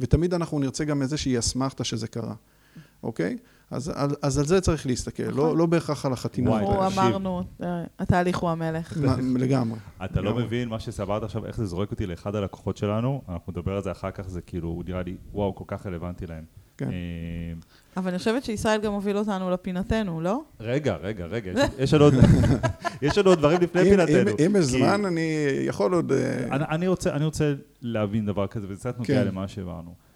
[0.00, 2.34] ותמיד אנחנו נרצה גם איזושהי אסמכתה שזה קרה,
[3.02, 3.36] אוקיי?
[3.70, 5.36] אז, אז, אז על זה צריך להסתכל, נכון.
[5.36, 6.88] לא, לא בהכרח על החתימות וואי.
[6.88, 6.98] תקשיב.
[7.02, 8.98] אמרנו, אה, התהליך הוא המלך.
[9.36, 9.78] לגמרי.
[10.04, 10.34] אתה לא.
[10.36, 13.90] מבין מה שסברת עכשיו, איך זה זורק אותי לאחד הלקוחות שלנו, אנחנו נדבר על זה
[13.92, 16.44] אחר כך, זה כאילו, הוא נראה לי, וואו, כל כך רלוונטי להם.
[16.78, 16.88] כן.
[16.88, 16.92] אה,
[17.96, 20.42] אבל אני חושבת שישראל גם הוביל אותנו לפינתנו, לא?
[20.60, 22.14] רגע, רגע, רגע, יש- לנו עוד-
[23.02, 24.30] יש לנו עוד דברים לפני פינתנו.
[24.46, 25.30] אם, יש זמן, אני
[25.66, 26.12] יכול עוד...
[26.12, 29.26] אה, אני, אני, רוצה, אני רוצה להבין דבר כזה, וזה קצת נוגע כן.
[29.26, 30.07] למה שהעברנו.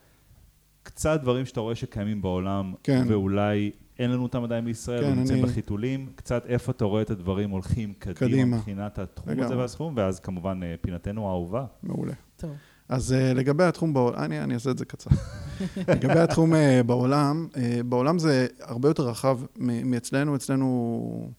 [0.95, 3.05] קצת דברים שאתה רואה שקיימים בעולם, כן.
[3.09, 7.11] ואולי אין לנו אותם עדיין בישראל, כן, נמצאים אני- בחיתולים, קצת איפה אתה רואה את
[7.11, 8.57] הדברים הולכים קדימה, קדימה.
[8.57, 9.57] מבחינת התחום הזה לגמרי.
[9.57, 11.64] והסכום, ואז כמובן אה, פינתנו האהובה.
[11.82, 12.12] מעולה.
[12.36, 12.51] טוב.
[12.88, 15.11] אז uh, לגבי התחום בעולם, אני, אני אעשה את זה קצר.
[15.95, 19.38] לגבי התחום uh, בעולם, uh, בעולם זה הרבה יותר רחב
[19.84, 20.36] מאצלנו.
[20.36, 21.30] אצלנו,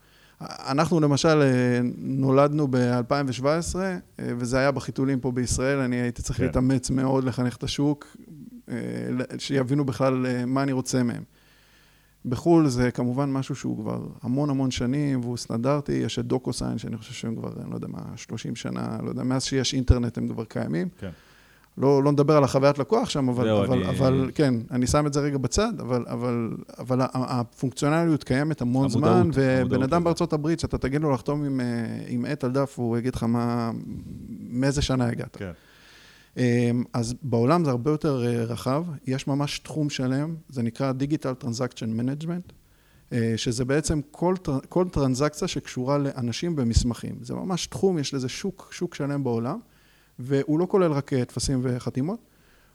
[0.42, 3.44] אנחנו למשל uh, נולדנו ב-2017,
[3.76, 3.78] uh,
[4.20, 5.80] וזה היה בחיתולים פה בישראל.
[5.80, 6.46] אני הייתי צריך כן.
[6.46, 8.18] להתאמץ מאוד לחנך את השוק,
[9.38, 11.24] שיבינו בכלל uh, מה אני רוצה מהם.
[12.26, 16.98] בחו"ל זה כמובן משהו שהוא כבר המון המון שנים, והוא סטנדרטי, יש את דוקוסיין, שאני
[16.98, 20.28] חושב שהם כבר, אני לא יודע מה, 30 שנה, לא יודע, מאז שיש אינטרנט הם
[20.28, 20.88] כבר קיימים.
[21.00, 21.10] כן.
[21.78, 25.08] לא, לא נדבר על החוויית לקוח שם, אבל, זהו, אבל, אני- אבל כן, אני שם
[25.08, 30.04] את זה רגע בצד, אבל, אבל, אבל הפונקציונליות קיימת המון המודעות, זמן, ובן אדם.
[30.04, 31.66] בארצות הברית, שאתה תגיד לו לחתום עם, אה,
[32.08, 33.72] עם עט על דף, הוא יגיד לך מה,
[34.50, 35.36] מאיזה שנה הגעת.
[35.38, 35.52] כן.
[36.38, 41.44] אמ, אז בעולם זה הרבה יותר אה, רחב, יש ממש תחום שלם, זה נקרא Digital
[41.44, 42.54] Transaction Management,
[43.14, 44.36] אה, שזה בעצם כל,
[44.70, 47.16] כל טרנזקציה שקשורה לאנשים במסמכים.
[47.22, 49.60] זה ממש תחום, יש לזה שוק, שוק שלם בעולם,
[50.20, 52.20] והוא לא כולל רק אה, טפסים וחתימות,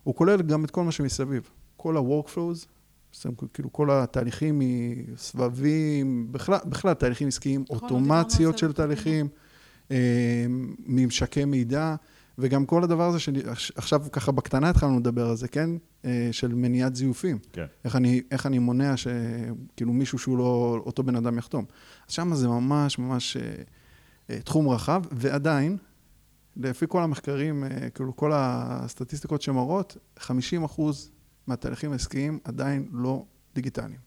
[0.02, 1.50] הוא כולל גם את כל מה שמסביב.
[1.76, 2.66] כל ה-workflows,
[3.54, 8.72] כאילו כל התהליכים מסבבים, בכלל, בכלל תהליכים עסקיים, נכון, לא אוטומציות של.
[8.72, 9.28] תהליכים,
[9.90, 10.46] אה,
[10.86, 11.96] ממשקי מידע,
[12.38, 15.70] וגם כל הדבר הזה שעכשיו ככה בקטנה התחלנו לדבר על זה, כן?
[16.04, 17.38] אה, של מניעת זיופים.
[17.52, 17.66] כן.
[17.84, 21.64] איך אני, איך אני מונע שכאילו מישהו שהוא לא אותו בן אדם יחתום.
[22.08, 23.42] אז שם זה ממש ממש אה,
[24.30, 25.76] אה, תחום רחב, ועדיין,
[26.56, 27.64] לפי כל המחקרים,
[27.94, 31.10] כאילו כל הסטטיסטיקות שמראות, 50 אחוז
[31.46, 33.24] מהתהליכים העסקיים עדיין לא
[33.54, 34.00] דיגיטליים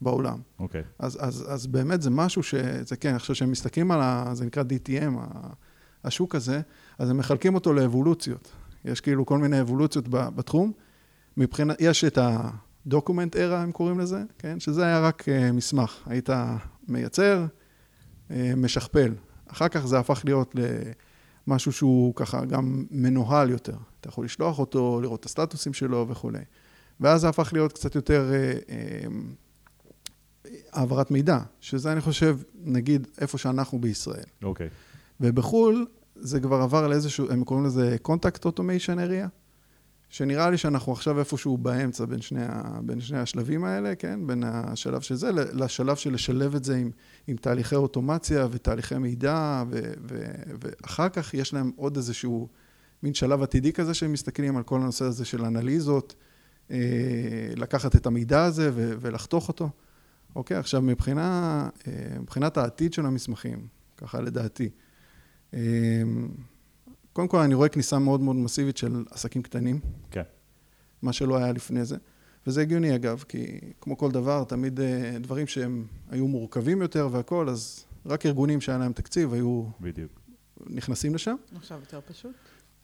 [0.00, 0.38] בעולם.
[0.58, 0.82] אוקיי.
[0.98, 4.30] אז, אז, אז באמת זה משהו שזה כן, עכשיו שהם מסתכלים על ה...
[4.32, 5.18] זה נקרא DTM,
[6.04, 6.60] השוק הזה,
[6.98, 8.52] אז הם מחלקים אותו לאבולוציות.
[8.84, 10.72] יש כאילו כל מיני אבולוציות בתחום.
[11.36, 14.60] מבחינת, יש את ה-Document Era, הם קוראים לזה, כן?
[14.60, 15.96] שזה היה רק uh, מסמך.
[16.06, 16.30] היית
[16.88, 17.46] מייצר,
[18.28, 19.12] uh, משכפל.
[19.46, 20.54] אחר כך זה הפך להיות
[21.46, 23.76] למשהו שהוא ככה גם מנוהל יותר.
[24.00, 26.42] אתה יכול לשלוח אותו, לראות את הסטטוסים שלו וכולי.
[27.00, 28.30] ואז זה הפך להיות קצת יותר...
[28.66, 29.10] Uh,
[30.72, 34.24] העברת מידע, שזה אני חושב, נגיד, איפה שאנחנו בישראל.
[34.42, 34.68] אוקיי.
[35.20, 35.86] ובחו"ל
[36.20, 39.28] זה כבר עבר לאיזשהו, הם קוראים לזה contact automation area,
[40.08, 44.26] שנראה לי שאנחנו עכשיו איפשהו באמצע בין שני, ה, בין שני השלבים האלה, כן?
[44.26, 46.90] בין השלב של זה לשלב של לשלב את זה עם,
[47.26, 50.24] עם תהליכי אוטומציה ותהליכי מידע, ו, ו,
[50.60, 52.48] ואחר כך יש להם עוד איזשהו
[53.02, 56.14] מין שלב עתידי כזה שהם מסתכלים על כל הנושא הזה של אנליזות,
[56.70, 56.76] אה,
[57.56, 59.70] לקחת את המידע הזה ו, ולחתוך אותו.
[60.36, 63.66] אוקיי, עכשיו מבחינה, אה, מבחינת העתיד של המסמכים,
[63.96, 64.70] ככה לדעתי,
[67.12, 70.22] קודם כל אני רואה כניסה מאוד מאוד מסיבית של עסקים קטנים, כן.
[71.02, 71.96] מה שלא היה לפני זה,
[72.46, 77.48] וזה הגיוני אגב, כי כמו כל דבר, תמיד אה, דברים שהם היו מורכבים יותר והכול,
[77.48, 80.20] אז רק ארגונים שהיה להם תקציב היו בדיוק.
[80.66, 81.34] נכנסים לשם.
[81.56, 82.34] עכשיו יותר פשוט.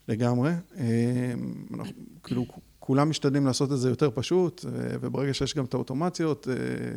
[0.08, 0.50] לגמרי.
[0.76, 1.32] אה,
[1.74, 2.46] אנחנו, כאילו,
[2.78, 4.70] כולם משתדלים לעשות את זה יותר פשוט, אה,
[5.00, 6.54] וברגע שיש גם את האוטומציות, אה,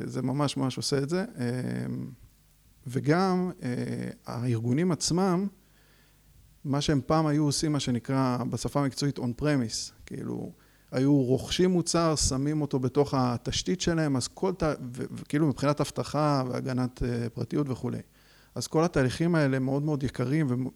[0.08, 1.26] זה ממש ממש עושה את זה.
[2.88, 3.52] וגם
[4.26, 5.48] הארגונים עצמם,
[6.66, 10.52] מה שהם פעם היו עושים, מה שנקרא בשפה המקצועית on premise, כאילו,
[10.92, 14.64] היו רוכשים מוצר, שמים אותו בתוך התשתית שלהם, אז כל, ת...
[14.92, 17.04] וכאילו מבחינת אבטחה והגנת
[17.34, 18.00] פרטיות וכולי.
[18.56, 20.70] אז כל התהליכים האלה מאוד מאוד יקרים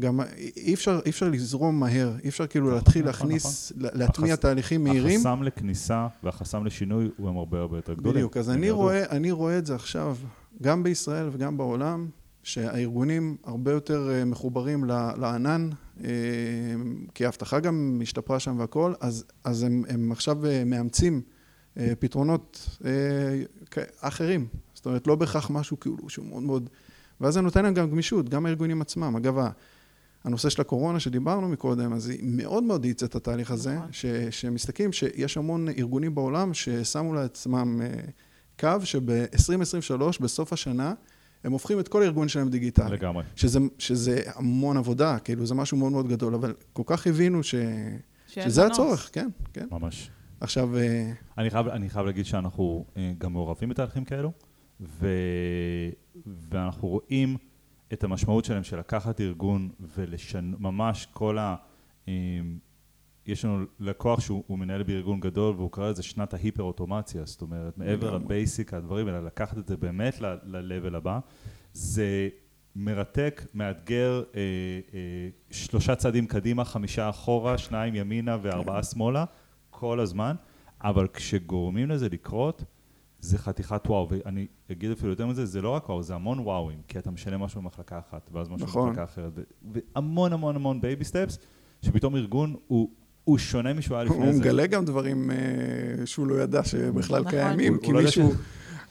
[0.00, 0.20] גם
[0.56, 3.98] אי אפשר, אי אפשר לזרום מהר, אי אפשר כאילו נכון, להתחיל נכון, להכניס, נכון.
[3.98, 4.42] להטמיע החס...
[4.42, 5.20] תהליכים מהירים.
[5.20, 8.14] החסם לכניסה והחסם לשינוי הוא הם הרבה הרבה יותר גדולים.
[8.14, 10.16] בדיוק, אז אני רואה, אני רואה את זה עכשיו,
[10.62, 12.08] גם בישראל וגם בעולם,
[12.42, 14.84] שהארגונים הרבה יותר אה, מחוברים
[15.16, 15.70] לענן,
[16.04, 16.10] אה,
[17.14, 21.22] כי האבטחה גם השתפרה שם והכל, אז, אז הם, הם עכשיו אה, מאמצים
[21.98, 22.78] פתרונות
[24.00, 24.46] אחרים.
[24.74, 26.70] זאת אומרת, לא בהכרח משהו כאילו שהוא מאוד מאוד...
[27.20, 29.16] ואז זה נותן להם גם גמישות, גם הארגונים עצמם.
[29.16, 29.38] אגב,
[30.24, 33.92] הנושא של הקורונה שדיברנו מקודם, אז היא מאוד מאוד האיצה את התהליך הזה, נכון.
[33.92, 37.80] ש, שמסתכלים שיש המון ארגונים בעולם ששמו לעצמם
[38.58, 40.94] קו שב-2023, בסוף השנה,
[41.44, 42.90] הם הופכים את כל הארגון שלהם דיגיטלי.
[42.90, 43.24] לגמרי.
[43.36, 47.54] שזה, שזה המון עבודה, כאילו זה משהו מאוד מאוד גדול, אבל כל כך הבינו ש,
[48.26, 48.78] שזה מנוס.
[48.78, 49.66] הצורך, כן, כן.
[49.70, 50.10] ממש.
[50.40, 50.76] עכשיו...
[50.76, 54.32] אה, אני חייב, אני חייב להגיד שאנחנו אה, גם מעורבים בתהליכים כאלו,
[54.80, 55.08] ו,
[56.26, 57.36] ואנחנו רואים...
[57.92, 61.56] את המשמעות שלהם של לקחת ארגון ולשנות, ממש כל ה...
[63.28, 67.78] יש לנו לקוח שהוא מנהל בארגון גדול והוא קרא לזה שנת ההיפר אוטומציה, זאת אומרת
[67.78, 71.18] מעבר לבייסיק הדברים אלא לקחת את זה באמת ל-level הבא,
[71.72, 72.28] זה
[72.76, 74.40] מרתק, מאתגר, אה,
[74.94, 78.82] אה, שלושה צעדים קדימה, חמישה אחורה, שניים ימינה וארבעה כן.
[78.82, 79.24] שמאלה,
[79.70, 80.36] כל הזמן,
[80.80, 82.64] אבל כשגורמים לזה לקרות,
[83.20, 86.82] זה חתיכת וואו, ואני אגיד אפילו יותר מזה, זה לא רק וואו, זה המון וואוים,
[86.88, 88.88] כי אתה משנה משהו במחלקה אחת, ואז משהו נכון.
[88.88, 89.32] במחלקה אחרת,
[89.72, 91.38] והמון המון המון baby steps,
[91.82, 92.90] שפתאום ארגון הוא,
[93.28, 94.30] הוא שונה ממה שהוא היה לפני הוא זה.
[94.30, 97.30] הוא מגלה גם דברים uh, שהוא לא ידע שבכלל נכון.
[97.30, 98.32] קיימים, הוא, כי הוא לא מישהו...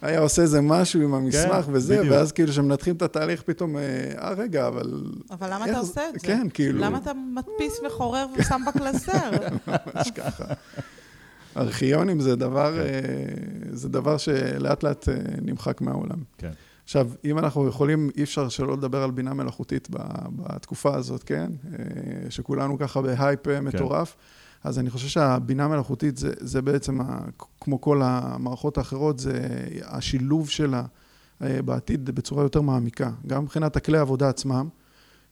[0.02, 2.14] היה עושה איזה משהו עם המסמך כן, וזה, בדיוק.
[2.14, 3.82] ואז כאילו כשמנתחים את התהליך פתאום, אה,
[4.22, 5.04] אה רגע, אבל...
[5.32, 5.72] אבל למה איך...
[5.72, 6.28] אתה עושה את זה?
[6.28, 6.80] כן, כאילו...
[6.82, 9.32] למה אתה מדפיס וחורר ושם בקלסר?
[9.68, 10.46] ממש ככה.
[11.58, 12.80] ארכיונים זה דבר, כן.
[12.80, 16.20] אה, זה דבר שלאט לאט אה, נמחק מהעולם.
[16.38, 16.52] כן.
[16.88, 19.88] עכשיו, אם אנחנו יכולים, אי אפשר שלא לדבר על בינה מלאכותית
[20.36, 21.52] בתקופה הזאת, כן?
[21.74, 23.64] אה, שכולנו ככה בהייפ כן.
[23.64, 24.16] מטורף.
[24.64, 27.20] אז אני חושב שהבינה מלאכותית זה, זה בעצם, ה,
[27.62, 29.48] כמו כל המערכות האחרות, זה
[29.86, 30.84] השילוב שלה
[31.42, 33.12] בעתיד בצורה יותר מעמיקה.
[33.28, 34.70] גם מבחינת הכלי העבודה עצמם,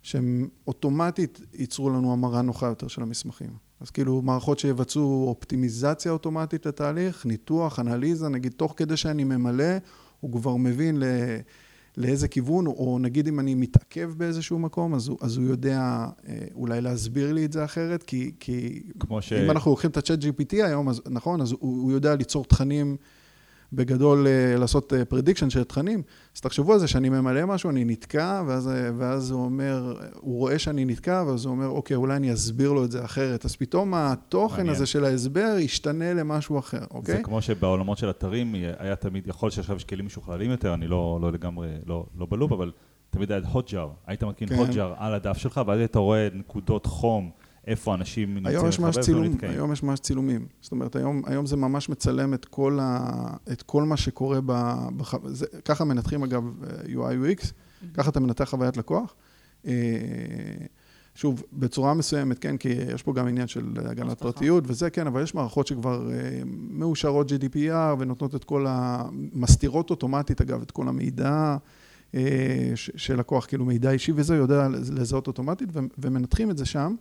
[0.02, 3.50] שהם אוטומטית ייצרו לנו המרה נוחה יותר של המסמכים.
[3.82, 9.74] אז כאילו מערכות שיבצעו אופטימיזציה אוטומטית לתהליך, ניתוח, אנליזה, נגיד תוך כדי שאני ממלא,
[10.20, 11.04] הוא כבר מבין ל...
[11.98, 16.38] לאיזה כיוון, או נגיד אם אני מתעכב באיזשהו מקום, אז הוא, אז הוא יודע אה,
[16.56, 18.84] אולי להסביר לי את זה אחרת, כי, כי
[19.20, 19.34] ש...
[19.34, 22.98] אם אנחנו לוקחים את ה-chat GPT היום, אז נכון, אז הוא, הוא יודע ליצור תכנים
[23.74, 26.02] בגדול אה, לעשות אה, של תכנים.
[26.36, 30.40] אז תחשבו על זה שאני ממלא משהו, אני נתקע, ואז, אה, ואז הוא אומר, הוא
[30.40, 33.46] רואה שאני נתקע, ואז הוא אומר, אוקיי, אולי אני אסביר לו את זה אחרת.
[33.46, 34.76] אז פתאום התוכן מעניין.
[34.76, 37.18] הזה של ההסבר ישתנה למשהו אחר, אוקיי?
[37.18, 41.20] זה כמו שבעולמות של אתרים היה תמיד, יכול שעכשיו יש כלים משוכללים יותר, אני לא,
[41.22, 42.72] לא לגמרי, לא, לא בלופ, אבל
[43.10, 43.90] תמיד היה הוטג'אר.
[44.08, 44.56] היית מכין כן.
[44.56, 47.32] הוטג'אר על הדף שלך, ואז אתה רואה נקודות חום.
[47.68, 50.48] איפה אנשים נמצאים לחבר צילום, היום יש ממש צילומים.
[50.62, 53.10] זאת אומרת, היום, היום זה ממש מצלם את כל, ה,
[53.52, 54.74] את כל מה שקורה ב...
[54.98, 56.44] בח, זה, ככה מנתחים אגב
[56.86, 57.86] UI UX, mm-hmm.
[57.94, 59.16] ככה אתה מנתח חוויית לקוח.
[59.68, 59.74] אה,
[61.16, 65.24] שוב, בצורה מסוימת, כן, כי יש פה גם עניין של הגנת פרטיות וזה, כן, אבל
[65.24, 69.04] יש מערכות שכבר אה, מאושרות GDPR ונותנות את כל ה...
[69.34, 71.58] מסתירות אוטומטית, אגב, את כל המידע
[72.16, 76.96] אה, של לקוח, כאילו מידע אישי וזה, יודע לזהות אוטומטית, ומנתחים את זה שם.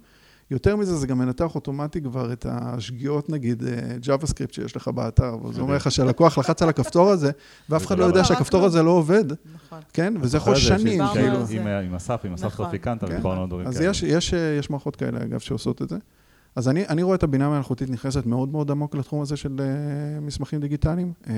[0.51, 3.63] יותר מזה, זה גם מנתח אוטומטי כבר את השגיאות, נגיד,
[4.01, 7.31] ג'אווה סקריפט שיש לך באתר, וזה אומר לך שהלקוח לחץ על הכפתור הזה,
[7.69, 9.81] ואף אחד לא יודע שהכפתור הזה לא עובד, נכון.
[9.93, 10.15] כן?
[10.21, 11.39] וזה יכול שנים, כאילו.
[11.83, 12.67] עם אסף, עם אסף נכון.
[12.67, 13.07] טרפיקנטה.
[13.07, 13.91] דיברנו על דברים כאלה.
[13.91, 14.05] אז
[14.59, 15.97] יש מערכות כאלה, אגב, שעושות את זה.
[16.57, 20.21] אז אני, אני רואה את הבינה המלאכותית נכנסת מאוד מאוד עמוק לתחום הזה של uh,
[20.21, 21.13] מסמכים דיגיטליים.
[21.25, 21.29] Uh,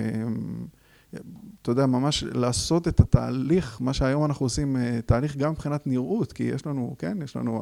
[1.62, 6.32] אתה יודע, ממש לעשות את התהליך, מה שהיום אנחנו עושים, uh, תהליך גם מבחינת נראות,
[6.32, 7.60] כי יש לנו, כן, יש לנו...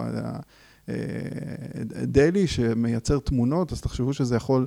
[2.07, 4.67] דלי שמייצר תמונות, אז תחשבו שזה יכול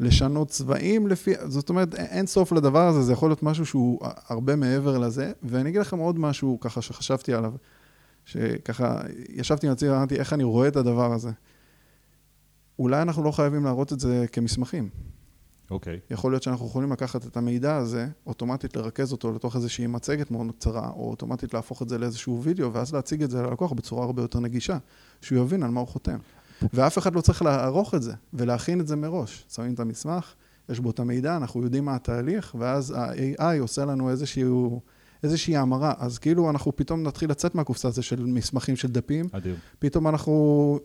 [0.00, 4.56] לשנות צבעים לפי, זאת אומרת, אין סוף לדבר הזה, זה יכול להיות משהו שהוא הרבה
[4.56, 5.32] מעבר לזה.
[5.42, 7.52] ואני אגיד לכם עוד משהו ככה שחשבתי עליו,
[8.24, 11.30] שככה ישבתי עם עצמי ואמרתי, איך אני רואה את הדבר הזה.
[12.78, 14.88] אולי אנחנו לא חייבים להראות את זה כמסמכים.
[15.70, 16.00] אוקיי.
[16.10, 20.46] יכול להיות שאנחנו יכולים לקחת את המידע הזה, אוטומטית לרכז אותו לתוך איזושהי מצגת מאוד
[20.58, 24.22] קצרה, או אוטומטית להפוך את זה לאיזשהו וידאו, ואז להציג את זה ללקוח בצורה הרבה
[24.22, 24.78] יותר נגישה,
[25.20, 26.18] שהוא יבין על מה הוא חותם.
[26.72, 29.44] ואף אחד לא צריך לערוך את זה ולהכין את זה מראש.
[29.54, 30.34] שמים את המסמך,
[30.68, 34.80] יש בו את המידע, אנחנו יודעים מה התהליך, ואז ה-AI עושה לנו איזשהו...
[35.22, 39.28] איזושהי המרה, אז כאילו אנחנו פתאום נתחיל לצאת מהקופסה הזו של מסמכים של דפים.
[39.32, 39.56] אדיר.
[39.78, 40.78] פתאום אנחנו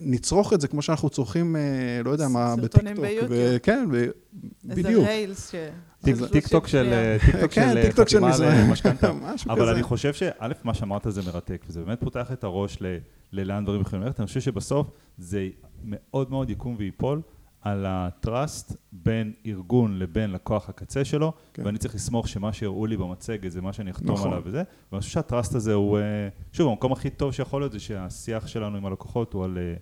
[0.00, 1.60] נצרוך את זה כמו שאנחנו צורכים, אה,
[2.04, 3.04] לא יודע מה, סרטונים בטיקטוק.
[3.04, 3.30] ביוטיוב.
[3.30, 4.04] ו- כן, ו-
[4.70, 5.04] איזה בדיוק.
[5.06, 5.54] Reels ש...
[6.32, 6.88] טיקטוק של.
[6.92, 8.18] אה, טיקטוק כן, של טיקטוק של.
[8.42, 9.12] למשכנתה.
[9.34, 9.68] משהו אבל.
[9.68, 10.30] אני חושב שא',
[10.64, 12.96] מה שאמרת זה מרתק, וזה באמת פותח את הראש ל-
[13.32, 14.20] ללאן דברים יכולים ללכת.
[14.20, 15.48] אני חושב שבסוף זה
[15.84, 17.20] מאוד מאוד יקום וייפול
[17.60, 21.62] על ה-trust בין ארגון לבין לקוח הקצה שלו, כן.
[21.66, 24.32] ואני צריך לסמוך שמה שהראו לי במצגת זה מה שאני אחתום נכון.
[24.32, 24.62] עליו וזה,
[24.92, 28.76] ואני חושב שהטראסט הזה הוא, אה, שוב, המקום הכי טוב שיכול להיות זה שהשיח שלנו
[28.76, 29.74] עם הלקוחות הוא על, אה,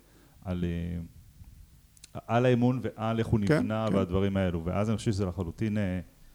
[0.45, 3.95] על, אה, על האמון ועל איך הוא כן, נבנה כן.
[3.95, 5.77] והדברים האלו, ואז אני חושב שזה לחלוטין,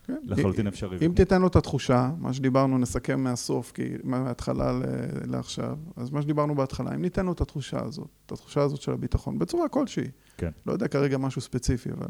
[0.03, 0.17] כן.
[0.23, 0.97] לחלוטין אפשרי.
[1.05, 4.79] אם תיתן לו את התחושה, מה שדיברנו, נסכם מהסוף, כי מההתחלה
[5.25, 8.91] לעכשיו, אז מה שדיברנו בהתחלה, אם ניתן לו את התחושה הזאת, את התחושה הזאת של
[8.91, 10.07] הביטחון, בצורה כלשהי,
[10.37, 10.51] כן.
[10.65, 12.07] לא יודע כרגע משהו ספציפי, אבל...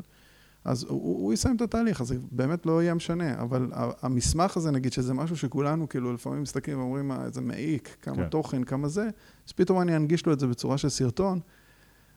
[0.65, 3.71] אז הוא, הוא יסיים את התהליך, אז זה באמת לא יהיה משנה, אבל
[4.01, 8.29] המסמך הזה, נגיד, שזה משהו שכולנו, כאילו, לפעמים מסתכלים ואומרים, "מה, איזה מעיק, כמה כן.
[8.29, 9.09] תוכן, כמה זה,
[9.47, 11.39] אז פתאום אני אנגיש לו את זה בצורה של סרטון,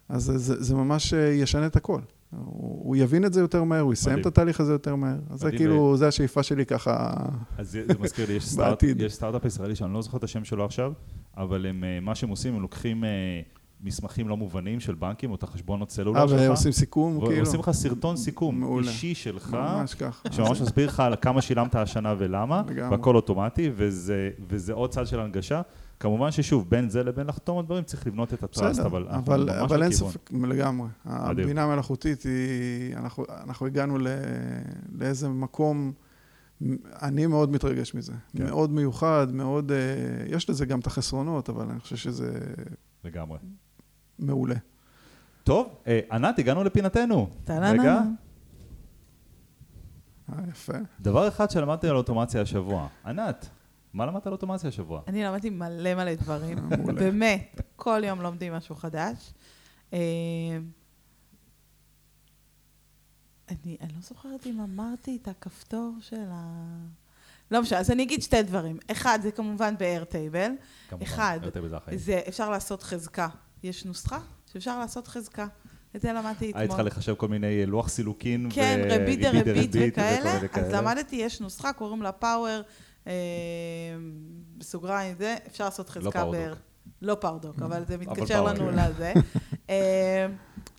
[0.09, 2.01] אז זה, זה, זה ממש אה, ישנה את הכל.
[2.31, 4.23] הוא, הוא יבין את זה יותר מהר, הוא יסיים מדהים.
[4.23, 5.19] את התהליך הזה יותר מהר.
[5.31, 7.15] אז זה כאילו, זה השאיפה שלי ככה...
[7.59, 8.83] אז זה, זה מזכיר לי, יש, סטארט.
[8.83, 10.93] יש סטארט-אפ ישראלי שאני לא זוכר את השם שלו עכשיו,
[11.37, 13.41] אבל הם, אה, מה שהם עושים, הם לוקחים אה,
[13.81, 17.37] מסמכים לא מובנים של בנקים או את החשבונות סלולר אה, שלך, ועושים סיכום, כאילו.
[17.37, 18.91] ועושים לך סרטון סיכום מעולה.
[18.91, 20.33] אישי שלך, ממש ככה.
[20.33, 22.63] שממש מסביר לך על כמה שילמת השנה ולמה.
[22.91, 25.63] והכל אוטומטי, וזה, וזה עוד צד של הנגשה.
[26.01, 29.45] כמובן ששוב, בין זה לבין לחתום על דברים, צריך לבנות את הטראסט, אבל אנחנו אבל,
[29.45, 29.93] ממש אבל אין.
[29.93, 30.89] ספק, לגמרי.
[31.05, 34.07] הבינה המלאכותית היא, אנחנו, אנחנו הגענו ל,
[34.99, 35.93] לאיזה מקום,
[37.03, 38.13] אני מאוד מתרגש מזה.
[38.37, 38.45] כן.
[38.45, 39.77] מאוד מיוחד, מאוד, אה,
[40.29, 42.33] יש לזה גם את החסרונות, אבל אני חושב שזה
[43.05, 43.39] לגמרי.
[44.19, 44.55] מעולה.
[45.45, 47.31] טוב, אה, ענת, הגענו לפינתנו.
[47.45, 47.83] טה-לה-לה.
[47.83, 48.01] רגע,
[50.33, 50.73] אה, יפה.
[51.01, 52.89] דבר אחד שלמדתי על אוטומציה השבוע.
[53.07, 53.49] ענת,
[53.93, 55.03] מה למדת על אוטומציה השבוע?
[55.07, 56.93] אני למדתי מלא מלא דברים, מעולה.
[56.93, 59.33] באמת, כל יום לומדים משהו חדש.
[59.93, 59.99] אה,
[63.49, 66.67] אני, אני לא זוכרת אם אמרתי את הכפתור של ה...
[67.51, 68.79] לא משנה, אז אני אגיד שתי דברים.
[68.91, 70.51] אחד, זה כמובן ב-Airtable.
[70.89, 71.99] כמובן, אחד, יותר בזה החיים.
[71.99, 73.29] זה אפשר לעשות חזקה.
[73.69, 74.19] יש נוסחה
[74.53, 75.47] שאפשר לעשות חזקה.
[75.97, 76.61] את זה למדתי אתמול.
[76.61, 80.41] היית צריכה לחשב כל מיני אה, לוח סילוקין כן, וריבית ריבית דריבית וכאלה.
[80.53, 80.73] אז.
[80.73, 82.61] למדתי, יש נוסחה, קוראים לה power,
[83.07, 83.13] אה,
[84.59, 86.59] בסוגריים זה, אפשר לעשות חזקה PowerDoc.
[86.59, 87.03] ב...
[87.03, 88.71] לא PowerDoc, אבל זה מתקשר לנו.
[88.71, 89.13] לזה.
[89.71, 90.27] אה,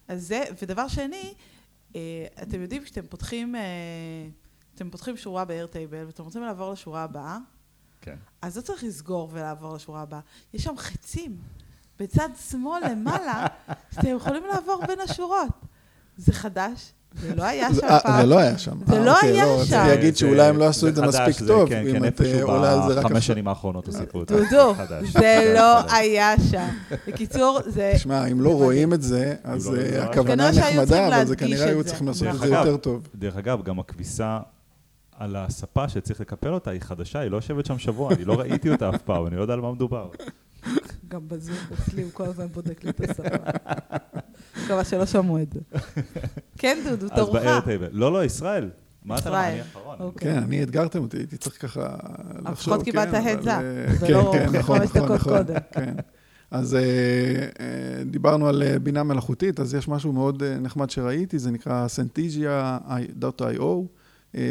[0.07, 1.33] אז זה, ודבר שני,
[1.95, 3.55] אה, אתם יודעים, כשאתם פותחים,
[4.75, 7.37] אתם פותחים שורה ב-Airtable ואתם רוצים לעבור לשורה הבאה,
[8.01, 8.15] כן.
[8.41, 10.19] אז לא צריך לסגור ולעבור לשורה הבאה.
[10.53, 11.37] יש שם חצים
[11.99, 13.45] בצד שמאל למעלה,
[13.95, 15.47] שאתם יכולים לעבור בין השורות.
[16.17, 16.91] זה חדש,
[17.21, 18.21] זה לא היה זה- שם אה, פעם.
[18.21, 18.77] זה לא היה שם.
[18.87, 19.61] זה אה, לא אוקיי, היה לא, שם.
[19.61, 21.97] רציתי להגיד זה- שאולי הם לא עשו את זה מספיק זה- טוב, כן, אם כן,
[21.97, 23.27] את אה, איפשהו עולה על זה רק בחמש.
[23.27, 24.35] שנים האחרונות הוסיפו את זה.
[24.35, 24.73] דודו.
[25.11, 25.93] זה לא חדש.
[25.93, 26.67] היה שם.
[27.07, 27.91] בקיצור, זה...
[27.95, 31.83] תשמע, אם לא רואים את זה, אז לא הכוונה נחמדה, אבל זה כנראה היו.
[31.83, 33.07] צריכים לעשות את זה יותר טוב.
[33.15, 34.39] דרך אגב, גם הכביסה
[35.19, 38.69] על הספה שצריך לקפל אותה היא חדשה, היא לא יושבת שם שבוע, אני לא ראיתי
[38.69, 40.09] אותה אף פעם, אני לא יודע על מה מדובר.
[41.07, 43.23] גם בזום אצלי הוא כל הזמן בודק לי את השפה.
[44.63, 45.59] מקווה שלא שמעו את זה.
[46.57, 47.43] כן, דודו, תורך.
[47.91, 48.69] לא, לא, ישראל.
[49.05, 49.29] מה אתה?
[49.29, 49.51] ישראל.
[49.51, 50.11] אני האחרון.
[50.17, 51.95] כן, אני אתגרתם אותי, הייתי צריך ככה
[52.45, 52.73] לחשוב.
[52.73, 55.55] לפחות קיבלת כן, אבל, up, אה, ולא כן, כן, נכון, חמש נכון, דקות נכון, קודם.
[55.71, 55.93] כן.
[56.51, 56.79] אז אה,
[57.59, 63.63] אה, דיברנו על בינה מלאכותית, אז יש משהו מאוד נחמד שראיתי, זה נקרא Sentigia.io.
[64.35, 64.41] אה,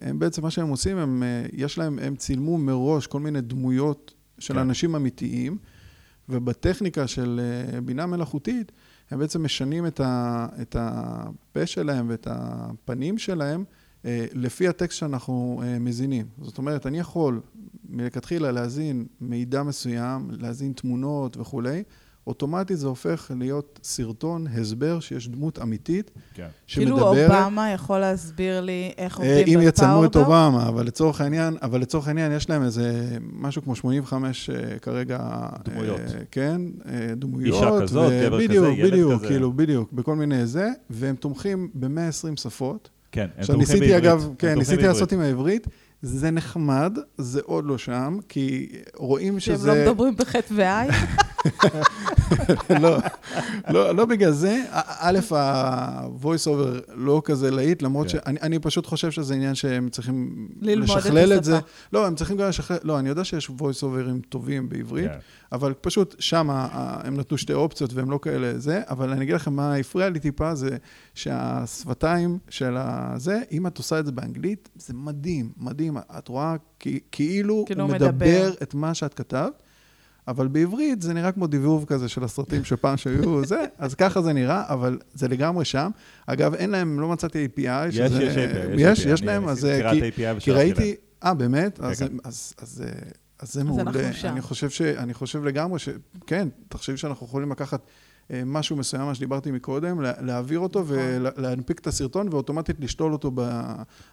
[0.00, 1.22] הם בעצם, מה שהם עושים, הם,
[1.52, 4.60] יש להם, הם צילמו מראש כל מיני דמויות של כן.
[4.60, 5.56] אנשים אמיתיים,
[6.28, 7.40] ובטכניקה של
[7.74, 8.72] אה, בינה מלאכותית,
[9.10, 13.64] הם בעצם משנים את, ה, את הפה שלהם ואת הפנים שלהם
[14.04, 16.26] אה, לפי הטקסט שאנחנו אה, מזינים.
[16.42, 17.40] זאת אומרת, אני יכול
[17.88, 21.82] מלכתחילה להזין מידע מסוים, להזין תמונות וכולי,
[22.26, 26.46] אוטומטית זה הופך להיות סרטון, הסבר, שיש דמות אמיתית כן.
[26.66, 27.30] כאילו שמדברת.
[27.30, 30.16] אובמה יכול להסביר לי איך אה, עובדים אם יצלמו את?
[30.16, 35.18] אובמה, אבל לצורך העניין, אבל לצורך העניין יש להם איזה משהו כמו 85 אה, כרגע...
[35.64, 36.00] דמויות.
[36.00, 37.54] אה, כן, אה, דמויות.
[37.54, 39.28] אישה כזאת, גבר כזה, ילד בדיוק, כזה.
[39.28, 42.90] כאילו, בדיוק, בכל מיני זה, והם תומכים ב-120 שפות.
[43.12, 44.04] כן, הם עכשיו תומכים ניסיתי בעברית.
[44.04, 44.94] אגב, כן, ניסיתי בעברית.
[44.94, 45.66] לעשות עם העברית,
[46.02, 49.74] זה נחמד, זה עוד לא שם, כי רואים שהם שזה...
[49.74, 50.90] לא מדברים בחטא ועין?
[52.82, 52.98] לא,
[53.68, 54.64] לא, לא בגלל זה.
[54.98, 58.10] א', ה-voice over לא כזה להיט, למרות כן.
[58.10, 61.58] שאני אני פשוט חושב שזה עניין שהם צריכים לשכלל את זה.
[61.92, 65.18] לא, הם צריכים גם לשכלל, לא, אני יודע שיש voice overים טובים בעברית, כן.
[65.52, 69.52] אבל פשוט שם הם נתנו שתי אופציות והם לא כאלה זה, אבל אני אגיד לכם
[69.52, 70.76] מה הפריע לי טיפה, זה
[71.14, 75.91] שהשפתיים של הזה, אם את עושה את זה באנגלית, זה מדהים, מדהים.
[76.18, 76.56] את רואה
[77.10, 78.52] כאילו כאילו הוא מדבר מדבר.
[78.62, 79.62] את מה שאת כתבת.
[80.28, 84.32] אבל בעברית זה נראה כמו דיבוב כזה של הסרטים שפעם שהיו זה, אז ככה זה
[84.32, 85.90] נראה, אבל זה לגמרי שם.
[86.26, 88.22] אגב, אין להם, לא מצאתי API, יש, שזה...
[88.22, 88.40] יש API.
[88.78, 89.08] יש, API.
[89.08, 89.64] יש אני להם, אז...
[89.64, 90.94] אה, כי- API כי ראיתי...
[91.24, 91.78] אה, באמת?
[91.78, 92.16] כן, אז, כן.
[92.24, 92.92] אז, אז, אה,
[93.40, 93.82] אז זה אז מעולה.
[93.82, 94.28] אנחנו שם.
[94.28, 95.88] אני חושב, ש, אני חושב לגמרי ש...
[96.26, 97.86] כן, תחשבי שאנחנו יכולים לקחת אה,
[98.46, 100.94] משהו מסוים, מה שדיברתי מקודם, לה- להעביר אותו נכון.
[101.36, 103.30] ולהנפיק את הסרטון ואוטומטית לשתול אותו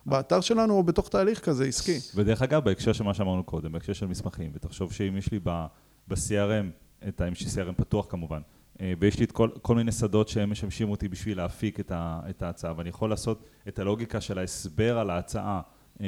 [0.06, 1.98] באתר שלנו או בתוך תהליך כזה עסקי.
[2.15, 5.65] ודרך אגב, בהקשר של מה שאמרנו קודם, בהקשר של מסמכים, ותחשוב שאם יש לי ב-
[6.07, 6.65] ב-CRM,
[7.07, 8.40] את ה- יש לי CRM פתוח כמובן,
[8.81, 12.19] אה, ויש לי את כל, כל מיני שדות שהם משמשים אותי בשביל להפיק את, ה,
[12.30, 15.61] את ההצעה, ואני יכול לעשות את הלוגיקה של ההסבר על ההצעה,
[16.02, 16.06] אה,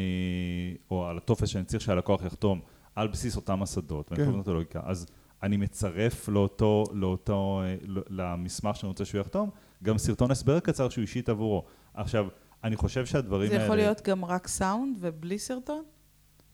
[0.91, 2.59] או על הטופס שאני צריך שהלקוח יחתום,
[2.95, 4.21] על בסיס אותם השדות, ואני כן.
[4.21, 4.79] יכול לבנות את הלוגיקה.
[4.83, 5.05] אז
[5.43, 7.75] אני מצרף לאותו, לאותו, אה,
[8.09, 9.49] למסמך שאני רוצה שהוא יחתום,
[9.83, 11.65] גם סרטון הסבר קצר שהוא אישית עבורו.
[11.93, 12.27] עכשיו,
[12.63, 13.65] אני חושב שהדברים זה האלה...
[13.65, 15.83] יכול להיות גם רק סאונד ובלי סרטון?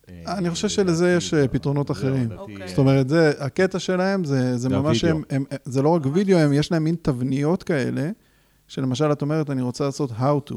[0.09, 2.31] אה, אני חושב שלזה יש, אה, פתרונות זהו, אחרים.
[2.31, 2.67] אוקיי.
[2.67, 5.03] זאת אומרת, זה, הקטע שלהם זה, זה זה ממש.
[5.03, 8.09] הם, הם, זה לא רק וידאו, הם, יש להם מין תבניות כאלה,
[8.67, 10.55] שלמשל את אומרת, אני רוצה לעשות how to.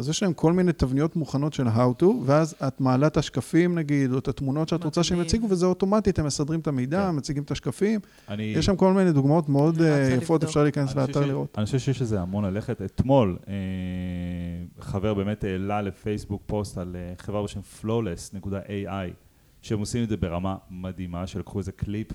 [0.00, 3.78] אז יש להם כל מיני תבניות מוכנות של how to, ואז את מעלה את השקפים
[3.78, 5.20] נגיד, או את התמונות שאת רוצה שהם.
[5.20, 7.16] יציגו, וזה אוטומטית, הם מסדרים את המידע, כן.
[7.16, 8.00] מציגים את השקפים.
[8.28, 8.42] אני...
[8.42, 10.44] יש שם כל מיני דוגמאות מאוד אני אה, יפות.
[10.44, 11.54] אפשר להיכנס אני חושב לאתר ש- לראות.
[11.58, 12.82] אני חושב שיש לזה המון ללכת.
[12.82, 13.54] אתמול אה,
[14.80, 19.12] חבר באמת העלה לפייסבוק פוסט על אה, חברה בשם flawless.ai,
[19.62, 22.08] שהם עושים את זה ברמה מדהימה, שלקחו איזה קליפ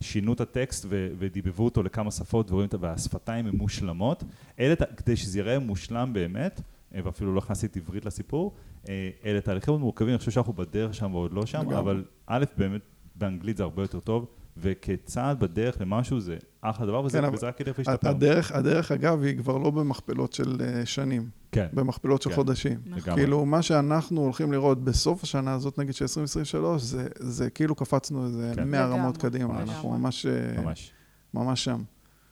[0.00, 2.76] ושינו את הטקסט ו- ודיבבו אותו לכמה שפות ורואים את ה...
[2.80, 4.24] והשפתיים הן מושלמות.
[4.60, 6.60] אלה, כדי שזה יראה מושלם באמת,
[7.04, 8.54] ואפילו לא הכנסתי עברית לסיפור,
[8.88, 11.70] אה, אלה תהליכים מאוד מורכבים, אני חושב שאנחנו בדרך שם ועוד לא שם.
[11.70, 12.80] אבל א', באמת
[13.14, 17.78] באנגלית זה הרבה יותר טוב, וכצעד בדרך למשהו זה אחלה דבר, וזה, כן, רק ילך
[17.78, 18.08] וישתפר.
[18.08, 22.36] הדרך, הדרך, אגב, היא כבר לא במכפלות של אה, שנים, כן, במכפלות של כן.
[22.36, 22.80] חודשים.
[22.86, 23.20] לגמרי.
[23.20, 28.24] כאילו, מה שאנחנו הולכים לראות בסוף השנה הזאת, נגיד של 2023, זה, זה כאילו קפצנו
[28.24, 28.68] איזה כן.
[28.68, 29.60] 100 לגמרי, רמות קדימה.
[29.60, 30.92] אנחנו ממש, אה, ממש.
[31.34, 31.82] ממש שם.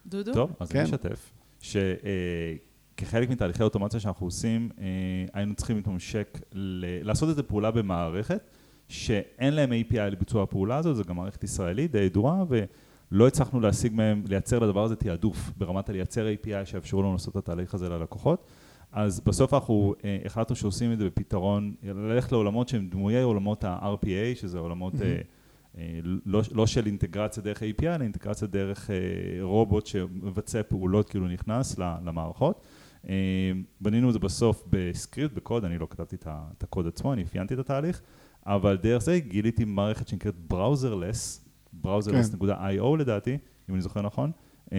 [0.07, 0.33] דודו?
[0.33, 0.79] טוב, אז כן.
[0.79, 1.33] אני אשתף,
[3.01, 4.85] שכחלק מתהליכי האוטומציה שאנחנו עושים, אה,
[5.33, 8.51] היינו צריכים להתממשק, ל- לעשות איזו פעולה במערכת,
[8.89, 13.95] שאין להם API לביצוע הפעולה הזאת, זו גם מערכת ישראלית די ידועה, ולא הצלחנו להשיג
[13.95, 18.47] מהם, לייצר לדבר הזה תעדוף, ברמת הלייצר API שיאפשרו לנו לעשות את התהליך הזה ללקוחות.
[18.93, 24.37] אז בסוף אנחנו אה, החלטנו שעושים את זה בפתרון, ללכת לעולמות שהם דמויי עולמות ה-RPA,
[24.41, 25.17] שזה עולמות אה,
[25.79, 28.97] אה, לא, לא של אינטגרציה דרך API, אלא אינטגרציה דרך אה,
[29.43, 32.67] רובוט שמבצע פעולות, כאילו נכנס למערכות.
[33.09, 33.15] אה,
[33.81, 37.59] בנינו את זה בסוף בסקריפט, בקוד, אני לא כתבתי את הקוד עצמו, אני אפיינתי את
[37.59, 38.03] התהליך,
[38.47, 41.41] אבל דרך זה גיליתי מערכת שנקראת Browserless,
[41.85, 44.31] Browserless.io לדעתי, אם אני זוכר נכון,
[44.73, 44.79] אה,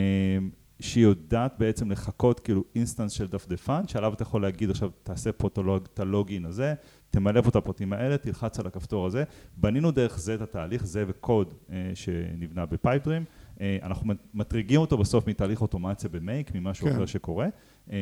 [0.79, 5.47] שהיא יודעת בעצם לחקות כאילו instance של דפדפן, שעליו אתה יכול להגיד עכשיו, תעשה פה
[5.93, 6.73] את ה login הזה,
[7.11, 9.23] תמלא פה את הפרטים האלה, תלחץ על הכפתור הזה.
[9.57, 13.23] בנינו דרך זה את התהליך, זה וקוד אה, שנבנה ב Pipedream.
[13.61, 16.93] אה, אנחנו מטרגרים אותו בסוף מתהליך אוטומציה ב Make, ממשהו כן.
[16.95, 17.47] אחר שקורה.
[17.91, 17.97] אה,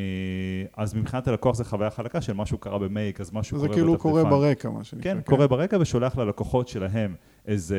[0.77, 3.93] אז מבחינת הלקוח זה חוויה חלקה של משהו קרה במייק, אז משהו זה קורה כאילו
[3.93, 4.09] בדפדפן.
[4.09, 5.13] קורה ברקע, מה שנקרא.
[5.13, 7.15] כן, קורה ברקע ושולח ללקוחות שלהם
[7.45, 7.77] איזה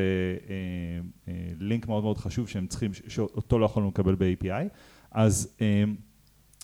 [0.49, 0.55] אה,
[1.27, 4.67] אה, לינק מאוד מאוד חשוב שהם צריכים, שאותו לא יכולנו לקבל ב-API.
[5.11, 5.83] אז אה,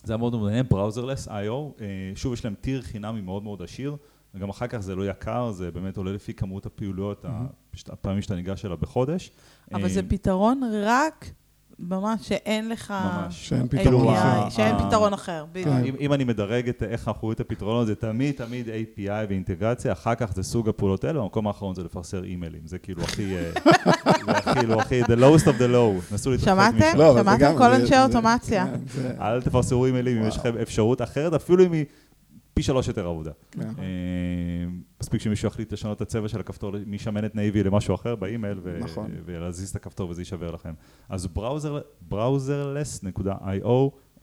[0.03, 3.95] זה היה מאוד מעניין, Browserless IO, אה, שוב יש להם טיר חינמי מאוד מאוד עשיר,
[4.35, 7.91] וגם אחר כך זה לא יקר, זה באמת עולה לפי כמות הפעילויות, mm-hmm.
[7.93, 9.31] הפעמים שאתה ניגש אליו בחודש.
[9.73, 11.31] אבל אה, זה פתרון רק
[11.81, 12.93] ממש שאין לך...
[13.05, 13.49] ממש.
[13.49, 14.49] שאין פתרון API, אחר.
[14.49, 15.67] שאין אה, פתרון אחר, בדיוק.
[15.67, 15.85] כן.
[15.85, 19.91] אם, אם אני מדרג את איך אנחנו רואים את הפתרונות, זה תמיד תמיד API ואינטגרציה,
[19.91, 23.51] אחר כך זה סוג הפעולות האלה, במקום האחרון זה לפרסר אימיילים, זה כאילו הכי, אה,
[24.45, 26.77] זה כאילו הכי, the lowest of the low, נסו להתרחק שמעתם?
[26.77, 26.97] משם.
[26.97, 28.65] לא, שמעתם כל אנשי האוטומציה?
[28.95, 31.85] כן, אל תפרסרו אימיילים אם יש לכם אפשרות אחרת, אפילו אם היא
[32.53, 33.31] פי שלוש יותר עבודה.
[33.51, 33.61] כן.
[33.61, 33.65] אה,
[35.01, 39.11] מספיק שמישהו יחליט לשנות את הצבע של הכפתור משמנת navy למשהו אחר באימייל, נכון.
[39.25, 40.73] ולהזיז את הכפתור וזה יישבר לכם.
[41.09, 43.67] אז browser- browserless.io,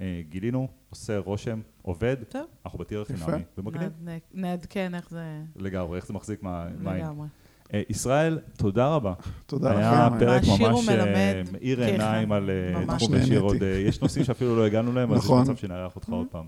[0.01, 2.43] אה, גילינו, עושה רושם, עובד, טוב.
[2.65, 3.03] אנחנו ב tier.
[3.03, 5.23] החינמי, ומגניב נעד- נעדכן איך זה...
[5.57, 6.97] לגמרי, איך זה מחזיק מה- מים.
[7.05, 7.29] לגמרי.
[7.75, 9.13] אה, ישראל, תודה רבה.
[9.47, 10.19] תודה היה לכם.
[10.19, 10.89] פרק מעשיר ממש
[11.53, 11.91] מאיר כאחד.
[11.93, 12.51] עיניים על
[12.99, 13.37] תחום ישיר נהניתי.
[13.37, 13.57] עוד,
[13.87, 15.43] יש נושאים שאפילו לא הגענו להם, אז יש נכון.
[15.43, 16.45] מצב שנארח אותך עוד פעם.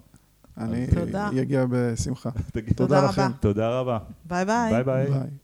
[0.61, 1.29] אני תודה.
[1.43, 2.31] אגיע בשמחה.
[2.77, 3.23] תודה לכם.
[3.23, 3.31] רבה.
[3.41, 3.99] תודה רבה.
[4.25, 4.45] ביי.
[4.45, 5.07] ביי ביי.
[5.07, 5.41] ביי.